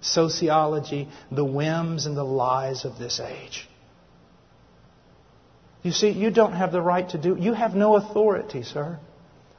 [0.00, 3.68] sociology, the whims and the lies of this age.
[5.82, 8.98] You see, you don't have the right to do, you have no authority, sir,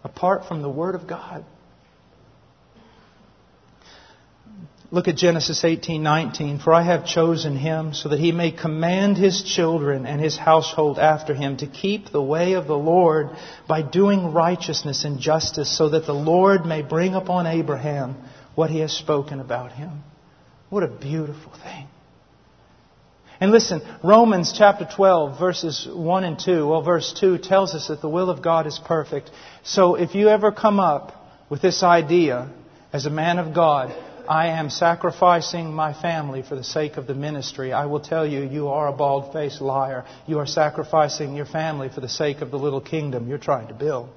[0.04, 1.46] apart from the Word of God.
[4.93, 9.41] Look at Genesis 18:19, for I have chosen him so that he may command his
[9.41, 13.30] children and his household after him to keep the way of the Lord
[13.69, 18.18] by doing righteousness and justice so that the Lord may bring upon Abraham
[18.53, 20.03] what he has spoken about him.
[20.69, 21.88] What a beautiful thing.
[23.39, 28.01] And listen, Romans chapter 12, verses 1 and 2, well, verse 2 tells us that
[28.01, 29.31] the will of God is perfect.
[29.63, 31.13] So if you ever come up
[31.49, 32.49] with this idea
[32.91, 33.95] as a man of God,
[34.27, 38.43] I am sacrificing my family for the sake of the ministry, I will tell you,
[38.43, 40.06] you are a bald faced liar.
[40.27, 43.73] You are sacrificing your family for the sake of the little kingdom you're trying to
[43.73, 44.10] build.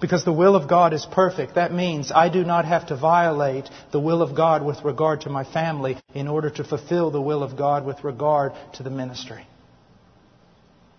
[0.00, 1.56] Because the will of God is perfect.
[1.56, 5.30] That means I do not have to violate the will of God with regard to
[5.30, 9.44] my family in order to fulfill the will of God with regard to the ministry.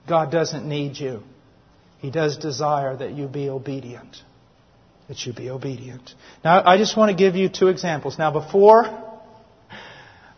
[0.08, 1.24] God doesn't need you.
[2.00, 4.18] He does desire that you be obedient.
[5.10, 6.14] That you be obedient.
[6.44, 8.18] Now, I just want to give you two examples.
[8.18, 8.86] Now, before,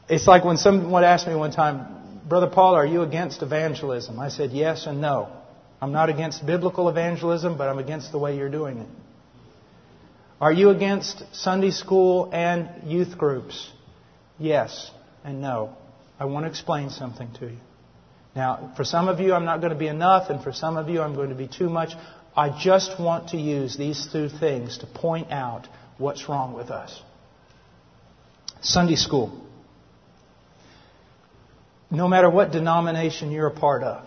[0.09, 4.17] it's like when someone asked me one time, Brother Paul, are you against evangelism?
[4.19, 5.29] I said yes and no.
[5.81, 8.87] I'm not against biblical evangelism, but I'm against the way you're doing it.
[10.39, 13.69] Are you against Sunday school and youth groups?
[14.39, 14.89] Yes
[15.23, 15.75] and no.
[16.17, 17.57] I want to explain something to you.
[18.35, 20.87] Now, for some of you, I'm not going to be enough, and for some of
[20.87, 21.91] you, I'm going to be too much.
[22.35, 25.67] I just want to use these two things to point out
[25.97, 27.01] what's wrong with us.
[28.61, 29.37] Sunday school.
[31.89, 34.05] No matter what denomination you're a part of,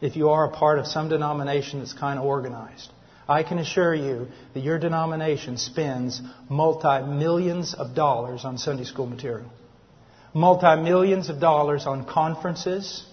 [0.00, 2.90] if you are a part of some denomination that's kind of organized.
[3.28, 9.06] I can assure you that your denomination spends multi millions of dollars on Sunday school
[9.06, 9.50] material,
[10.34, 13.04] multi millions of dollars on conferences,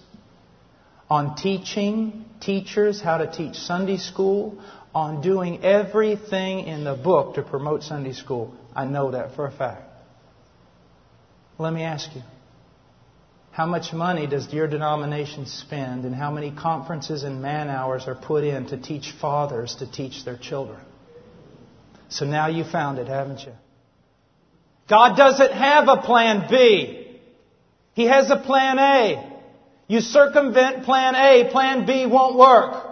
[1.08, 4.62] on teaching teachers how to teach Sunday school,
[4.94, 8.54] on doing everything in the book to promote Sunday school.
[8.74, 9.82] I know that for a fact.
[11.58, 12.22] Let me ask you
[13.52, 18.14] how much money does your denomination spend and how many conferences and man hours are
[18.14, 20.80] put in to teach fathers to teach their children?
[22.08, 23.52] So now you found it, haven't you?
[24.88, 27.18] God doesn't have a plan B.
[27.94, 29.31] He has a plan A.
[29.92, 32.82] You circumvent plan A, plan B won't work.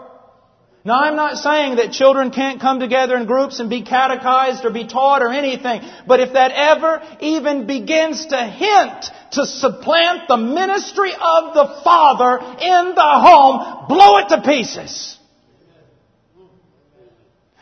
[0.84, 4.70] Now I'm not saying that children can't come together in groups and be catechized or
[4.70, 10.36] be taught or anything, but if that ever even begins to hint to supplant the
[10.36, 15.16] ministry of the Father in the home, blow it to pieces.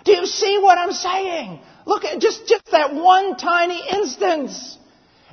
[0.05, 1.60] Do you see what I'm saying?
[1.86, 4.77] Look at just, just that one tiny instance.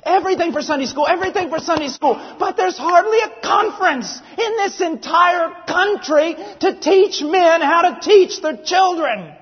[0.06, 2.14] Everything for Sunday school, everything for Sunday school.
[2.38, 8.40] But there's hardly a conference in this entire country to teach men how to teach
[8.40, 9.34] their children.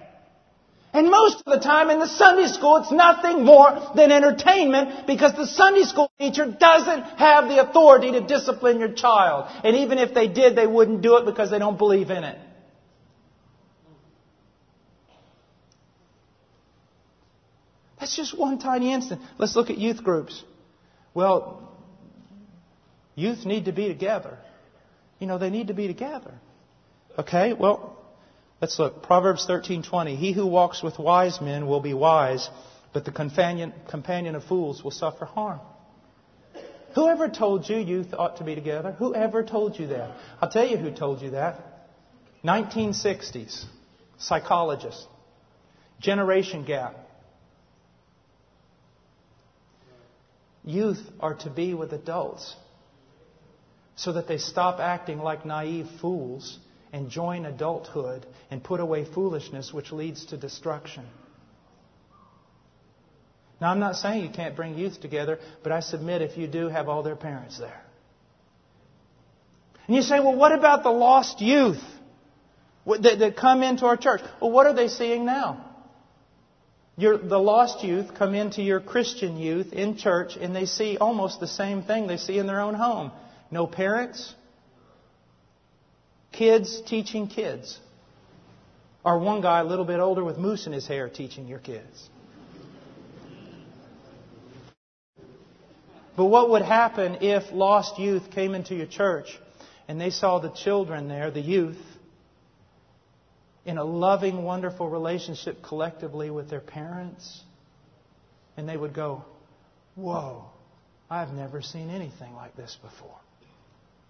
[0.94, 5.34] And most of the time in the Sunday school, it's nothing more than entertainment because
[5.34, 9.50] the Sunday school teacher doesn't have the authority to discipline your child.
[9.64, 12.38] And even if they did, they wouldn't do it because they don't believe in it.
[18.00, 19.20] That's just one tiny instant.
[19.36, 20.42] Let's look at youth groups.
[21.14, 21.72] Well,
[23.14, 24.36] youth need to be together.
[25.20, 26.32] You know, they need to be together.
[27.18, 27.96] Okay, well,
[28.60, 29.04] let's look.
[29.04, 30.16] Proverbs 13:20.
[30.16, 32.50] He who walks with wise men will be wise,
[32.92, 35.60] but the companion, companion of fools will suffer harm.
[36.94, 38.92] Whoever told you youth ought to be together?
[38.92, 40.10] Whoever told you that?
[40.40, 41.60] I'll tell you who told you that.
[42.44, 43.64] 1960s.
[44.18, 45.06] Psychologist.
[46.00, 46.96] Generation gap.
[50.64, 52.54] Youth are to be with adults
[53.96, 56.58] so that they stop acting like naive fools
[56.92, 61.04] and join adulthood and put away foolishness which leads to destruction.
[63.60, 66.68] Now, I'm not saying you can't bring youth together, but I submit if you do,
[66.68, 67.82] have all their parents there.
[69.86, 71.82] And you say, well, what about the lost youth
[72.86, 74.22] that, come into our church?
[74.40, 75.73] Well, what are they seeing now?
[76.96, 81.40] Your, the lost youth come into your Christian youth in church and they see almost
[81.40, 83.10] the same thing they see in their own home.
[83.50, 84.34] No parents,
[86.32, 87.78] kids teaching kids.
[89.04, 92.08] Or one guy a little bit older with mousse in his hair teaching your kids.
[96.16, 99.26] But what would happen if lost youth came into your church
[99.88, 101.76] and they saw the children there, the youth,
[103.64, 107.42] in a loving, wonderful relationship collectively with their parents?
[108.56, 109.24] And they would go,
[109.94, 110.44] Whoa,
[111.08, 113.18] I've never seen anything like this before.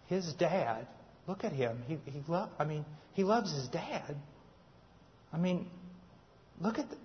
[0.06, 0.86] His dad,
[1.26, 1.82] look at him.
[1.86, 4.16] He, he lo- I mean, he loves his dad.
[5.32, 5.66] I mean,
[6.60, 6.96] look at the,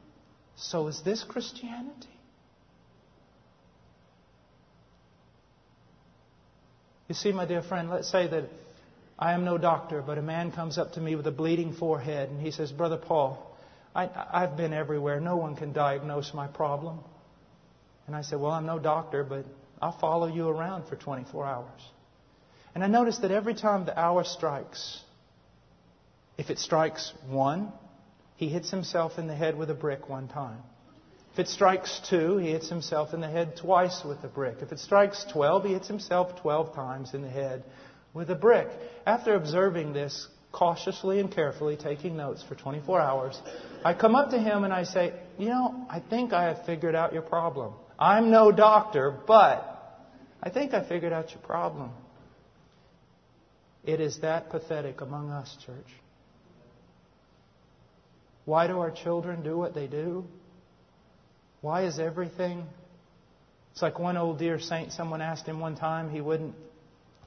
[0.55, 2.07] so is this Christianity?
[7.07, 8.43] You see, my dear friend, let's say that
[9.21, 12.29] I am no doctor, but a man comes up to me with a bleeding forehead
[12.29, 13.57] and he says, Brother Paul,
[13.93, 15.19] I, have been everywhere.
[15.19, 16.99] No one can diagnose my problem.
[18.07, 19.45] And I said, Well, I'm no doctor, but
[19.81, 21.81] I'll follow you around for 24 hours.
[22.73, 25.01] And I noticed that every time the hour strikes,
[26.37, 27.73] if it strikes one,
[28.37, 30.59] he hits himself in the head with a brick one time.
[31.33, 34.57] If it strikes two, he hits himself in the head twice with a brick.
[34.61, 37.65] If it strikes 12, he hits himself 12 times in the head
[38.13, 38.67] with a brick.
[39.05, 43.39] After observing this cautiously and carefully, taking notes for 24 hours,
[43.83, 46.95] I come up to him and I say, You know, I think I have figured
[46.95, 47.73] out your problem.
[47.97, 49.75] I'm no doctor, but
[50.41, 51.91] I think I figured out your problem.
[53.83, 55.87] It is that pathetic among us, church.
[58.45, 60.25] Why do our children do what they do?
[61.61, 62.65] Why is everything?
[63.73, 66.55] It's like one old dear saint, someone asked him one time, he wouldn't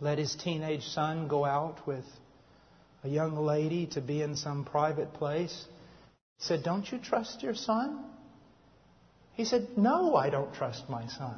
[0.02, 2.04] let his teenage son go out with
[3.04, 5.64] a young lady to be in some private place.
[6.38, 8.04] He said, Don't you trust your son?
[9.34, 11.36] He said, No, I don't trust my son.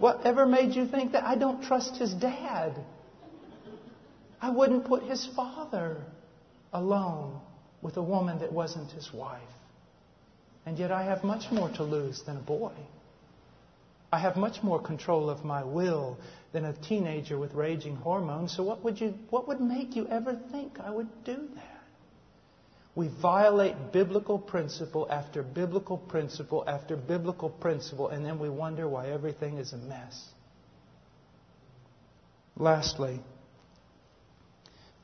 [0.00, 1.22] Whatever made you think that?
[1.22, 2.74] I don't trust his dad.
[4.40, 5.98] I wouldn't put his father
[6.72, 7.40] alone
[7.82, 9.40] with a woman that wasn't his wife.
[10.66, 12.72] And yet I have much more to lose than a boy.
[14.12, 16.18] I have much more control of my will
[16.52, 18.54] than a teenager with raging hormones.
[18.54, 21.82] So what would you what would make you ever think I would do that?
[22.94, 29.08] We violate biblical principle after biblical principle after biblical principle, and then we wonder why
[29.08, 30.28] everything is a mess.
[32.54, 33.18] Lastly,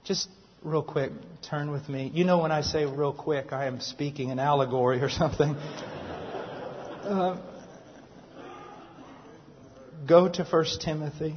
[0.04, 0.28] just
[0.62, 2.10] real quick, turn with me.
[2.12, 5.56] You know, when I say real quick, I am speaking an allegory or something.
[6.98, 7.38] Uh,
[10.08, 11.34] go to 1 Timothy.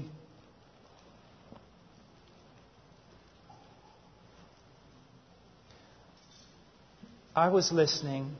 [7.36, 8.36] I was listening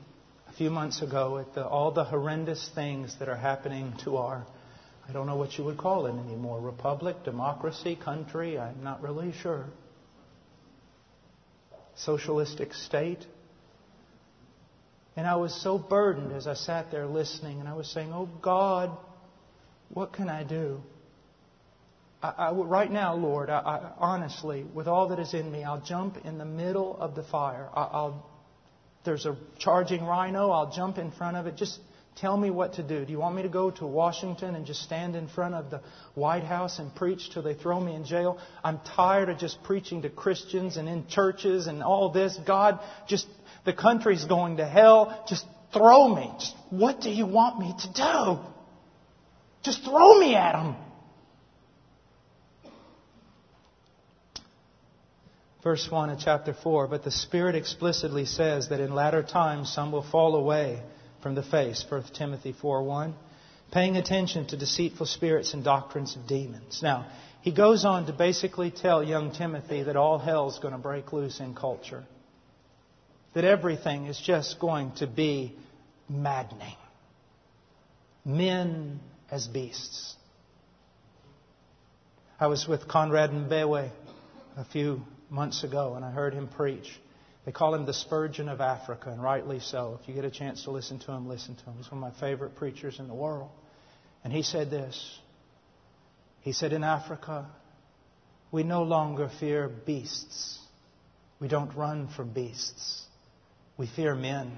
[0.48, 4.46] a few months ago at the, all the horrendous things that are happening to our,
[5.08, 9.32] I don't know what you would call it anymore, republic, democracy, country, I'm not really
[9.32, 9.66] sure
[11.96, 13.24] socialistic state.
[15.14, 18.28] And I was so burdened as I sat there listening, and I was saying, Oh
[18.40, 18.96] God,
[19.92, 20.82] what can I do?
[22.22, 25.80] I, I, right now, Lord, I, I, honestly, with all that is in me, I'll
[25.80, 27.68] jump in the middle of the fire.
[27.74, 28.28] I'll,
[29.04, 31.56] there's a charging rhino, I'll jump in front of it.
[31.56, 31.78] Just
[32.16, 33.04] Tell me what to do.
[33.04, 35.80] Do you want me to go to Washington and just stand in front of the
[36.14, 38.38] White House and preach till they throw me in jail?
[38.62, 42.38] I'm tired of just preaching to Christians and in churches and all this.
[42.46, 43.26] God, just
[43.64, 45.24] the country's going to hell.
[45.26, 46.30] Just throw me.
[46.38, 48.51] Just, what do you want me to do?
[49.62, 50.76] Just throw me at them.
[55.62, 59.92] Verse 1 of chapter 4 But the Spirit explicitly says that in latter times some
[59.92, 60.82] will fall away
[61.22, 63.14] from the face, 1 Timothy 4:1,
[63.70, 66.80] paying attention to deceitful spirits and doctrines of demons.
[66.82, 67.06] Now,
[67.42, 71.38] he goes on to basically tell young Timothy that all hell's going to break loose
[71.38, 72.04] in culture.
[73.34, 75.56] That everything is just going to be
[76.08, 76.76] maddening.
[78.24, 79.00] Men
[79.32, 80.14] as beasts.
[82.38, 83.90] I was with Conrad Mbewe
[84.56, 86.86] a few months ago and I heard him preach.
[87.46, 89.98] They call him the Spurgeon of Africa, and rightly so.
[90.00, 91.74] If you get a chance to listen to him, listen to him.
[91.76, 93.50] He's one of my favorite preachers in the world.
[94.22, 95.18] And he said this
[96.42, 97.48] He said, In Africa,
[98.52, 100.60] we no longer fear beasts.
[101.40, 103.04] We don't run from beasts.
[103.76, 104.52] We fear men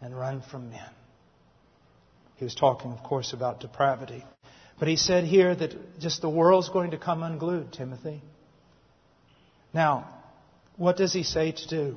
[0.00, 0.90] and run from men.
[2.36, 4.24] He was talking, of course, about depravity.
[4.78, 8.22] But he said here that just the world's going to come unglued, Timothy.
[9.72, 10.08] Now,
[10.76, 11.96] what does he say to do?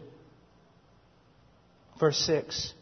[1.99, 2.73] Verse 6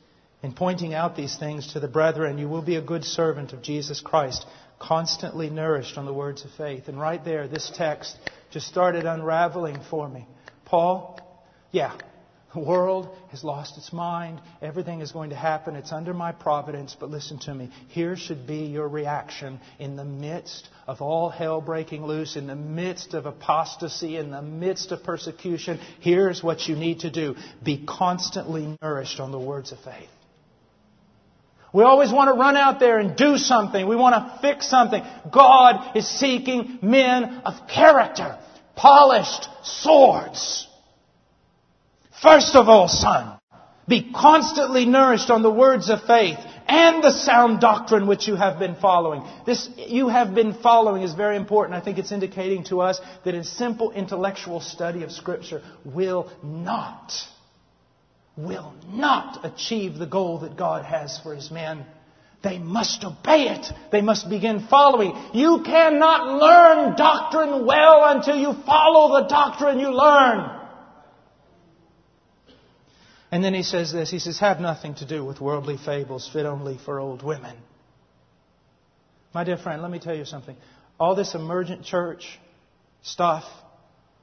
[0.43, 3.63] In pointing out these things to the brethren, you will be a good servant of
[3.63, 4.45] Jesus Christ,
[4.79, 6.87] constantly nourished on the words of faith.
[6.87, 8.15] And right there, this text
[8.51, 10.27] just started unraveling for me.
[10.65, 11.19] Paul,
[11.71, 11.95] yeah,
[12.57, 14.41] the world has lost its mind.
[14.63, 15.75] Everything is going to happen.
[15.75, 16.97] It's under my providence.
[16.99, 17.69] But listen to me.
[17.89, 22.55] Here should be your reaction in the midst of all hell breaking loose, in the
[22.55, 25.79] midst of apostasy, in the midst of persecution.
[25.99, 30.09] Here's what you need to do be constantly nourished on the words of faith.
[31.73, 33.87] We always want to run out there and do something.
[33.87, 35.03] We want to fix something.
[35.31, 38.39] God is seeking men of character,
[38.75, 40.66] polished swords.
[42.21, 43.39] First of all, son,
[43.87, 46.37] be constantly nourished on the words of faith
[46.67, 49.23] and the sound doctrine which you have been following.
[49.45, 51.75] This you have been following is very important.
[51.75, 57.13] I think it's indicating to us that a simple intellectual study of Scripture will not,
[58.35, 61.85] will not achieve the goal that God has for His men.
[62.43, 63.67] They must obey it.
[63.91, 65.13] They must begin following.
[65.33, 70.56] You cannot learn doctrine well until you follow the doctrine you learn.
[73.31, 76.45] And then he says this he says, Have nothing to do with worldly fables fit
[76.45, 77.57] only for old women.
[79.33, 80.55] My dear friend, let me tell you something.
[80.99, 82.39] All this emergent church
[83.03, 83.43] stuff,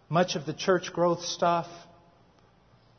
[0.08, 1.66] much of the church growth stuff,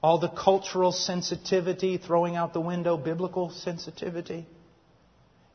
[0.01, 4.45] all the cultural sensitivity, throwing out the window biblical sensitivity,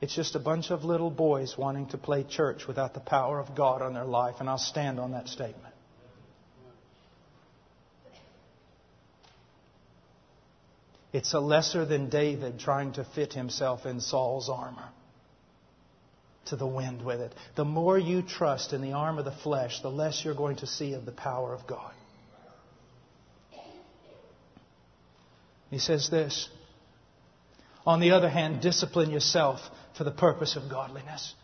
[0.01, 3.55] it's just a bunch of little boys wanting to play church without the power of
[3.55, 5.70] God on their life, and I'll stand on that statement.
[11.13, 14.89] It's a lesser than David trying to fit himself in Saul's armor
[16.47, 17.35] to the wind with it.
[17.57, 20.67] The more you trust in the arm of the flesh, the less you're going to
[20.67, 21.93] see of the power of God.
[25.71, 26.49] He says this
[27.85, 29.61] On the other hand, discipline yourself
[29.97, 31.35] for the purpose of godliness.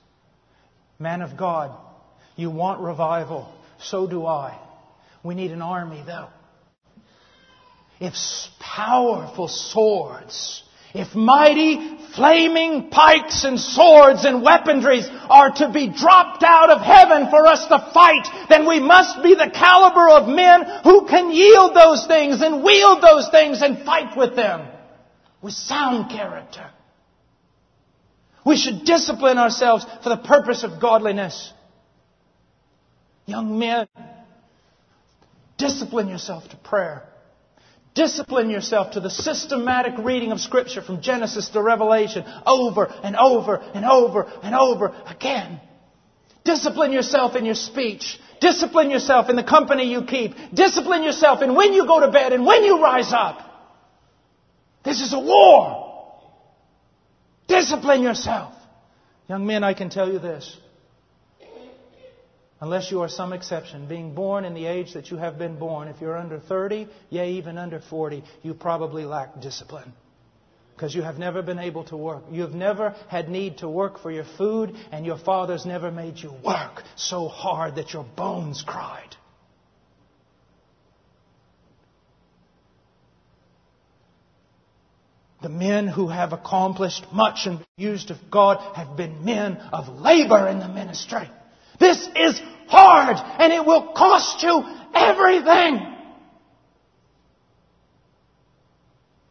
[0.98, 1.76] Man of God,
[2.36, 3.52] you want revival.
[3.78, 4.58] So do I.
[5.22, 6.28] We need an army, though
[8.00, 8.14] if
[8.58, 10.62] powerful swords,
[10.94, 17.28] if mighty flaming pikes and swords and weaponries are to be dropped out of heaven
[17.30, 21.74] for us to fight, then we must be the caliber of men who can yield
[21.74, 24.66] those things and wield those things and fight with them
[25.42, 26.70] with sound character.
[28.44, 31.52] We should discipline ourselves for the purpose of godliness.
[33.26, 33.88] Young men,
[35.58, 37.02] discipline yourself to prayer.
[37.96, 43.56] Discipline yourself to the systematic reading of Scripture from Genesis to Revelation over and over
[43.56, 45.58] and over and over again.
[46.44, 48.20] Discipline yourself in your speech.
[48.38, 50.34] Discipline yourself in the company you keep.
[50.52, 53.40] Discipline yourself in when you go to bed and when you rise up.
[54.84, 56.20] This is a war.
[57.48, 58.52] Discipline yourself.
[59.26, 60.54] Young men, I can tell you this
[62.60, 63.86] unless you are some exception.
[63.86, 67.32] Being born in the age that you have been born, if you're under 30, yea,
[67.32, 69.92] even under 40, you probably lack discipline.
[70.74, 72.24] Because you have never been able to work.
[72.30, 76.18] You have never had need to work for your food, and your fathers never made
[76.18, 79.16] you work so hard that your bones cried.
[85.42, 90.48] The men who have accomplished much and used of God have been men of labor
[90.48, 91.30] in the ministry.
[91.78, 94.62] This is hard and it will cost you
[94.94, 95.94] everything.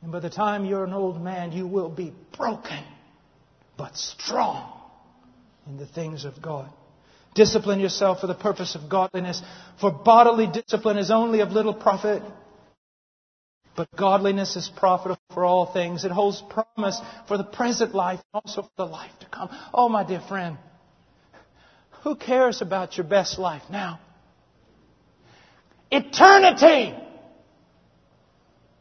[0.02, 2.84] And by the time you're an old man, you will be broken,
[3.76, 4.72] but strong
[5.68, 6.70] in the things of God.
[7.34, 9.42] Discipline yourself for the purpose of godliness,
[9.82, 12.22] for bodily discipline is only of little profit.
[13.76, 16.06] But godliness is profitable for all things.
[16.06, 19.50] It holds promise for the present life, and also for the life to come.
[19.74, 20.58] Oh, my dear friend.
[22.06, 24.00] Who cares about your best life now?
[25.90, 26.94] Eternity!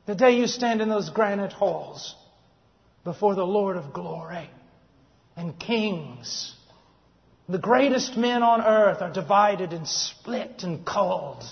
[0.05, 2.15] The day you stand in those granite halls
[3.03, 4.51] before the Lord of glory
[5.37, 6.55] and kings.
[7.49, 11.45] The greatest men on earth are divided and split and called.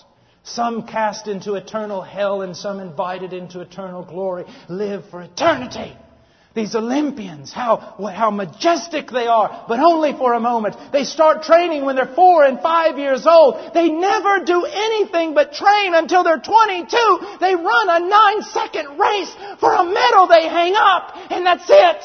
[0.43, 4.45] Some cast into eternal hell and some invited into eternal glory.
[4.69, 5.97] Live for eternity.
[6.55, 7.77] These Olympians, how,
[8.15, 10.77] how majestic they are, but only for a moment.
[10.93, 13.73] They start training when they're four and five years old.
[13.73, 17.37] They never do anything but train until they're 22.
[17.41, 22.05] They run a nine second race for a medal they hang up, and that's it.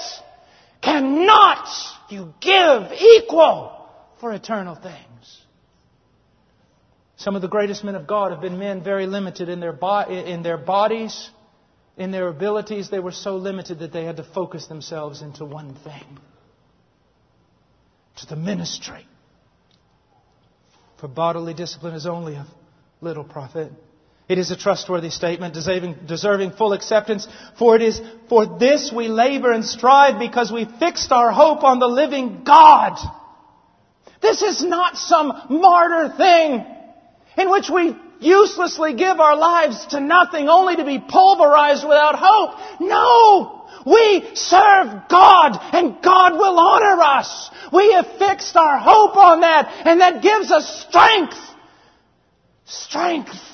[0.81, 1.67] cannot
[2.09, 3.89] you give equal
[4.21, 5.41] for eternal things.
[7.17, 10.07] Some of the greatest men of God have been men very limited in their, bo-
[10.07, 11.29] in their bodies,
[11.97, 12.89] in their abilities.
[12.89, 16.19] They were so limited that they had to focus themselves into one thing
[18.17, 19.05] to the ministry.
[20.99, 22.47] For bodily discipline is only of
[23.01, 23.71] little profit.
[24.27, 29.07] It is a trustworthy statement, deserving, deserving full acceptance, for it is for this we
[29.07, 32.97] labor and strive because we fixed our hope on the living God.
[34.21, 36.65] This is not some martyr thing
[37.37, 42.81] in which we uselessly give our lives to nothing only to be pulverized without hope.
[42.81, 43.53] No!
[43.85, 47.49] We serve God and God will honor us.
[47.71, 51.37] We have fixed our hope on that and that gives us strength.
[52.65, 53.46] Strength.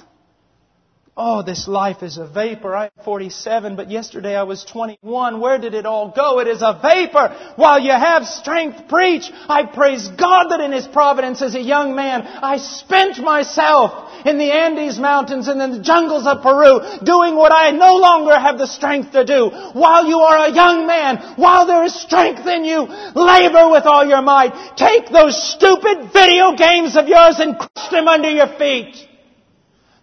[1.15, 2.75] Oh, this life is a vapor.
[2.75, 5.39] I'm 47, but yesterday I was 21.
[5.39, 6.39] Where did it all go?
[6.39, 7.53] It is a vapor.
[7.55, 9.29] While you have strength, preach.
[9.47, 14.39] I praise God that in His providence as a young man, I spent myself in
[14.39, 18.57] the Andes Mountains and in the jungles of Peru doing what I no longer have
[18.57, 19.51] the strength to do.
[19.73, 24.03] While you are a young man, while there is strength in you, labor with all
[24.03, 24.77] your might.
[24.77, 29.12] Take those stupid video games of yours and crush them under your feet.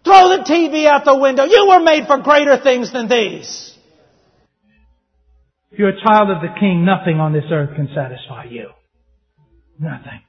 [0.04, 1.44] Throw the TV out the window.
[1.44, 3.76] You were made for greater things than these.
[5.70, 8.70] If you're a child of the King, nothing on this earth can satisfy you.
[9.78, 10.20] Nothing.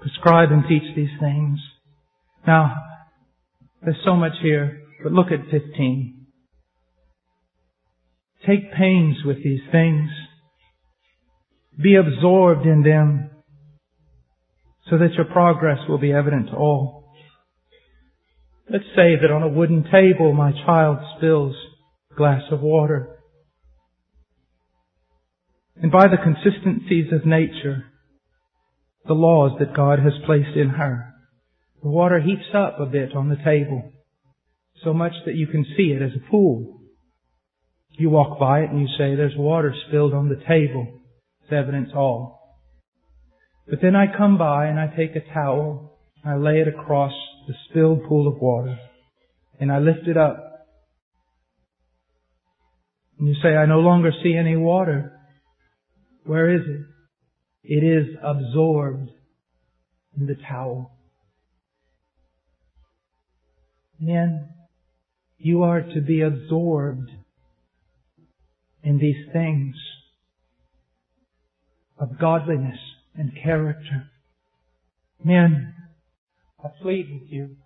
[0.00, 1.58] Prescribe and teach these things.
[2.46, 2.74] Now,
[3.82, 6.26] there's so much here, but look at 15.
[8.46, 10.08] Take pains with these things.
[11.82, 13.29] Be absorbed in them
[14.90, 17.14] so that your progress will be evident to all.
[18.68, 21.54] Let's say that on a wooden table my child spills
[22.10, 23.16] a glass of water.
[25.76, 27.84] And by the consistencies of nature,
[29.06, 31.06] the laws that God has placed in her,
[31.82, 33.92] the water heats up a bit on the table,
[34.84, 36.80] so much that you can see it as a pool.
[37.92, 41.00] You walk by it and you say, there's water spilled on the table.
[41.42, 42.39] It's evidence all.
[43.70, 47.12] But then I come by and I take a towel, and I lay it across
[47.46, 48.76] the spilled pool of water,
[49.60, 50.66] and I lift it up.
[53.16, 55.12] And you say, I no longer see any water.
[56.24, 56.80] Where is it?
[57.62, 59.08] It is absorbed
[60.18, 60.96] in the towel.
[64.00, 64.48] Men,
[65.38, 67.10] you are to be absorbed
[68.82, 69.76] in these things
[71.98, 72.78] of godliness
[73.16, 74.10] and character.
[75.24, 75.74] Men,
[76.64, 77.56] I plead with you.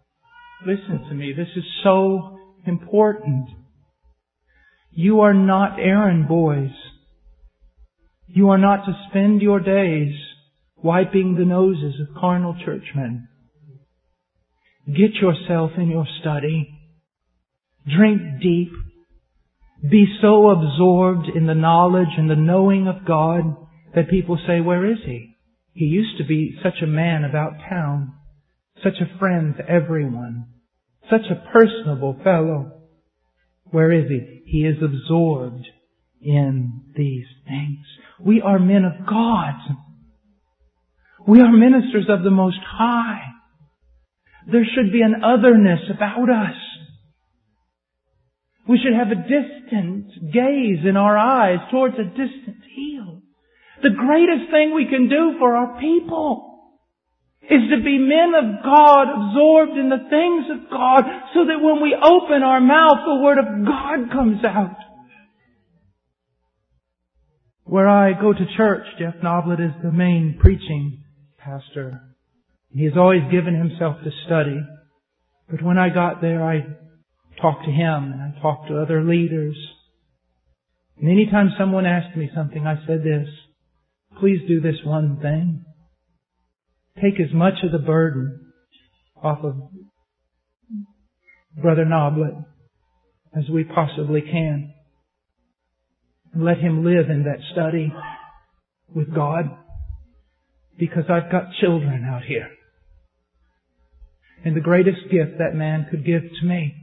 [0.66, 1.32] Listen to me.
[1.32, 3.48] This is so important.
[4.90, 6.70] You are not errand boys.
[8.26, 10.14] You are not to spend your days
[10.76, 13.28] wiping the noses of carnal churchmen.
[14.86, 16.68] Get yourself in your study.
[17.86, 18.72] Drink deep.
[19.90, 23.42] Be so absorbed in the knowledge and the knowing of God
[23.94, 25.33] that people say, where is he?
[25.74, 28.14] He used to be such a man about town,
[28.82, 30.46] such a friend to everyone,
[31.10, 32.80] such a personable fellow.
[33.64, 34.42] Where is he?
[34.46, 35.66] He is absorbed
[36.22, 37.84] in these things.
[38.20, 39.54] We are men of God.
[41.26, 43.22] We are ministers of the Most High.
[44.50, 46.56] There should be an otherness about us.
[48.68, 52.63] We should have a distant gaze in our eyes towards a distant.
[53.82, 56.50] The greatest thing we can do for our people
[57.42, 61.82] is to be men of God, absorbed in the things of God, so that when
[61.82, 64.76] we open our mouth, the Word of God comes out.
[67.64, 71.02] Where I go to church, Jeff Noblit is the main preaching
[71.38, 72.00] pastor.
[72.70, 74.60] He has always given himself to study.
[75.50, 76.60] But when I got there, I
[77.40, 79.56] talked to him and I talked to other leaders.
[80.98, 83.28] And anytime someone asked me something, I said this,
[84.20, 85.64] please do this one thing.
[87.02, 88.52] Take as much of the burden
[89.22, 89.54] off of
[91.60, 92.44] Brother Noblit
[93.36, 94.72] as we possibly can.
[96.32, 97.92] And let him live in that study
[98.92, 99.44] with God
[100.78, 102.48] because I've got children out here.
[104.44, 106.74] And the greatest gift that man could give to me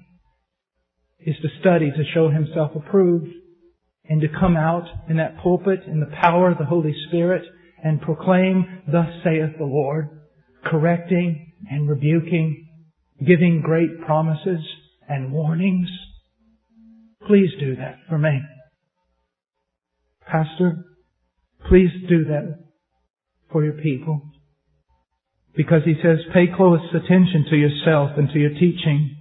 [1.19, 3.29] is to study to show himself approved
[4.11, 7.43] and to come out in that pulpit in the power of the Holy Spirit
[7.81, 10.09] and proclaim, thus saith the Lord,
[10.65, 12.67] correcting and rebuking,
[13.25, 14.59] giving great promises
[15.07, 15.87] and warnings.
[17.25, 18.41] please do that for me.
[20.29, 20.83] Pastor,
[21.69, 22.59] please do that
[23.49, 24.21] for your people.
[25.55, 29.15] Because he says, pay close attention to yourself and to your teaching.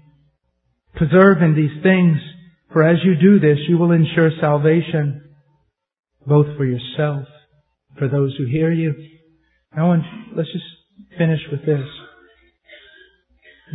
[0.97, 2.19] Preserve in these things,
[2.73, 5.23] for as you do this, you will ensure salvation,
[6.27, 7.27] both for yourself,
[7.99, 8.95] for those who hear you.
[9.77, 9.95] Now,
[10.37, 10.65] let's just
[11.19, 11.87] finish with this.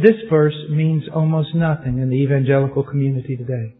[0.01, 3.75] This verse means almost nothing in the evangelical community today.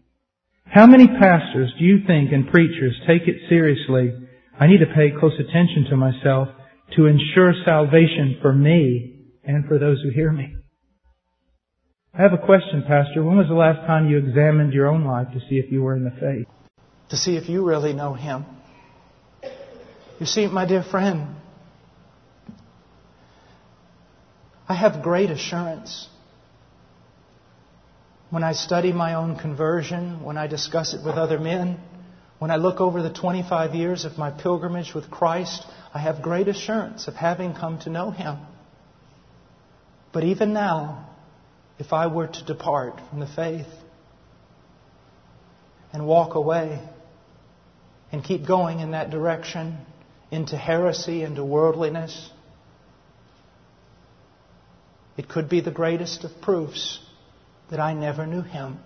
[0.64, 4.12] How many pastors do you think and preachers take it seriously?
[4.58, 6.48] I need to pay close attention to myself
[6.96, 10.55] to ensure salvation for me and for those who hear me.
[12.18, 13.22] I have a question, Pastor.
[13.22, 15.94] When was the last time you examined your own life to see if you were
[15.94, 16.46] in the faith?
[17.10, 18.46] To see if you really know Him.
[20.18, 21.36] You see, my dear friend,
[24.66, 26.08] I have great assurance
[28.30, 31.78] when I study my own conversion, when I discuss it with other men,
[32.38, 36.48] when I look over the 25 years of my pilgrimage with Christ, I have great
[36.48, 38.38] assurance of having come to know Him.
[40.14, 41.05] But even now,
[41.78, 43.66] if I were to depart from the faith
[45.92, 46.80] and walk away
[48.12, 49.78] and keep going in that direction
[50.30, 52.30] into heresy, into worldliness,
[55.16, 56.98] it could be the greatest of proofs
[57.70, 58.78] that I never knew him.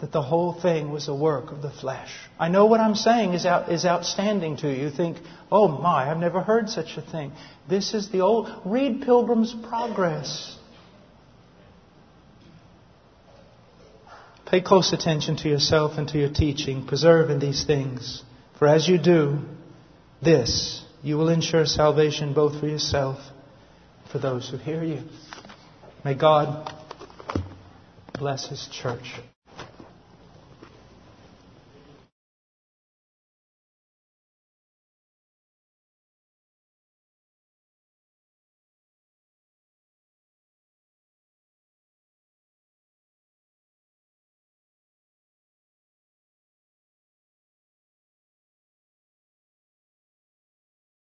[0.00, 2.08] That the whole thing was a work of the flesh.
[2.38, 4.84] I know what I'm saying is, out, is outstanding to you.
[4.84, 5.18] You think,
[5.52, 7.32] oh my, I've never heard such a thing.
[7.68, 8.50] This is the old.
[8.64, 10.56] Read Pilgrim's Progress.
[14.50, 16.84] Pay close attention to yourself and to your teaching.
[16.84, 18.24] Preserve in these things.
[18.58, 19.38] For as you do
[20.20, 23.18] this, you will ensure salvation both for yourself
[24.02, 25.02] and for those who hear you.
[26.04, 26.74] May God
[28.18, 29.20] bless His church.